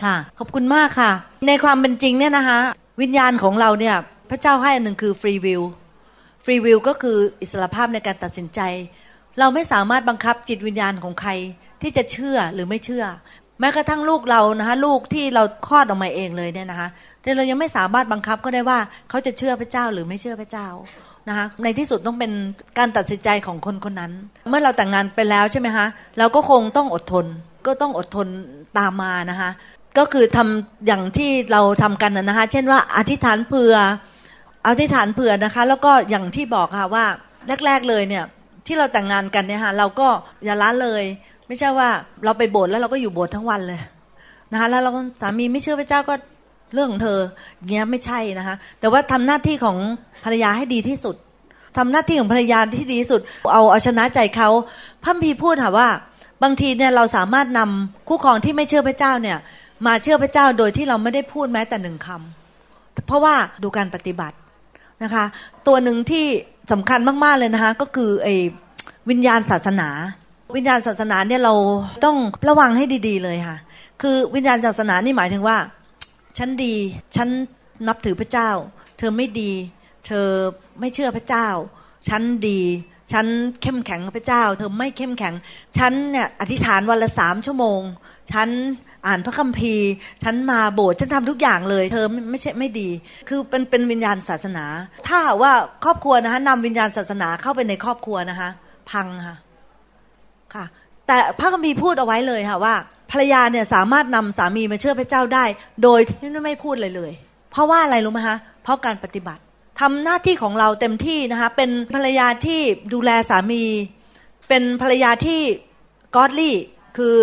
[0.05, 1.13] ค่ะขอบคุณมากค่ะ
[1.49, 2.59] ในความเป็นจริงเนี่ยนะคะ
[3.01, 3.97] วิญญาณของเราเนี่ย
[4.31, 5.63] พระเจ้าให้อันหนึ่งคือฟรีวิล
[6.45, 8.61] ฟรีวิลก็คืออิสระภาพในการตัดสินใจ
[9.39, 11.31] เราไม่สามารถบังคับจิตวิญญาณของใคร
[11.83, 13.05] ที่จะเชื่อหรือไม่เชื่อ
[13.61, 16.89] แม้กระทั่งลูกเรานะคะลูกที่เราคลอดออกมาเองเลยเนี่ยนะคะ
[17.23, 18.79] แต่เรายังไม่สามารถบังคับก็ได้ว่า
[19.11, 20.69] เขาจะเชื่อพระเจ้าหรือไม่เชื่อพระเจ้า
[21.29, 22.33] นะคะในที่สุดต้องเป็น
[22.79, 24.13] การตัดสินใจของคนคนนั้น
[24.51, 25.87] เมื่อเราแต่งงานไปแล้วใช่ไหมคะ
[26.19, 27.27] เราก็คงต้องอดทน
[27.67, 28.29] ก็ต้องอดทน
[28.79, 29.51] ตามมานะคะ
[29.99, 33.75] ก็คือทำอย่างที่เราทำกันนะนะคะเช่นว่าอธิษฐานเผื่อ
[34.67, 37.05] อธิษฐานเผื่อนะคะ แล้วก็อย่างที่บอกค่ะว่า
[37.67, 38.25] แรก ๆเลยเนี่ย
[38.67, 40.09] ที่เราแต่งงานกันเนี่ยค่ะเราก็
[40.45, 41.03] อย่าละเลย
[41.47, 41.89] ไม่ใช่ว่า
[42.25, 43.81] เราไปโบสถ์แล้วเราก็อยู่โบสถ์ทั้งวันเลย
[44.53, 44.91] นะคะแล้วเรา
[45.21, 46.15] สามีไม่เชื่อพระเจ้าก็
[46.75, 47.19] เรื่องของเธอ
[47.71, 49.77] เงี้ยไม่ใช่นะคะ แต่ว่าทำหน้าที่ของ
[50.25, 51.17] ภรรยาให้ดีที่สุด
[51.79, 53.21] ทำหน้าที่ของภรรยาที่ดีที่สุด
[53.53, 54.49] เอาเอาชนะใจเขา
[55.03, 55.89] พระคัมพีพูดค่ะว่า
[56.43, 59.39] บางทีเนี่ยเราสามารถนำคู่ครองที่ไม่เชื่อพระเจ้าเนี่ย
[59.87, 64.37] มาเชื่อพระเจ้าโดยที่เราไม่ได้พูดแม้แต่หนึ่งคำเพราะว่าดูการปฏิบัติ
[65.05, 65.25] นะคะ
[65.67, 66.27] ตัวหนึ่งที่
[66.73, 68.35] สำคัญมากๆเลยนะคะ ก็คือไอ้
[69.11, 69.89] วิญญาณศาสนา
[70.57, 71.55] วิญญาณศาสนาเนี่ยเรา
[72.05, 72.17] ต้อง
[72.49, 73.59] ระวังให้ดี ๆ เลยค่ะ
[74.03, 75.57] คือวิญญาณศาสนานี่หมายถึงว่า
[76.39, 76.75] ฉันดี
[77.17, 77.29] ฉัน
[77.89, 78.51] นับถือพระเจ้า
[78.99, 79.53] เธอไม่ดี
[80.07, 80.29] เธอ
[80.81, 81.49] ไม่เชื่อพระเจ้า
[82.09, 82.61] ฉันดี
[83.13, 83.27] ฉัน
[83.63, 85.35] เข้มแข็งพระเจ้า เธอไม่เข้มแข็ง
[85.79, 87.81] ฉันเนี่ยอธิษฐานวันละสามชั่วโมง
[88.33, 88.49] ฉัน
[89.07, 89.89] อ่านพระคัมภีร์
[90.25, 92.89] ฉันมาโบสถ์ฉันทำทุกอย่างเลย เธอไม่ใช่ไม่ดี
[93.29, 94.65] คือเป็นเป็นวิญญาณศาสนา
[95.09, 95.53] ถ้าว่า
[95.85, 98.51] ครอบครัวนะคะนำวิญญาณศาสนาเข้าไปในครอบครัวนะคะ
[98.91, 99.37] พังค่ะ
[100.55, 100.65] ค่ะ
[101.07, 102.75] แต่พระคัมภีร์พูดเอาไว้เลยค่ะว่า
[103.11, 105.45] ภรรยาเนี่ยสามารถนำสามีมาเชื่อพระเจ้าได้
[105.83, 107.13] โดยที่ไม่พูดเลยเลย
[107.51, 109.43] เพราะว่าอะไรรู้ไหมคะเพราะการปฏิบัติ
[109.81, 112.61] ทำหน้าที่ของเราเต็มที่นะคะ เป็นภรรยาที่
[112.93, 113.65] ดูแลสามี
[114.49, 115.41] เป็นภรรยาที่
[116.17, 116.57] กอดลี่
[116.97, 117.17] คือ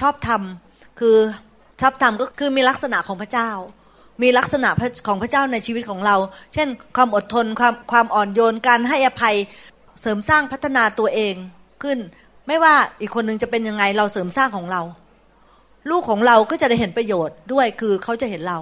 [0.00, 0.65] ชอบทำ
[1.00, 1.16] คือ
[1.80, 3.50] ชอบทำก็คือมีลักษณะของพระเจ้า
[4.22, 4.68] มีลักษณะ
[5.06, 6.16] ของพระเจ้าในชีวิตของเรา
[6.54, 9.36] เช่น ความอดทนความความอ่อนโยนการให้อภัย
[10.00, 11.34] เสริมสร้างพัฒนาตัวเอง
[11.82, 11.98] ขึ้น
[12.46, 14.82] ไม่ว่าอีกคนนึงจะเป็นยังไงเราเสริมสร้างของเรา
[15.90, 18.58] ลูกของเราก็จะได้เห็นประโยชน์ด้วยคือเขาจะเห็นเรา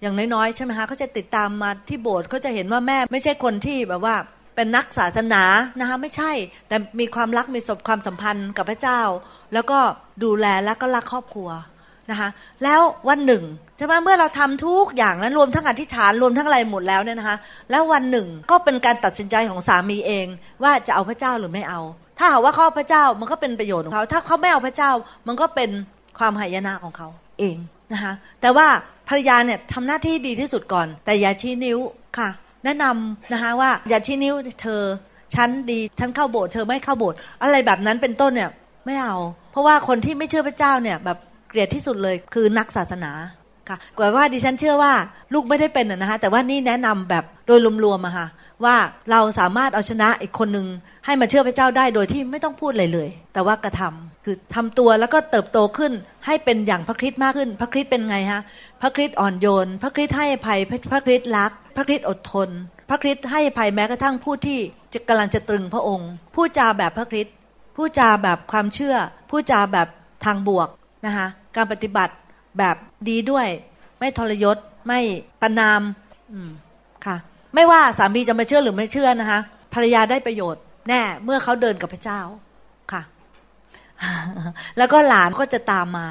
[0.00, 4.16] อย่างน้อยๆใช่ไหมคะเขาจะติดตามมาที่โบสถ์เขาจะเห็นว่าแม่ไม่ใช่คนที่แบบว่า
[4.58, 5.42] เป็นนักศาสนา
[5.80, 6.32] นะคะไม่ใช่
[6.68, 9.00] แต่มีความรักมีสบความสัมพันธ์กับพระเจ้า
[9.54, 9.78] แล้วก็
[10.24, 11.50] ดูแลและก็รักครอบครัว
[12.10, 12.28] นะคะ
[12.64, 13.42] แล้ววันหนึ่ง
[13.76, 17.36] ใช่ไหมเมื่อเราทำทุกอย่างนั้นรวมทั้งอธิษฐานรวมทั้งอะไรหมดแล้วเนี่ยนะคะ
[17.70, 20.26] แล้ววันหนึ่งก็เป็นการตัดสินใจของสามีเอง
[20.62, 21.80] ว่าจะเอาพระเจ้าหรือไม่เอา
[22.18, 24.90] ถ้าหากว่าเขาพระเจ้ามันก็เป็นประโยชน์ของเขา ถ้าเขาไม่เอาพระเจ้า
[25.26, 25.70] มันก็เป็น
[26.18, 27.08] ความหายนะของเขา
[27.40, 27.56] เอง
[27.92, 28.66] นะคะแต่ว่า
[29.08, 31.78] ภรรยาเนี่ยทำหน้าที่ดีที่สุดก่อน แต่อย่าชี้นิ้ว
[32.18, 32.28] ค่ะ
[32.64, 34.82] แนะนำนะคะว่าอย่าชี้นิ้วเธอ
[35.34, 38.50] ฉันดีฉันเข้าโบสถ์เธอไม่เข้าโบสถ์อะไรแบบนั้นเป็นต้นเนี่ย
[38.86, 39.16] ไม่เอา
[39.52, 43.12] เพราะว่าคนที่ไม่เชื่อพระเจ้าเนี่ยแบบเกลียดที่สุดเลยคือนักศาสนา
[43.68, 44.92] ค่ะกว่าว่าดิฉันเชื่อว่า
[45.34, 48.26] ลูกไม่ได้เป็นนะคะแต่ว่านี่แนะนำแบบโดยรวมๆอะค่ะ
[48.64, 48.76] ว่า
[49.10, 50.66] เราสามารถเอาชนะอีกคนหนึ่ง
[51.06, 55.92] ให้มาเชื่อพระเจ้าได้โดยที่ไม่ต้องพูดเลยเลย แต่ว่ากระทำคือทำตัวแล้วก็เติบโตขึ้น
[56.26, 58.42] ให้เป็นอย่างพระคริสต์มากขึ้น พระคริสต์เป็นไงฮะ
[58.82, 62.48] พระคริสต์อ่อนโยน พระคริสต์ให้อภัยพระคริสต์รัก พระคริสต์อดทน
[62.88, 64.58] พระคริสต์ให้อภัยแม้กระทั่งผู้ที่
[64.92, 67.34] จะกำลังจะตรึงพระองค์พูดจาแบบพระคริสต์
[67.76, 68.96] พูดจาแบบความเชื่อ
[69.30, 69.88] พูดจาแบบ
[70.24, 70.68] ทางบวก
[71.06, 72.14] นะคะการปฏิบัติ
[72.58, 72.76] แบบ
[73.08, 73.46] ดีด้วย
[73.98, 74.56] ไม่ทรยศ
[74.86, 75.00] ไม่
[75.40, 75.80] ประนาม
[76.32, 76.50] อืม
[77.06, 77.16] ค่ะ
[77.58, 79.40] ไม่ว่าสามีจะมาเชื่อหรือไม่เชื่อนะคะ
[79.74, 82.20] ภรรยาได้ประโยชน์แน่เมื่อเขาเดินกับพระเจ้า
[82.92, 83.02] ค่ะ
[84.78, 86.06] แล้วก็หลานก็จะตามมา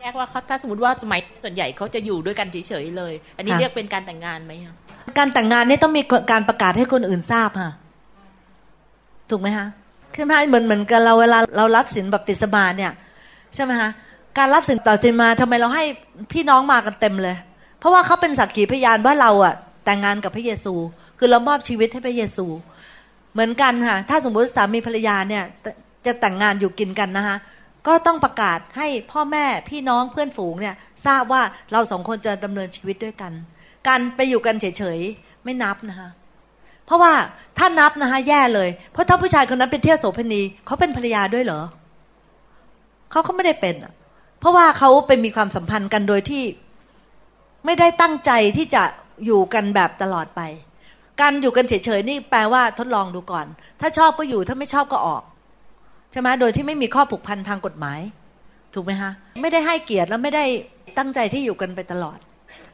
[0.00, 4.74] แยกว่าเขาถ้าสมมติว่าสมัยส่วนใหญ่เขาจะอยู่ด้วยกันเฉยๆเลย อันนี้เรียกเป็นการแต่งงานไหมคะ
[5.18, 7.70] การแต่งงานนี่ต้องมีการประกาศให้คนอื่นทราบค่ะ
[9.30, 9.66] ถูกไหมคะ
[10.14, 12.92] คือไหมเหมือนเหมือนกันเราเวลาเรารับสินแบบติสมาเนี่ย
[13.54, 13.90] ใช่ไหมคะ
[14.38, 15.84] การรับสินต่อสินมาทำไมเราให้
[16.32, 17.36] พี่น้องมากันเต็มเลย
[17.78, 19.54] เพราะว่าเขาเป็นสักขีพยานว่าเราอะ
[19.84, 20.74] แต่งงานกับพระเยซู
[21.18, 22.46] คือเรามอบชีวิตให้พระเยซู
[23.32, 25.44] เหมือนกันค่ะ ถ้าสมมติสามีภรรยาเนี่ย
[26.06, 27.36] จะแต่งงานอยู่กินกันนะคะ
[27.86, 30.74] ก็ต้องประกาศให้พ่อแม่พี่น้องเพื่อนฝูงเนี่ย
[31.06, 33.32] ทราบว่าเราสองคนจะดำเนินชีวิตด้วยกัน
[33.88, 36.08] การไปอยู่กันเฉยๆไม่นับนะคะ
[36.86, 37.12] เพราะว่า
[37.58, 41.60] ถ้านับนะคะแย่เลย เพราะถ้าผู้ชายคนนั้นเป็นเที่ยวโสเภณีเขาเป็นภรรยาด้วยเหรอ
[43.10, 43.74] เขาก็ไม่ได้เป็น
[44.40, 46.44] เพราะว่าเขาไปมีความสัมพันธ์กันโดยที่
[47.66, 48.82] ไม่ได้ตั้งใจที่จะ
[49.24, 50.40] อยู่กันแบบตลอดไป
[51.20, 53.46] การอยู่กันเฉยๆนี่แปลว่าทดลองดูก่อน
[53.80, 55.22] ถ้าชอบก็อยู่ถ้าไม่ชอบก็ออก
[56.12, 58.00] ใช่ไหมโดยที่ไม่มีข้อผูกพันทางกฎหมาย
[58.74, 59.10] ถูกไหมคะ
[59.42, 60.44] ไม่ได้ให้เกียรติแล้วไม่ได้
[60.98, 62.18] ตั้งใจที่อยู่กันไปตลอด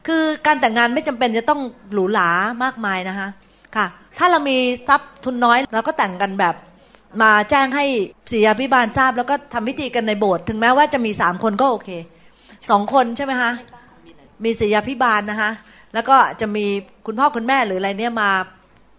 [0.07, 1.61] คือการแต่งงานไม่จำเป็นจะต้อง
[1.93, 2.29] หรูหรา
[2.63, 3.29] มากมายนะคะ
[3.75, 3.85] ค่ะ
[4.17, 4.57] ถ้าเรามี
[4.87, 6.55] ทรัพย์ทุนน้อยเราก็แต่งกันแบบ
[7.21, 7.85] มาแจ้งให้
[8.31, 11.89] ศิยาพิบาลทราบ แล้วก็ทำพิธีกันในโบสถ์ถึงแม้ว่าจะมีสามคนก็โอเค
[12.69, 13.51] สองคนใช่ไหมคะ
[14.43, 15.51] มีศิยาพิบาลนะคะ
[15.93, 16.65] แล้วก็จะมี
[17.05, 18.29] คุณพ่อคุณแม่หรืออะไรเนี่ยมา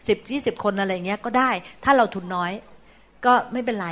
[0.09, 1.51] สิบยี่สิบคนอะไรเงี้ยก็ได้
[1.85, 2.53] ถ้าเราทุนน้อย
[3.25, 3.89] ก็ไม่เป็นไร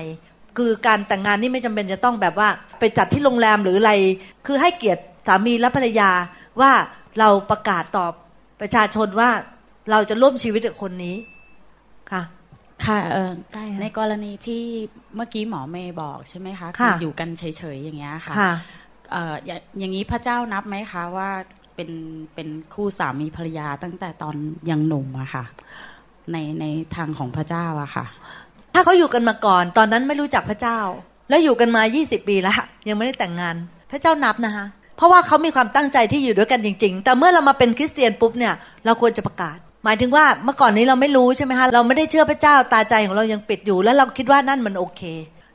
[0.59, 2.49] คือการแต่งงานนี่ไม่จำเป็นจะต้องแบบว่า
[2.79, 3.93] ไปจัดที่โรงแรมหรืออะไร
[4.47, 6.11] คือให้เกียรติสามีและภรรยา
[6.61, 6.73] ว่า
[7.19, 8.13] เราประกาศตอบ
[8.61, 9.31] ประชาชนว่า
[9.91, 11.17] เราจะร่วมชีวิตกับคนนี้
[12.13, 12.23] ค่ะ
[12.85, 13.31] ค่ะเออ
[13.81, 14.63] ในกรณีที่
[15.17, 18.35] เมื่อกี้หมอเมย์บอกใช่ไหมคะคืออยู่กันเฉยๆอย่างเงี้ยค่ะ
[19.79, 21.31] อย่างนี้พระเจ้านับไหมคะว่า
[21.75, 21.91] เป็น
[22.35, 24.35] เป็นคู่สามีภรรยาตั้งแต่ตอน
[24.71, 25.45] ยังหนุ่มอะค่ะ
[26.33, 26.65] ในใน
[26.97, 28.05] ทางของพระเจ้าอะค่ะ
[28.75, 30.79] ถ้าเขาอยู่กันมาก่อน ตอนนั้นไม่รู้จักพระเจ้า
[31.29, 32.55] แล้วอยู่กันมา 20 ปีแล้ว
[32.89, 33.57] ยังไม่ได้แต่งงาน
[33.91, 34.67] พระเจ้านับนะคะ
[34.97, 38.55] เพราะว่าเขามีความตั้งใจที่อยู่ด้วยกันจริง ๆ แต่เมื่อเรามาเป็นคริสเตียนปุ๊บเนี่ย
[38.85, 39.59] เราควรจะประกาศ
[39.89, 45.03] หมายถึงว่าเมื่อก่อนนี้เราไม่รู้ใช่ไหมคะเราไม่ได้เชื่อพระเจ้าตาใจของเรายังปิดอยู่ แล้วเราคิดว่านั่นมันโอเค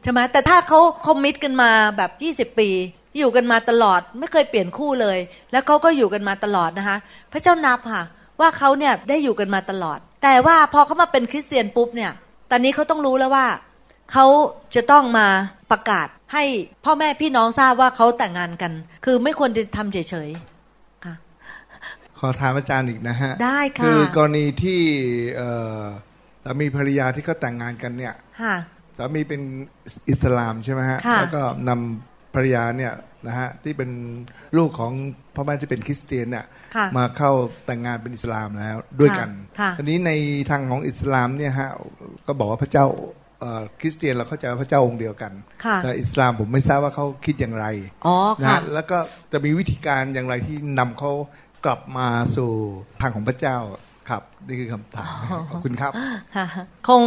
[0.03, 2.69] ใช่ไหมแต่ถ้าเขาคอมมิตกันมาแบบยี่สิบปี
[3.17, 5.17] อยู่กันมาตลอดไม่เคยเปลี่ยนคู่เลย
[5.51, 6.97] แล้วเขาก็อยู่กันมาตลอดนะคะ
[7.32, 8.03] พระเจ้านับค่ะ
[8.39, 12.11] ว่าเขาเนี่ยได้อยู่กันมาตลอด แต่ว่าพอเขามาเป็นคริสเตียนปุ๊บเนี่ย
[12.51, 13.47] ตอนนี้เขาต้องรู้แล้วว่า
[14.11, 14.25] เขา
[14.75, 15.27] จะต้องมา
[15.71, 16.43] ประกาศให้
[16.86, 18.71] พ่อแม่พี่น้องทราบว่าเขาแต่งงานกัน
[19.05, 20.29] คือไม่ควรจะทำเฉย
[22.22, 24.80] ขอถามอาจารย์อีกนะฮะ ได้ค่ะ คือกรณีที่
[26.43, 28.13] สามีภรรยาที่เขาแต่งงานกันเนี่ย
[28.97, 29.41] สามีเป็น
[30.09, 32.93] อิสลามใช่ไหมฮะ แล้วก็นำภรรยาเนี่ย
[33.28, 33.91] นะฮะที่เป็น
[34.57, 34.91] ลูกของ
[35.36, 36.45] พ่อแม่ที่เป็นคริสเตียนเนี่ย
[36.97, 37.32] มาเข้า
[37.65, 39.30] แต่งงานเป็นอิสลามแล้วด้วยกัน
[39.78, 40.11] ทีนี้ใน
[40.49, 41.69] ทางของอิสลามเนี่ยฮะ
[42.28, 42.86] ก็บอกว่าพระเจ้า
[43.80, 45.32] คริสเตียนเราเข้าใจว่าพระเจ้าองค์เดียวกัน
[45.84, 47.65] แต่อิสลามผมไม่ทราบว่าเขาคิดอย่างไร
[48.41, 48.97] นะแล้วก็
[49.32, 51.11] จะมีวิธีการอย่างไรที่นำเขา
[51.66, 52.49] กลับมาสู่
[53.01, 53.57] ทางของพระเจ้า
[54.09, 55.14] ครับนี่คือคำถาม
[55.49, 55.91] ขอบคุณครับ
[56.89, 57.03] คง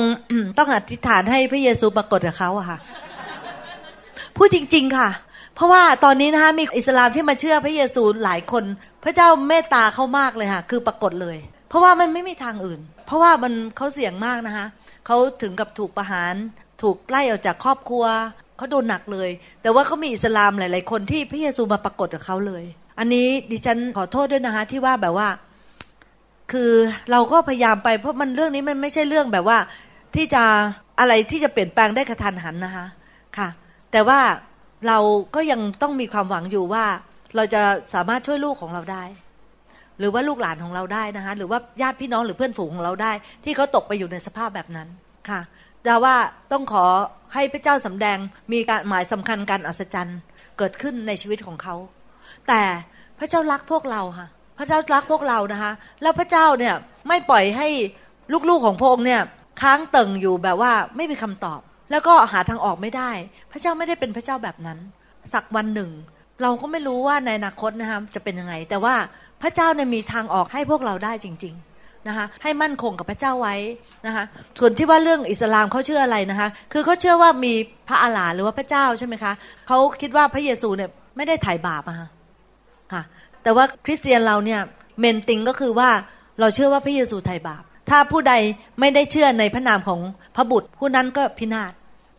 [0.59, 2.79] ต้องอธิษฐานให้พระเยซูปรากฏกับเขาอะค่ะ
[4.37, 5.11] พูดจริง ๆ ค่ะ
[5.55, 8.65] เพราะว่าตอนนี้นะคะมีอิสลามที่มาเชื่อพระเยซูหลายคน
[9.05, 11.39] พระเจ้าเมตตาเขามากเลยค่ะ คือปรากฏเลย
[11.69, 14.67] เพราะว่ามันไม่มีทางอื่น เพราะว่ามันเขาเสี่ยงมากนะคะ
[15.07, 16.35] เขาถึงกับถูกประหาร
[16.83, 18.05] ถูกไล่ออกจากครอบครัว
[18.57, 19.31] เขาโดนหนักเลย
[19.63, 22.65] แต่ว่าเขามีอิสลามหลาย ๆ คนที่พระเยซูมาปรากฏกับเขาเลย
[22.99, 25.29] อันนี้ดิฉันขอโทษด้วยนะคะ ที่ว่าแบบว่า
[26.53, 26.73] คือ
[27.11, 29.59] เราก็พยายามไปเพราะมันเรื่องนี้มันไม่ใช่เรื่องแบบว่า
[30.17, 30.43] ที่จะ
[31.01, 32.87] อะไรที่จะเปลี่ยนแปลงได้กระทันหันนะคะ
[33.39, 33.49] ค่ะ
[33.93, 34.21] แต่ว่า
[34.89, 34.99] เรา
[35.35, 36.85] ก็ยังต้องมีความหวังอยู่ว่า
[37.37, 37.63] เราจะ
[37.95, 39.05] สามารถช่วยลูกของเราได้
[39.99, 43.13] หรือว่าลูกหลานของเราได้นะคะหรือว่าญาติพี่น้องหรือเพื่อนฝูงของเราได้
[43.45, 44.89] ที่เขาตกไปอยู่ในสภาพแบบนั้น
[45.29, 45.41] ค่ะ
[45.87, 46.17] ดาว่า
[46.53, 46.85] ต้องขอ
[47.35, 48.19] ให้พระเจ้าสำแดง
[48.53, 50.19] มีการหมายสำคัญการอัศจรรย์
[50.59, 51.75] เกิดขึ้นในชีวิตของเขา
[52.49, 52.63] แต่
[53.19, 54.29] พระเจ้ารักพวกเราค่ะ
[54.59, 55.73] พระเจ้ารักพวกเรานะคะ
[56.03, 56.75] แล้วพระเจ้าเนี่ย
[57.09, 57.69] ไม่ปล่อยให้
[58.49, 59.23] ลูกๆของพระองค์เนี่ย
[59.63, 61.61] ค้างเติ่งอยู่แบบว่าไม่มีคำตอบ
[61.91, 63.11] แล้วก็หาทางออกไม่ได้
[63.53, 64.79] พระเจ้าไม่ได้เป็นพระเจ้าแบบนั้น
[65.33, 65.91] สักวันหนึ่ง
[66.43, 68.95] เราก็ไม่รู้ว่าในอนาคตนะคะจะเป็นยังไง แต่ว่า
[69.43, 73.57] พระเจ้าเนี่ยมีทางออกให้พวกเราได้จริง ๆนะคะ ให้มั่นคงกับพระเจ้าไว้
[74.07, 74.25] นะคะ
[74.59, 77.53] ส่วนที่ว่าเรื่องอิสลามเขาเชื่ออะไรนะคะ คือเขาเชื่อว่ามี
[77.89, 79.33] พระอาลาหรือว่าพระเจ้าใช่ไหมคะ
[79.67, 81.97] เขาคิดว่าพระเยซูเนี่ยไม่ได้ถ่ายบาปอะ
[82.95, 83.03] ค่ะ
[83.43, 84.61] แต่ว่าคริสเตียนเราเนี่ย
[85.01, 85.91] เมนติงก็คือว่า
[86.41, 88.35] เราเชื่อว่าพระเยซูไถ่บาป ถ้าผู้ใด
[88.81, 90.01] ไม่ได้เชื่อในพระนามของ
[90.37, 91.73] พระบุตร ผู้นั้นก็พินาศ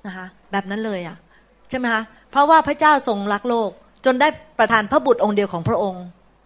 [0.05, 1.17] นะคะแบบนั้นเลยอะ
[1.69, 3.69] ใช่ไหมคะเพราะว่าพระเจ้าทรงรักโลก
[4.05, 4.27] จนได้
[4.59, 6.03] ประทานพระบุตรองค์เดียวของพระองค์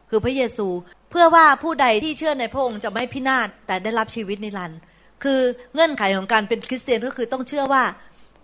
[0.10, 0.68] คือพระเยซู
[1.12, 4.80] เพื่อว่าผู้ใดที่เชื่อในพระองค์จะไม่พินาศแต่ได้รับชีวิตนิรันดร์
[5.24, 5.40] คือ
[5.74, 7.84] เงื่อนไขของการเป็นคริสเตียนก็คือต้องเชื่อว่า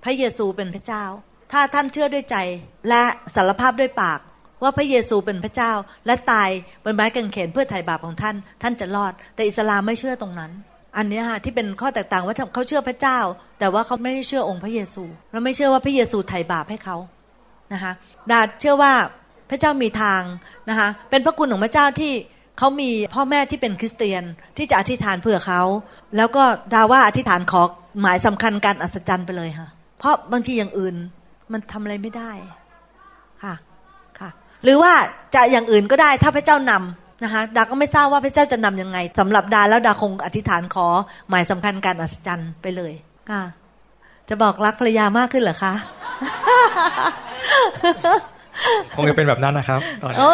[0.04, 1.04] พระเยซูเป็นพระเจ้า
[1.52, 2.38] ถ้าท่านเชื่อด้วยใจ
[2.90, 3.04] และ
[3.36, 4.20] สารภาพด้วยปาก
[4.66, 5.72] ว่าพระเยซูเป็นพระเจ้า
[6.06, 6.50] และตาย
[6.84, 10.52] บนไม้กางเขนเพื่อไถ่บาปของท่าน ท่านจะรอด แต่อิสลามไม่เชื่อตรงนั้น
[10.98, 13.20] อันนี้ค่ะที่เป็นข้อแตกต่างว่าเขาเชื่อพระเจ้า
[13.60, 16.98] แต่ว่าเขาไม่ได้เชื่อองค์พระเยซูและไม่เชื่อว่าพระเยซูไถ่บาปให้เขา
[17.74, 17.94] นะคะ
[18.32, 18.94] ดาเชื่อว่า
[19.50, 20.22] พระเจ้ามีทาง
[20.70, 22.14] นะคะเป็นพระคุณของพระเจ้าที่
[22.58, 24.24] เขามีพ่อแม่ที่เป็นคริสเตียน
[24.58, 25.62] ที่จะอธิษฐานเพื่อเขา
[26.18, 26.44] แล้วก็
[26.74, 27.64] ดาว่าอธิษฐานขอ
[28.02, 29.68] หมายสำคัญการอัศจรรย์ไปเลยค่ะ
[30.00, 30.96] เพราะบางทีอย่างอื่น
[31.52, 32.32] มันทำอะไรไม่ได้
[33.44, 33.54] ค่ะ
[34.66, 34.94] หรือว่า
[35.36, 40.88] จะอย่างอื่นก็ได้ถ้าพระเจ้านำนะคะดาก็ไม่ทราบว่าพระเจ้าจะนํำยังไงสำหรับดาแล้วดาคงอธิษฐานขอ
[41.30, 42.94] หมายสำคัญการอัศจรรย์ไปเลย
[43.32, 43.44] ค่ะ
[44.30, 45.74] จะบอกรักภรรยามากขึ้นเหรอคะ
[48.96, 50.34] คงจะเป็นแบบนั้นนะครับตอนนี้โอ้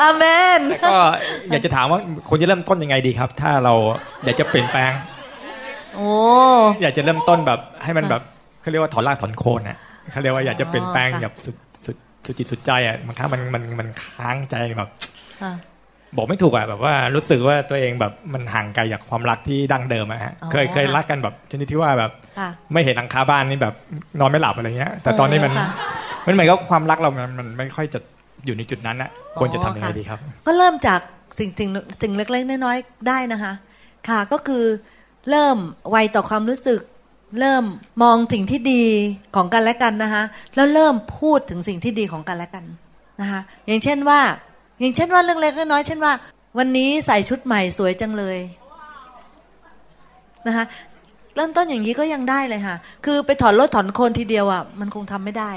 [0.00, 0.24] อาเม
[0.58, 0.60] น
[0.92, 0.98] ก็
[1.50, 3.74] อยากจะถามว่าควรจะเริ่มต้นยังไงดีครับ ถ้าเรา
[4.24, 4.92] อยากจะเปลี่ยนแปลง
[5.94, 6.10] โอ้
[6.82, 8.22] อยากจะเริ่มต้นแบบให้มันแบบ
[8.60, 9.78] เขาเรียกว่าถอนรากถอนโคนนะ
[10.12, 11.54] เขาเรียกว่าอยากจะเปลี่ยนแปลงแบบสุด
[12.24, 14.90] สุดสุดจิตสุดใจอะบางครั้งมันมันมันค้างใจแบบ
[16.16, 22.10] บอกไม่ถูกอะแบบว่ารู้สึกว่าตัวเองแบบมันห่างไกลจากความรักที่ดั้งเดิมอะฮะเคยเคยรักกันแบบชนิดที่ว่าแบบ
[22.72, 23.74] ไม่เห็นหลังคาบ้านนี่แบบ
[24.20, 25.52] นอนไม่หลับอะไรเงี้ย แต่ตอนนี้มัน
[26.26, 27.98] มันเหมือนกับความรักเรามันมันไม่ค่อยจะ
[28.44, 31.00] อยู่ในจุดนั้นนะควรจะทำยังไงดีครับ ก็เริ่มจาก
[31.38, 31.68] สิ่งสิ่ง
[32.02, 33.52] สิ่งเล็กๆน้อยๆได้นะคะ
[34.08, 34.64] ค่ะก็คือ
[35.30, 35.56] เริ่ม
[35.90, 36.80] ไวต่อความรู้สึก
[37.40, 37.64] เริ่ม
[38.02, 38.82] มองสิ่งที่ดี
[39.36, 40.24] ของกันและกันนะคะ
[40.54, 42.64] แล้วเริ่มพูดถึงสิ่งที่ดีของกันและกัน
[43.20, 44.20] นะคะอย่างเช่นว่า
[44.80, 46.12] อย่างเช่นว่าเรื่องเล็กน้อยเช่นว่า
[46.58, 48.38] วันนี้ใส่ชุดใหม่สวยจังเลย
[50.46, 50.64] นะคะ
[51.36, 55.50] เริ่มต้นอย่างนี้ก็ยังได้เลยค่ะ คือไปถอนรถถอนโคนทีเดียวอะมันคงทำไม่ได้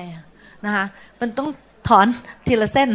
[0.66, 0.86] นะคะ
[1.22, 1.50] มันต้อง
[1.90, 2.06] ถอน
[2.48, 2.90] ทีละเส้น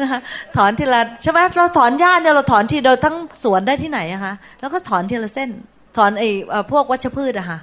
[0.00, 0.20] นะคะ
[0.56, 5.50] ถอนทีละใช่ไหมเราถอนหญ้าเนี่ยเราถอนทีเดียวทั้งสวนได้ที่ไหนอะคะแล้วก็ถอนทีละเส้น
[5.98, 6.28] ถอนไอ้
[6.72, 7.58] พวกวัชพืชอะค่ะ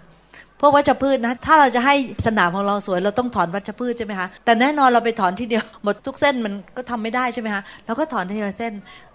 [0.61, 8.73] พวกวัชพืชนะ ถ้าเราจะให้สนามของเราสวย เราต้องถอนวัชพืชใช่ไหมคะแต่แน่นอนเราไปถอนทีเดียวหมดทุกเส้นมันก็ทำไม่ได้ใช่ไหมคะเราก็ถอนทีละเส้น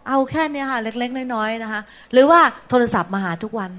[0.09, 1.81] เอาแค่นี้ค่ะเล็ก ๆ น้อยๆนะคะ
[2.13, 2.41] หรือว่า
[2.71, 3.71] โทรศัพท์มาหาทุกวัน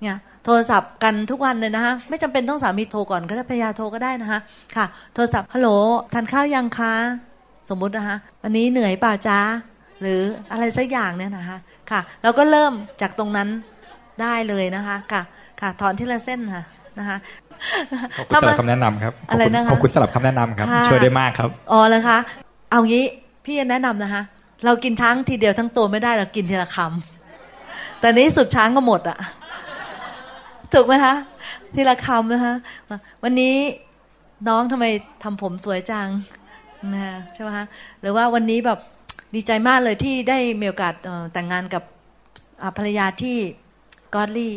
[0.00, 4.40] เนี่ยโทรศัพท์กันทุกวันเลยนะคะไม่จำเป็นต้องสามีโทรก่อนก็ได้ภรรยาโทรก็ได้นะคะ
[4.76, 5.68] ค่ะ โทรศัพท์ฮัลโหล
[6.12, 6.94] ทานข้าวยังคะ
[7.70, 9.38] สมมุตินะคะวันนี้เหนื่อยป่าจ้า
[10.00, 10.20] หรือ
[10.52, 11.58] อะไรสักอย่างเนี่ยนะคะ
[11.90, 13.48] ค่ะ เราก็เริ่มจากตรงนั้น
[14.22, 15.22] ได้เลยนะคะ ค่ะ
[15.60, 16.64] ค่ะถอนทีละเส้นค่ะ
[16.98, 17.16] นะคะ
[18.18, 22.18] ขอบคุณสำหรับคำแนะนำครับอะไรนะคะขอบคุณสำหรับคำแนะนำครับ ช่วยได้มากครับอ๋อเลยคะ
[22.70, 23.04] เอางี้
[23.44, 24.22] พี่แนะนำนะคะ
[24.64, 29.18] เรากินช้างทีเดียวทั้งตัวไม่ได้เรากินทีละคำแต่นี้สุดช้างก็หมดอะ
[30.72, 31.14] ถูกไหมคะ
[31.74, 32.54] ทีละคำนะคะ
[33.22, 33.54] วันนี้
[34.48, 34.84] น้องทำไม
[35.22, 36.08] ทำผมสวยจัง
[36.94, 37.66] นะใช่ไหมคะ
[38.00, 38.78] หรือว่าวันนี้แบบ
[39.34, 40.94] ดีใจมากเลยที่ได้มีโอกาส
[41.32, 41.82] แต่งงานกับ
[42.76, 43.38] ภรรยาที่
[44.14, 44.54] กอดลี่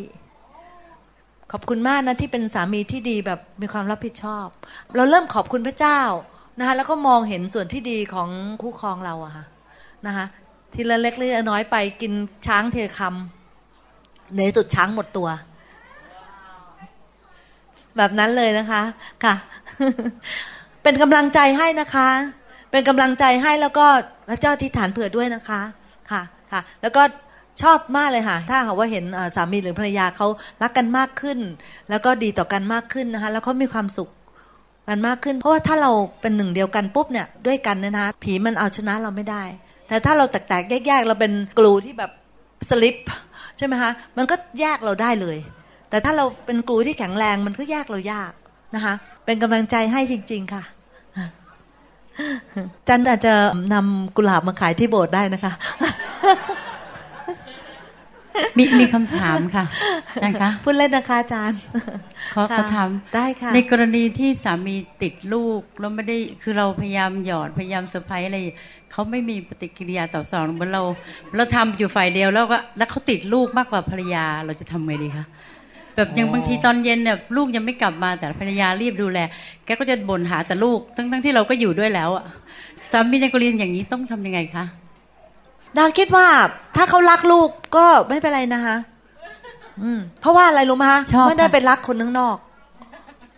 [1.51, 4.47] ขอบคุณมากนะที่เป็นสามีที่ดีแบบมีความรับผิดชอบ
[4.95, 5.99] เราเริ่มขอบคุณพระเจ้า
[6.59, 8.29] นะคะแล้วก็มองเห็นส่วนที่ดีของ
[8.61, 9.45] คู่ครองเราอะค่ะ
[10.05, 10.25] นะคะ
[10.73, 12.13] ทีละเล็กเล็กน้อยไปกิน
[12.47, 15.29] ช้างเทคำในสุดช้างหมดตัว
[17.97, 18.81] แบบนั้นเลยนะคะ
[19.23, 19.33] ค่ะ
[20.83, 22.09] เป็นกำลังใจให้นะคะ
[22.71, 23.85] เป็นกำลังใจให้แล้วก็
[24.29, 25.61] พระเจ้าที่ฐานเผื่อด้วยนะคะ
[26.11, 26.21] ค่ะ
[26.51, 27.01] ค่ะ แล้วก็
[27.61, 30.27] ชอบมากเลยค่ะ ถ้าหากว่าเห็นสามีหรือภรรยาเขา
[30.61, 31.39] รักกันมากขึ้น
[31.89, 34.09] แล้วก็ดีต่อกันมากขึ้นนะคะ แล้วเขามีความสุข
[34.87, 35.91] กันมากขึ้น เพราะว่าถ้าเรา
[36.21, 39.43] เป็นหนึ่งเดียวกันปุ๊บเนี่ยด้วยกันนะคะผีมันเอาชนะเราไม่ได้
[39.87, 42.11] แต่ถ้าเราแตกๆแยกๆเราเป็นกลูที่แบบ
[42.69, 42.95] สลิป
[43.57, 45.37] ใช่ไหมคะมันก็แยกเราได้เลย
[45.89, 48.31] แต่ถ้าเราเป็นกลูที่แข็งแรงมันก็แยกเรายาก
[48.75, 48.93] นะคะ
[49.25, 50.63] เป็นกำลังใจให้จริง ๆค่ะ
[52.87, 53.33] จันอาจจะ
[53.73, 55.53] นำกุหลาบมาขายที่โบสถ์ได้นะคะ
[58.57, 59.65] มีมีคำถามค่ะ
[60.25, 61.59] นะคะพูดเล่นนะคะอาจารย์
[62.33, 68.37] ขอขอถามได้ค่ะ ในกรณีที่สามีติดลูกแล้วไม่ได้คือเราพยายามหยอดพยายามเซอร์ไพรส์อะไร
[68.91, 70.83] เขาไม่มีปฏิกิริยาตอบสนองเหมือนเรา
[71.35, 75.25] เราทำอยู่ฝ่ายเดียวแล้วก็แล้วเขาติดลูกมากกว่าภรรยาเราจะทำไงดีคะ
[75.95, 79.19] แบบยังบางทีตอนเย็นเนี่ยลูกยังไม่กลับมาแต่ภรรยารีบดูแล
[79.65, 82.25] แกก็จะบ่นหาแต่ลูก ทั้งทั้งที่เราก็อยู่ด้วยแล้วอะ
[82.91, 84.65] สามีในกรณีอย่างนี้ต้องทำยังไงคะ
[85.77, 86.27] ดาคิดว่า
[86.75, 88.77] ถ้าเขารักลูกก็ไม่เป็นไรนะคะ
[89.83, 92.37] อืม เพราะว่าอะไรรู้ไหมคะไม่ได้เป็นรักคนข้างนอก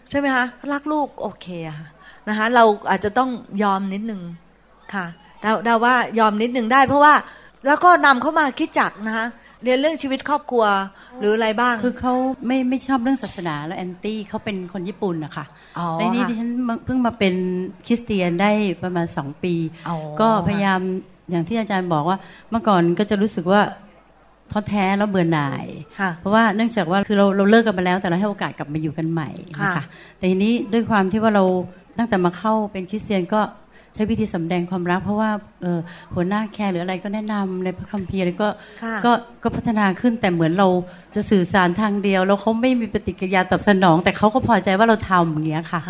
[0.10, 1.78] ใช่ไหมคะรักลูกโอเคอะ
[2.30, 3.30] นะคะ เราอาจจะต้อง
[3.64, 4.22] ยอมนิดนึง
[4.94, 5.06] ค่ะ
[5.44, 7.14] ดาดาว่ายอมนิดนึงได้ เพราะว่า
[7.68, 9.26] แล้วก็นำเข้ามาคิดจักนะคะ
[9.64, 10.66] เรียนเรื่องชีวิตครอบครัว
[11.20, 12.14] หรืออะไรบ้าง คือเขา
[12.48, 15.46] ไม่ไม่ชอบเรื่องศาสนาแล้วแอนตี้เขาเป็นคนญี่ปุ่นนะคะ
[16.00, 16.50] ในนี้ที่ฉัน
[16.86, 17.36] เพิ่งมาเป็น
[17.86, 18.52] คริสเตียนได้
[18.84, 19.54] ประมาณสองปี
[20.22, 20.82] ก็พยายาม
[21.30, 22.18] อย่างที่อาจารย์บอกว่า
[22.50, 23.62] เมื่อก่อนก็จะรู้สึกว่า
[24.52, 25.66] ท้อแท้แล้วเบื่อหน่าย
[26.20, 29.30] เพราะว่าเนื่องจากว่าคือเราเราเลิกกันไปแล้วแต่เราให้โอกาสกลับมาอยู่กันใหม่
[29.62, 29.86] นะคะ
[30.18, 31.44] แต่ทีนี้ด้วยความที่ว่าเรา
[31.98, 33.42] ตั้งแต่มาเข้าเป็นคริสเตียนก็
[33.94, 35.30] ใช้วิธีสำแดงความรัก เพราะว่า
[36.14, 38.48] หัวหน้าแคร์หรืออะไรก็แนะนำในพระคัมภีร์แล้วก็
[39.06, 39.12] ก็
[39.44, 40.68] ก็พัฒนาขึ้นแต่เหมือนเรา
[41.16, 45.82] จะสื่อสารทางเดียว แล้วเขาไม่มีปฏิกิริยาตอบสนอง แต่เขาก็พอใจว่าเราทำอย่างเงี้ยค่ะ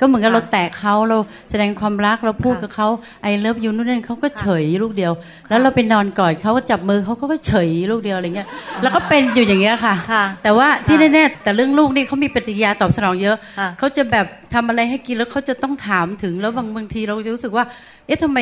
[0.00, 1.18] ก็เหมือนกับเราแตะเขาเรา
[1.50, 2.88] แสดงความรักเราพูดกับเขา
[3.22, 5.12] ไอ้เลิฟยูนู่นนั่นเขาก็เฉยลูกเดียว
[5.48, 8.48] แล้วเราไปนอนกอดเขาก็จับมือเขาก็เฉยลูกเดียวอะไรเงี้ย
[8.82, 9.94] แล้วก็เป็นอยู่อย่างเงี้ยค่ะ
[10.42, 13.36] แต่ว่าที่แน่ๆแต่เรื่องลูกนี่เขามีปฏิกิริยาตอบสนองเยอะ
[13.78, 17.64] เขาจะแบบทำอะไรให้กินแล้วเขาจะต้องถามถึงแล้วบางบางทีเราจะรู้สึกว่า
[18.08, 18.38] เอ๊ะทำไม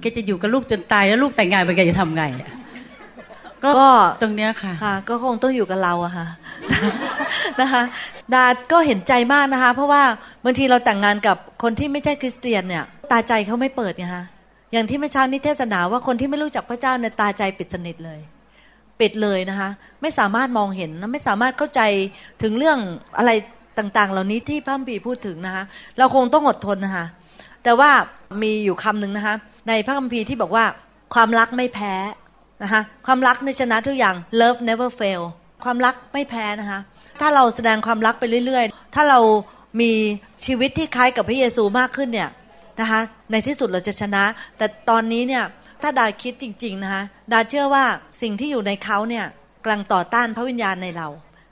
[0.00, 2.24] แกจะอยู่กับลูกจนตายแล้วลูกแต่งงานไปแกจะทำไง
[3.64, 3.70] ก็
[4.22, 6.26] ตรงเนี้ยค่ะค่ะ ก็คงต้องอยู่กับเราอะค่ะ
[7.60, 7.82] นะคะ
[8.34, 10.02] ดาก็เห็นใจมากนะคะ เพราะว่า
[10.44, 14.24] บางทีเราแต่งงานกับคนที่ไม่ใช่คริสเตียนเนี่ย ตาใจเขาไม่เปิดไงคะ
[14.72, 18.20] อย่างที่เมื่อเช้านี้เทศนาว่าคนที่ไม่รู้จักพระเจ้าเนี่ยตาใจปิดสนิทเลย
[19.00, 19.70] ปิดเลยนะคะ
[20.02, 21.80] ไม่สามารถมองเห็นไม่สามารถเข้าใจ
[22.42, 22.78] ถึงเรื่อง
[23.18, 23.30] อะไร
[23.78, 25.64] ต่างๆ เหล่านี้ที่พระบีพูดถึงนะคะ
[25.98, 27.06] เราคงต้องอดทนนะคะ
[27.68, 27.92] แต่ว่า
[28.42, 29.36] มีอยู่คำหนึ่งนะคะ
[29.68, 30.64] ในพระคัมภีร์ที่บอกว่า
[31.14, 31.94] ความรักไม่แพ้
[32.62, 35.22] นะคะความรักในชนะทุกอย่าง love never fail
[35.64, 36.80] ความรักไม่แพ้นะคะ
[37.20, 39.20] ถ้าเราแสดงความรักไปเรื่อย ๆ ถ้าเรา
[39.80, 39.92] มี
[40.46, 42.30] ชีวิตที่คล้ายกับพระเยซูมากขึ้นเนี่ย
[42.80, 43.00] นะคะ
[43.30, 44.24] ในที่สุดเราจะชนะ
[44.58, 45.44] แต่ตอนนี้เนี่ย
[45.82, 47.02] ถ้าดาคิดจริง ๆ นะคะ
[47.32, 47.84] ดาเชื่อว่า
[48.22, 49.24] สิ่งที่อยู่ในเขาเนี่ย
[49.62, 51.08] กำลังต่อต้านพระวิญญาณในเรา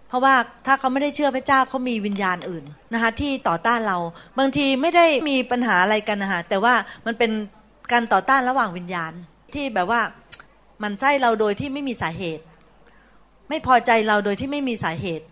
[0.09, 0.35] เพราะว่า
[0.67, 3.99] ถ้าเขาไม่ได้เชื่อพระเจ้าเขามีวิญญาณอื่นนะคะที่ต่อต้านเรา
[4.39, 6.75] บางทีไม่ได้มีปัญหาอะไรกันนะคะแต่ว่า
[7.07, 7.31] มันเป็น
[7.93, 9.13] การต่อต้านระหว่างวิญญาณ
[9.55, 10.01] ที่แบบว่า
[10.83, 12.45] มันไส้เราโดยที่ไม่มีสาเหตุ
[13.49, 15.25] ไม่พอใจเราโดยที่ไม่มีสาเหตุ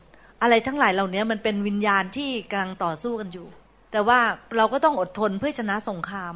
[0.42, 3.46] อะไรทั้งหลายเหล่านี้มันเป็นวิญญาณที่กำลังต่อสู้กันอยู่
[3.92, 4.20] แต่ว่า
[4.56, 6.34] เราก็ต้องอดทนเพื่อชนะสงคราม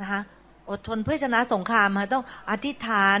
[0.00, 0.20] นะคะ
[0.70, 3.18] อดทนเพื่อชนะสงครามค่ะต้องอธิษฐาน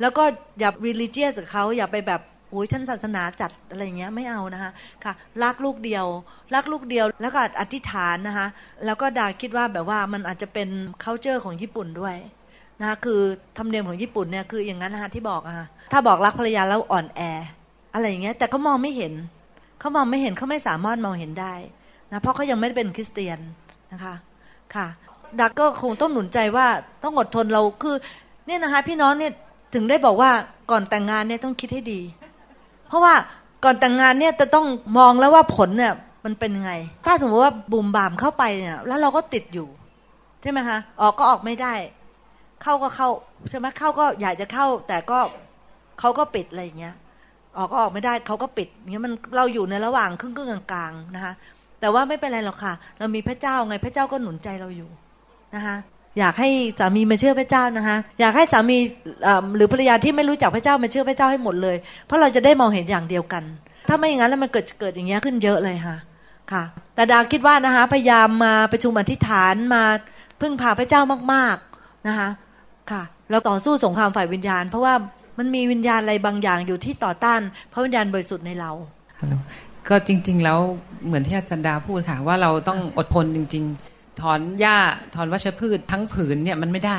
[0.00, 0.24] แล้วก็
[0.58, 2.20] อย่า religious กับเขาอย่าไปแบบ
[2.50, 4.70] โอ้ยชั้นศาสนาจัดอะไรเงี้ยไม่เอานะคะ
[5.04, 5.12] ค่ะ
[5.42, 6.06] รักลูกเดียว
[6.54, 8.46] รักลูกเดียวแล้วก็อธิษฐานนะคะ
[8.84, 10.68] แล้วก็ดาคิดว่าแบบว่ามันอาจจะเป็น
[11.04, 12.16] culture ของญี่ปุ่นด้วย
[12.80, 13.20] นะคะคือ
[13.58, 15.54] ธรรมเนียมของญี่ปุ่นเนี่ยคืออย่างนั้นนะคะที่บอกอะ
[15.92, 17.20] ถ้าบอกรักภรรยาแล้วอ่อนแอ
[17.94, 19.12] อะไรอย่างเงี้ยแต่เขามองไม่เห็น
[19.80, 21.54] เขามองไม่เห็นเขาไม่สามารถมองเห็นได้
[22.12, 23.38] นะเพราะเขายังไม่ได้เป็นคริสเตียน
[23.92, 24.14] นะคะ
[24.74, 24.86] ค่ะ
[25.40, 26.66] ดักก็คงต้องหนุนใจว่า
[27.02, 27.96] ต้องอดทนเราคือ
[28.46, 29.32] เนี่ยนะคะพี่น้องเนี่ย
[29.74, 30.30] ถึงได้บอกว่า
[30.70, 32.00] ก่อนแต่งงานเนี่ยต้องคิดให้ดี
[32.90, 33.14] เพราะว่า
[33.64, 34.66] ก่อนแต่งงานเนี่ยจะต้อง
[34.98, 35.92] มองแล้วว่าผลเนี่ย
[36.24, 36.72] มันเป็นไง
[37.06, 39.68] ถ้าสมมติว่าบุ่มบามเข้าไปเนี่ย แล้วเราก็ติดอยู่
[40.42, 41.74] ใช่ไหมคะออกก็ออกไม่ได้
[42.62, 43.08] เข้าก็เข้า
[43.50, 45.18] ใช่ไหมเข้าก็อยากจะเข้า แต่ก็
[46.00, 46.94] เขาก็ปิดอะไรอย่างเงี้ย
[47.56, 51.32] ออกก็ออกไม่ได้เขาก็ปิดเงี้ยมันเราอยู่ในระหว่างครึ่งครึ่งกลางๆนะคะ
[51.80, 54.90] แต่ว่าไม่เป็นไรหรอกค่ะ เรามีพระเจ้าไงพระเจ้าก็หนุนใจเราอยู่
[55.54, 55.76] นะคะ
[56.18, 58.78] อยากให้สามีมาเชื่อพระเจ้านะคะ อยากให้สามี
[59.56, 61.76] หรือภรรยาที่ไม่รู้จักพระเจ้ามาเชื่อพระเจ้าให้หมดเลย
[62.06, 63.42] เพราะเราจะได้มองเห็นอย่างเดียวกัน
[63.88, 65.96] ถ้าไม่อย่างนั้นแล้วมันเกิดเกิดอย่างเงี้ยขึ้นเยอะเลยค่ะ
[66.52, 66.62] ค่ะ
[66.94, 69.82] แต่ดาคิดว่านะคะพยายามมาประชุมอธิษฐานมา
[70.40, 71.00] พึ่งพาพระเจ้า
[71.32, 72.28] มากๆนะคะ
[72.90, 74.94] ค่ะเราต่อสู้สงครามฝ่ายวิญญาณ เพราะว่า
[75.38, 77.40] มันมีวิญญาณอะไรบางอย่างอยู่ที่ต่อต้าน
[77.72, 78.70] พระวิญญาณบริสุทธิ์ในเรา
[79.88, 80.58] ก็จริง ๆ แล้ว
[81.06, 83.89] เหมือนที่อาจารย์ดาพูดค่ะว่าเราต้องอดทนจริง ๆ
[84.20, 84.78] ถอนหญ้า
[85.14, 86.98] ถอนวัชพืชทั้งผืนเนี่ยมันไม่ได้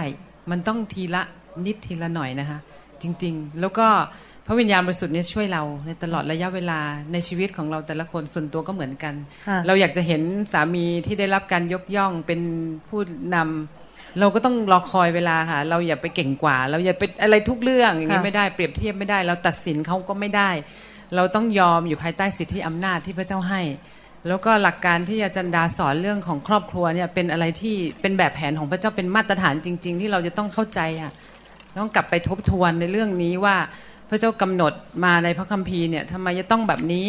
[0.51, 1.21] มันต้องทีละ
[1.65, 2.59] นิดทีละหน่อยนะคะ
[3.01, 3.87] จริงๆ แล้วก็
[4.47, 6.79] พระวิญญาณบริสุทธิ์เนี่ยช่วยเราในตลอดระยะเวลา
[7.13, 9.13] ในชีวิตของเราแต่ละคนส่วนตัวก็เหมือนกัน
[9.67, 10.21] เราอยากจะเห็น
[10.53, 12.41] สามีที่ได้รับการยกย่องเป็น
[12.87, 12.99] ผู้
[13.35, 20.49] นำเราก็ต้องรอคอยเวลาค่ะ เราอย่าไปเก่งกว่า เราอย่าไปอะไรทุกเรื่องอย่างนี้ไม่ได้เปรียบเทียบไม่ได้ เราตัดสินเขาก็ไม่ได้
[21.15, 23.61] เราต้องยอมอยู่ภายใต้สิทธิอำนาจที่พระเจ้าให้
[24.27, 31.11] แล้วก็หลักการที่อาจารย์ดาสอนเรื่องของครอบครัวเนี่ยเป็นอะไรที่เป็นแบบแผนของพระเจ้าเป็นมาตรฐานจริง ๆ ที่เราจะต้องเข้าใจอะ
[31.79, 33.55] ต้องกลับไปทบทวนในเรื่องนี้ว่า
[34.09, 34.73] พระเจ้ากำหนด
[35.05, 37.07] มาในพระคัมภีร์เนี่ยทำไมจะต้องแบบนี้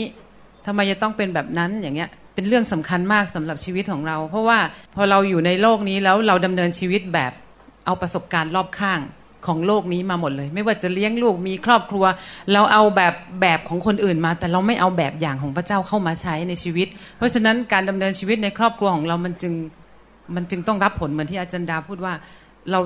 [0.66, 4.58] ทำไมจะต้องเป็นแบบนั้นอย่างเงี้ยเป็นเรื่องสำคัญมากสำหรับชีวิตของเรา เพราะว่า
[4.94, 7.32] พอเราอยู่ในโลกนี้แล้วเราดำเนินชีวิตแบบ
[7.86, 9.00] เอาประสบการณ์รอบข้าง
[9.46, 12.04] ของโลกนี้มาหมดเลย ไม่ว่าจะเลี้ยงลูกมีครอบครัว
[12.52, 19.54] เราเอาแบบแบบของคนอื่นมา แต่เราไม่เอาแบบอย่างของพระเจ้าเข้ามาใช้ในชีวิต เพราะฉะนั้นการดำเนินชีวิตในครอบครัวของเรามันจึง
[20.34, 22.14] มันจึงต้องรับผลเหมือนที่อาจารย์ดาพูดว่า
[22.70, 22.80] เรา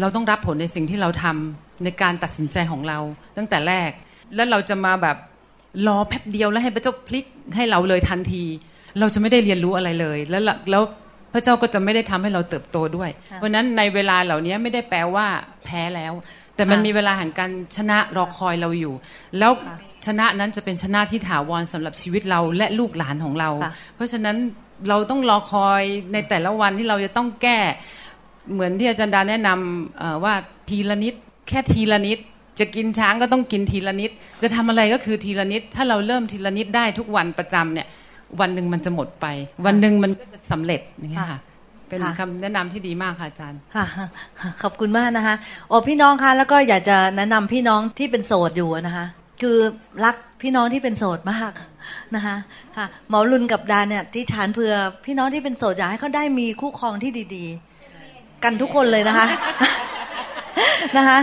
[0.00, 2.98] เราต้องรับผลในสิ่งที่เราทำในการตัดสินใจของเรา
[3.36, 3.90] ตั้งแต่แรก
[4.34, 5.16] แล้วเราจะมาแบบ
[5.86, 7.24] รอแป๊บเดียวแล้วให้พระเจ้าพลิก
[7.56, 8.44] ให้เราเลยทันที
[8.98, 10.82] เราจะไม่ได้เรียนรู้อะไรเลย แล้วแล้ว
[11.32, 15.26] พระเจ้าก็จะไม่ได้ทำให้เราเติบโตด้วย เพราะนั้นในเวลาเหล่านี้ไม่ได้แปลว่า
[15.64, 16.12] แพ้แล้ว
[16.56, 18.94] แต่มันมีเวลาแห่งการชนะรอคอยเราอยู่
[19.38, 19.52] แล้ว
[20.06, 23.50] ชนะนั้นจะเป็นชนะที่ถาวรสำหรับชีวิตเราและลูกหลานของเรา
[23.94, 24.36] เพราะฉะนั้น
[24.88, 25.82] เราต้องรอคอย
[26.12, 27.58] ในแต่ละวันที่เราจะต้องแก้
[28.52, 30.34] เหมือนที่อาจารย์ดาแนะนำว่า
[30.68, 31.14] ทีละนิด
[31.48, 32.18] แค่ทีละนิด
[32.60, 34.10] จะกินช้างก็ต้องกินทีละนิด
[34.42, 37.86] จะทำอะไรก็คือทีละนิด ถ้าเราเริ่มทีละนิดได้ทุกวันประจำเนี่ย
[38.40, 39.26] วันหนึ่งมันจะหมดไป
[39.66, 41.40] วันหนึ่งมันก็จะสำเร็จอย่างเงี้ยค่ะ
[41.88, 43.86] เป็นคำแนะนำที่ดีมากค่ะอาจารย์ค่ะ
[44.62, 45.34] ขอบคุณมากนะคะ
[45.68, 49.06] โอ้พี่น้องคะแล้วก็อยากจะแนะนำพี่น้องที่เป็นโสดอยู่นะคะ
[49.42, 49.58] คือ
[50.04, 51.52] รักพี่น้องที่เป็นโสดมาก
[52.14, 52.36] นะคะ
[52.76, 54.74] ค่ะหมอรุนกับดาเนี่ยที่ฐานเผื่อ
[55.06, 59.26] พี่น้องที่เป็นโสดอยากให้เขาได้มีคู่ครองที่ดีๆ กันทุกคนเลยนะคะ
[60.96, 61.18] นะคะ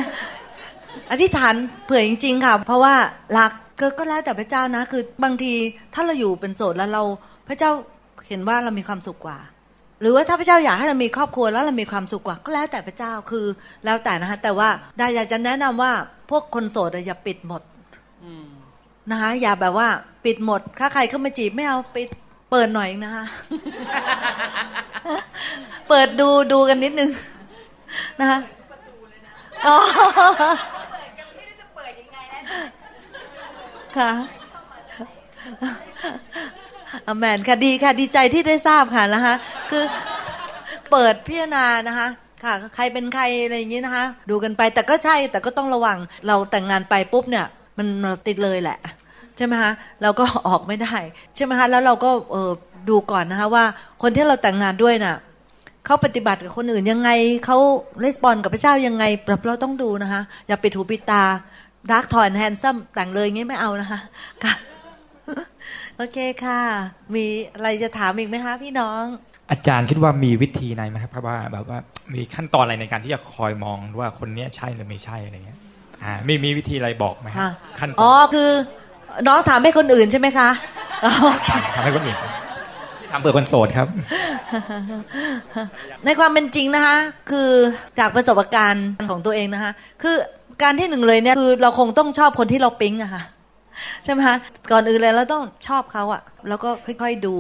[1.12, 1.56] อธิษฐาน
[1.86, 2.96] เผื่อจริง ๆ ค่ะ เพราะว่า
[3.40, 5.54] รัก ก็ก็แล้วแต่พระเจ้านะ คือบางที
[5.94, 7.04] ถ้าเราอยู่เป็นโสดแล้วเรา
[7.48, 7.72] พระเจ้า
[8.28, 9.40] เห็นว่าเรามีความสุขกว่า
[10.02, 13.46] หรือว่าถ้าพระเจ้าอยากให้เรามีครอบครัวแล้วเรามีความสุขกว่า ก็แล้วแต่พระเจ้าคือ
[13.86, 15.92] แล้วแต่นะคะแต่ว่าดาอยากจะแนะนำว่า
[16.30, 17.62] พวกคนโสดอย่าปิดหมด
[19.12, 19.88] นะคะอย่าแบบว่า
[20.26, 22.08] ปิดหมด ถ้าใครเข้ามาจีบไม่เอาปิด
[22.52, 23.26] เปิดหน่อยนะคะ
[25.90, 27.10] เปิดดูดูกันนิดนึง
[28.20, 28.40] นะคะ
[29.68, 29.78] อ๋อ
[33.98, 34.12] ค่ะ
[37.08, 39.36] อแมนค่ะดีค่ะดีใจที่ได้ทราบค่ะนะคะ
[39.70, 39.84] คือ
[40.92, 42.08] เปิดพิจารณานะคะ
[42.44, 45.98] ค่ะ ใครเป็นใครอะไรอย่างนี้นะคะ ดูกันไปแต่ก็ใช่แต่ก็ต้องระวัง
[46.28, 47.46] เราแต่งงานไปปุ๊บเนี่ย
[47.78, 47.88] มัน
[48.28, 48.78] ติดเลยแหละ
[49.38, 50.96] ใช่ไหมคะเราก็ออกไม่ได้
[51.36, 52.52] ใช่ไหมคะแล้วเราก็เออ
[52.90, 53.66] ดูก่อนนะคะว่า
[54.02, 55.16] คนที่เราแต่งงานด้วยน่ะ
[55.86, 57.10] เขาปฏิบัติกับคนอื่นยังไง
[57.46, 57.58] เขา
[58.04, 59.04] レスปอนกับพระเจ้ายังไง
[59.48, 61.24] เราต้องดูนะคะอย่าปิดหูปิดตา
[61.92, 64.00] รัก tall handsome แต่งเลยงี้ไม่เอานะคะ
[64.44, 64.54] ค่ะ
[65.98, 66.62] โอเคค่ะ
[67.16, 69.04] มีอะไรจะถามอีกไหมคะพี่น้อง
[69.52, 71.80] อาจารย์คิดว่ามีวิธีไหนไหมครับว่าแบบว่า
[72.14, 75.60] มีขั้นตอนอะไรในการที่จะคอยมองว่าคนนี้ใช่หรือไม่ใช่อะไรเงี้ย
[76.04, 78.50] อ่ามีมีวิธีอะไรบอกไหมครับขั้นตอนอ๋อคือ
[79.28, 80.50] น้องถามให้คนอื่นใช่ไหมคะ
[81.76, 82.18] ถามให้คนอื่น
[83.12, 83.88] ทำเพื่อคนโสดครับ
[86.06, 86.98] ในความเป็นจริงนะคะ
[87.32, 87.50] คือ
[88.00, 90.16] จากประสบการณ์ของตัวเองนะคะ คือ
[90.62, 93.24] การที่หนึ่งเลยเนี่ยคือเราคงต้องชอบคนที่เราปิ๊งอะค่ะ
[94.04, 94.38] ใช่ไหมคะ
[94.72, 97.36] ก่อนอื่นเลยเราต้องชอบเขาอะแล้วก็ค่อยๆดู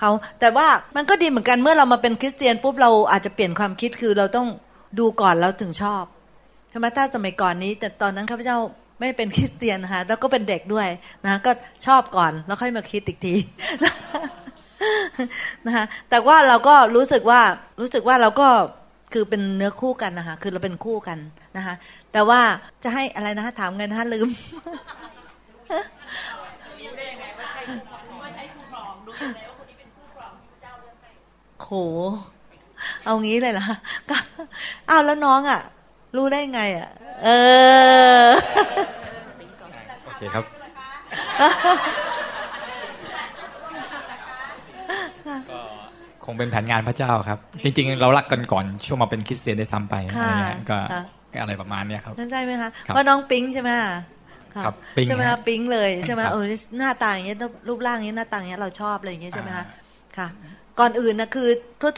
[0.00, 0.66] เขาแต่ว่า
[0.96, 4.48] มันก็ดีเหมือนกันเมื่อเรามาเป็นคริสเตียนปุ๊บเราอาจจะเปลี่ยนความคิดคือเราต้อง
[4.98, 6.04] ดูก่อนแล้วถึงชอบ
[6.70, 8.58] ใช่ไหมถ้าสมัยก่อนนี้ แต่ตอนนั้นข้าพเจ้า
[9.00, 10.88] ไม่เป็นคริสเตียนนะคะแล้วก็เป็นเด็กด้วย
[11.24, 11.52] นะก็
[11.86, 13.34] ชอบก่อนแล้วค่อยมาคิดอีกที
[15.66, 17.40] นะคะแต่ว่าเราก็รู้สึกว่า
[17.80, 18.48] รู้สึกว่าเราก็
[19.12, 21.18] คือเป็นเนื้อคู่กันนะคะ คือเราเป็นคู่กัน
[21.56, 21.74] นะคะ
[22.12, 22.40] แต่ว่า
[22.82, 24.28] จะให้อะไรนะคะถามเงินฮะลืม
[31.62, 31.68] โห
[33.04, 33.66] เอางี้เลยล่ะ
[34.88, 35.60] อ้าวแล้วน้องอะ
[36.16, 36.90] รู้ได้ไงอะ
[37.24, 37.28] เอ
[38.26, 38.28] อ
[40.04, 40.44] โอเคครับ
[46.32, 49.94] งเป็นแผนงานพระเจ้าครับ จริง ๆ เรารักกันก่อนช่วงมาเป็นคริสเตียนได้ซ้ำไป
[50.70, 50.78] ก็
[51.40, 53.70] อะไรประมาณนี้ครับนั่นใช่ไหมคะว่าน้องปิ๊งใช่ไหม
[54.64, 54.74] ครับ
[55.06, 56.40] ใช่ไหมคะปิ๊งเลยใช่ไหมโอ้
[56.78, 57.38] หน้าตาอย่างเงี้ย
[57.68, 59.64] รูปร่างอย่างเงี้ยหน้าตาอย่างเงี้ยเราชอบอะไรอย่างเงี้ยใช่ไหมคะ
[60.16, 60.28] ค่ะ
[60.80, 61.48] ก่อนอื่นนะคือ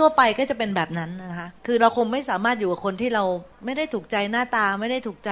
[0.01, 3.25] ทั่ว ๆ ไปก็จะเป็นแบบนั้นนะคะ คือเราคงไม่สามารถอยู่กับคนที่เรา
[3.65, 5.31] ไม่ได้ถูกใจหน้าตาไม่ได้ถูกใจ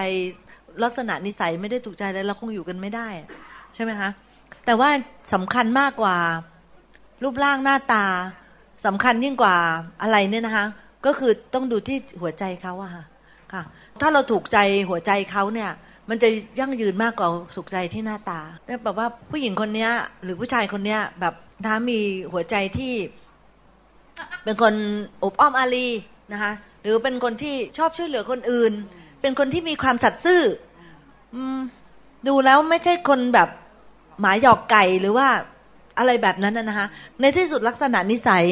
[0.84, 3.08] ลักษณะนิสัยไม่ได้ถูกใจอะไรเราคงอยู่กันไม่ได้
[3.74, 4.10] ใช่ไหมคะ
[4.66, 4.90] แต่ว่า
[5.34, 6.16] สำคัญมากกว่า
[7.22, 8.04] รูปร่างหน้าตา
[8.86, 9.56] สำคัญยิ่งกว่า
[10.02, 10.66] อะไรเนี่ยนะคะ
[11.06, 13.04] ก็คือต้องดูที่หัวใจเขาอะค่ะ
[13.52, 13.62] ค่ะ
[14.00, 15.70] ถ้าเราถูกใจหัวใจเขาเนี่ย
[16.08, 16.28] มันจะ
[16.58, 18.40] ยั่งยืนมากกว่าถูกใจที่หน้าตา
[18.84, 19.88] แบบว่าผู้หญิงคนนี้
[20.22, 21.34] หรือผู้ชายคนนี้แบบ
[21.66, 21.98] น้ามี
[22.32, 22.94] หัวใจที่
[24.44, 24.74] เป็นคน
[25.22, 25.88] อบอ้อมอารี
[26.32, 26.52] นะคะ
[26.82, 28.72] หรือเป็นคนที่ชอบช่วยเหลือคนอื่น
[29.20, 30.42] เป็นคนที่มีความสัตย์ซื่อ
[32.28, 33.48] ดูแล้วไม่ใช่คนแบบ
[34.20, 35.28] หมาหยอกไก่หรือว่า
[35.98, 36.86] อะไรแบบนั้นนะคะ
[37.20, 38.44] ในที่สุดลักษณะนิสัย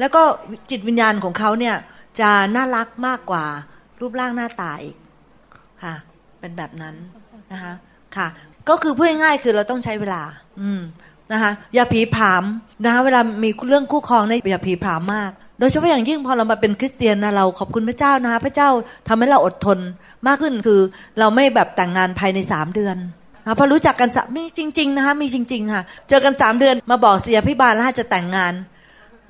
[0.00, 0.22] แล้วก็
[0.70, 1.76] จิตวิญญาณของเขาเนี่ย
[2.20, 3.44] จะน่ารักมากกว่า
[4.00, 4.96] รูปร่างหน้าตาอีก
[5.82, 5.94] ค่ะ
[6.40, 6.94] เป็นแบบนั้น
[7.52, 7.74] นะคะ
[8.16, 8.28] ค่ะ
[8.68, 10.22] ก็คือพูดง่ายๆคือเราต้องใช้เวลา
[10.60, 10.80] อืม
[11.32, 12.44] นะคะอย่าผีผาม
[12.84, 18.68] นะคะเวลามีเรื่องคู่ครองเนี่ยอย่าผีผามมาก โดยเฉพาะอย่างยิ่งพอเรามาเป็นคริสเตียนนะเราขอบคุณพระเจ้านะคะพระเจ้า
[19.08, 19.78] ทำให้เราอดทน
[20.26, 20.80] มากขึ้นคือ
[21.18, 22.96] เราไม่แบบแต่งงานภายในสามเดือน
[23.58, 28.54] พอรู้จักกันมีจริง ๆ นะคะมีจริง ๆ ค่ะ เจอกันสามเดือนมาบอกเสียพิบาลแล้วจะแต่งงาน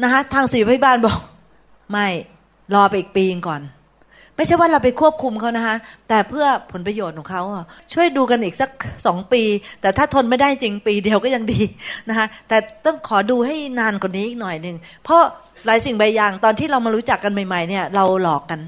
[0.03, 1.19] นะคะทางเสียพิบาลบอก
[1.91, 2.07] ไม่
[2.75, 3.63] รอไปอีกปีก่อน
[4.37, 5.77] ไม่ใช่ว่าเราไปควบคุมเขานะคะ
[6.09, 7.43] แต่เพื่อผลประโยชน์ของเขา
[7.93, 8.71] ช่วยดูกันอีกสัก
[9.07, 9.43] สองปี
[9.81, 11.61] แต่ถ้าทนไม่ได้จริงปีเดียวก็ยังดี
[12.09, 15.23] นะคะแต่ต้องขอดูให้นานกว่านี้อีกหน่อยหนึ่งเพราะ
[15.67, 18.61] หลายสิ่งใบอย่างตอนที่เรามารู้จักกันใหม่ ๆ เนี่ย เราหลอกกัน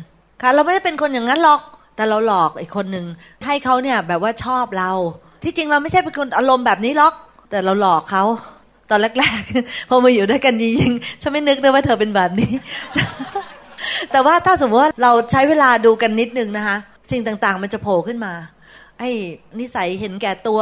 [0.42, 1.60] ค่ะ เราไม่ได้เป็นคนอย่างนั้นหรอก
[1.96, 3.06] แต่เราหลอกอีกคนหนึ่ง
[3.46, 4.90] ให้เขาเนี่ยแบบว่าชอบเรา
[5.46, 7.14] ที่จริงเราไม่ใช่เป็นคนอารมณ์แบบนี้หรอก
[7.50, 8.24] แต่เราหลอกเขา
[8.90, 12.52] ตอนแรกๆพอมาอยู่ด้วยกันยิงๆฉันไม่นึกเลยว่าเธอเป็นแบบนี้
[14.12, 16.76] แต่ว่าถ้าสมมติว่าเราใช้เวลาดูกันนิดนึงนะคะ
[17.10, 18.32] สิ่งต่างๆ มันจะโผล่ขึ้นมา
[18.98, 19.10] ไอ้
[19.60, 20.60] นิสัยเห็นแก่ตัว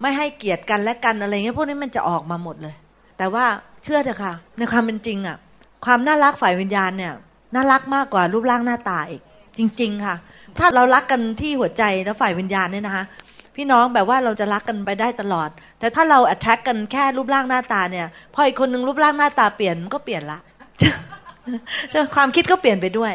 [0.00, 2.74] ไม่ให้เกียรติกันและกันอะไรเงี้ยพวกนี้มันจะออกมาหมดเลย
[3.18, 3.44] แต่ว่า
[3.84, 5.36] เชื่อเถอะค่ะ ในความเป็นจริงอะ
[5.84, 7.12] ความน่ารักฝ่ายวิญญาณเนี่ย
[7.54, 9.22] น่ารักมากกว่ารูปร่างหน้าตาอีก
[9.58, 10.14] จริง ๆ ค่ะ
[10.58, 13.04] ถ้าเรารักกันที่หัวใจแล้วฝ่ายวิญญาณเนี่ยนะคะ
[13.56, 15.48] พี่น้องแบบว่าเราจะรักกันไปได้ตลอด
[15.78, 20.38] แต่ถ้าเราอั t แทกกันแค่รูปร่างหน้าตาเนี่ย พออีกคนนึงรูปร่างหน้าตาเปลี่ยนก็เปลี่ยนละ
[21.92, 23.12] จะความคิดก็เปลี่ยนไปด้วย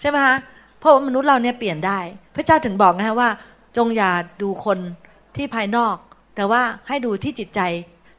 [0.00, 0.36] ใช่ไหมคะ
[0.78, 1.98] เพราะมนุษย์เราเนี่ยเปลี่ยนได้
[2.34, 3.28] พระเจ้าถึงบอกนะฮะว่า
[3.76, 4.10] จงอย่า
[4.42, 4.78] ดูคน
[5.36, 5.96] ที่ภายนอก
[6.36, 7.60] แต่ว่าให้ดูที่จิตใจ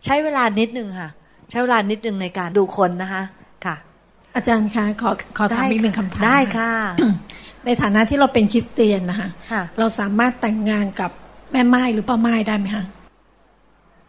[0.05, 1.09] ใช้เวลานิดนึงค่ะ
[1.51, 3.23] ใช้เวลานิดนึงในการดูคนนะคะ
[3.65, 3.75] ค่ะ
[4.35, 6.71] อาจารย์คะขอขอถามอีกหนึ่งคำถามได้ค่ะ
[7.65, 9.29] ในฐานะที่เราเป็นคริสเตียนนะคะ
[9.79, 11.11] เราสามารถแต่งงานกับ
[11.55, 12.85] แม่ไม้หรือพ่อไม้ได้ไหมคะ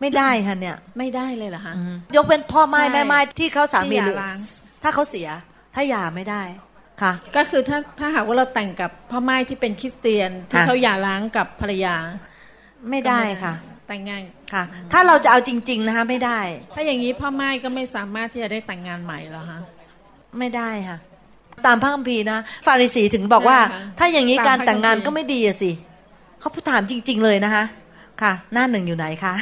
[0.00, 1.74] ไม่ได้ค่ะเนี่ย ไม่ได้เลยเหรอคะ
[2.16, 4.16] ยกเป็นพ่อไม้แม่ไม้ที่เขาสามีหรือ
[4.82, 5.28] ถ้าเขาเสีย
[5.74, 6.42] ถ้าหย่าไม่ได้
[7.02, 11.96] ค่ะ ก็คือถ้าถ้าหากว่าเราแต่งกับพ่อไม้ที่เป็นคริสเตียนที่เขาหย่าร้างกับภรรยา
[12.90, 13.54] ไม่ได้ค่ะ
[13.88, 14.62] แต่งงานค่ะ
[14.92, 16.40] ถ้าเราจะเอาจริง ๆนะคะไม่ได้
[16.74, 19.58] ถ้าอย่างนี้พ่อไม้ก็ไม่สามารถที่จะได้แต่งงานใหม่หรอคะ
[20.38, 20.98] ไม่ได้ค่ะ
[21.66, 23.58] ตามพระคัมภีร์นะฟาริสีถึงบอกว่า
[23.98, 25.70] ถ้าอย่างนี้การแต่งงานก็ไม่ดีอะสิ
[26.46, 27.64] เขาพูดถามจริง ๆ เลยนะคะ
[28.22, 29.34] ค่ะ หน้าหนึ่งอยู่ไหนคะ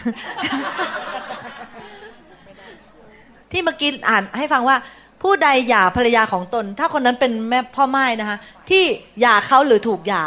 [3.51, 4.77] ที่เมื่อกี้อ่านให้ฟังว่า
[5.23, 8.39] ผู้ใดหย่าภรรยาของตน ถ้าคนนั้นเป็นแม่พ่อไม้นะคะ
[8.71, 8.85] ที่
[9.21, 10.25] หย่าเขาหรือถูกหย่า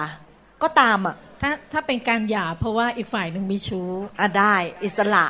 [0.63, 3.89] ก็ตามอะถ้าถ้าเป็นการหย่าเพราะว่าอีกฝ่ายหนึ่งมีชู้
[4.19, 5.25] อะได้ อิสระ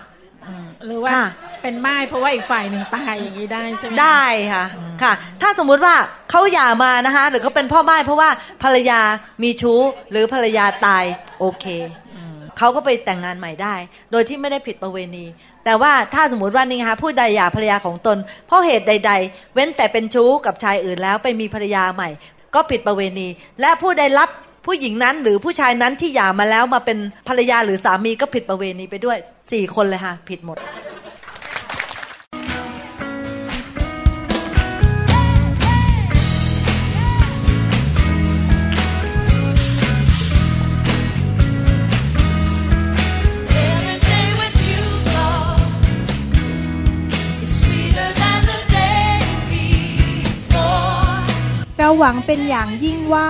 [0.86, 1.16] หรือว่า
[1.62, 4.66] เป็นไม้เพราะว่าอีกฝ่ายหนึ่งตายอย่างนี้ได้ใช่ไหมได้ค่ะ
[5.04, 5.96] ค่ะ ถ้าสมมุติว่า
[6.30, 8.30] เขาหย่ามานะคะ หรือเขาเป็นพ่อไม้เพราะว่า
[8.64, 9.02] ภรรยา
[9.44, 9.80] มีชู้
[10.12, 11.06] หรือภรรยาตาย
[11.40, 11.66] โอเค
[12.58, 13.76] เขาก็ไปแต่งงานใหม่ได้
[14.12, 15.26] โดยที่ไม่ได้ผิดประเวณี
[15.66, 18.18] แต่ว่าถ้าสมมติว่านี่คะผู้ใดหย่าภรรยาของตน
[18.48, 22.10] เพราะเหตุใด ๆ เว้นแต่เป็นชู้กับชายอื่นแล้วไปมีภรรยาใหม่
[22.56, 23.28] ก็ผิดประเวณี
[23.62, 24.30] และผู้ใดรับ
[24.68, 29.18] ผู้หญิงนั้นหรือผู้ชายนั้นที่หย่ามาแล้วมาเป็นภรรยาหรือสามีก็ผิดประเวณีไปด้วย
[29.52, 30.58] สี่คนเลยค่ะ ผิดหมด
[51.80, 53.30] เราหวังเป็นอย่างยิ่งว่า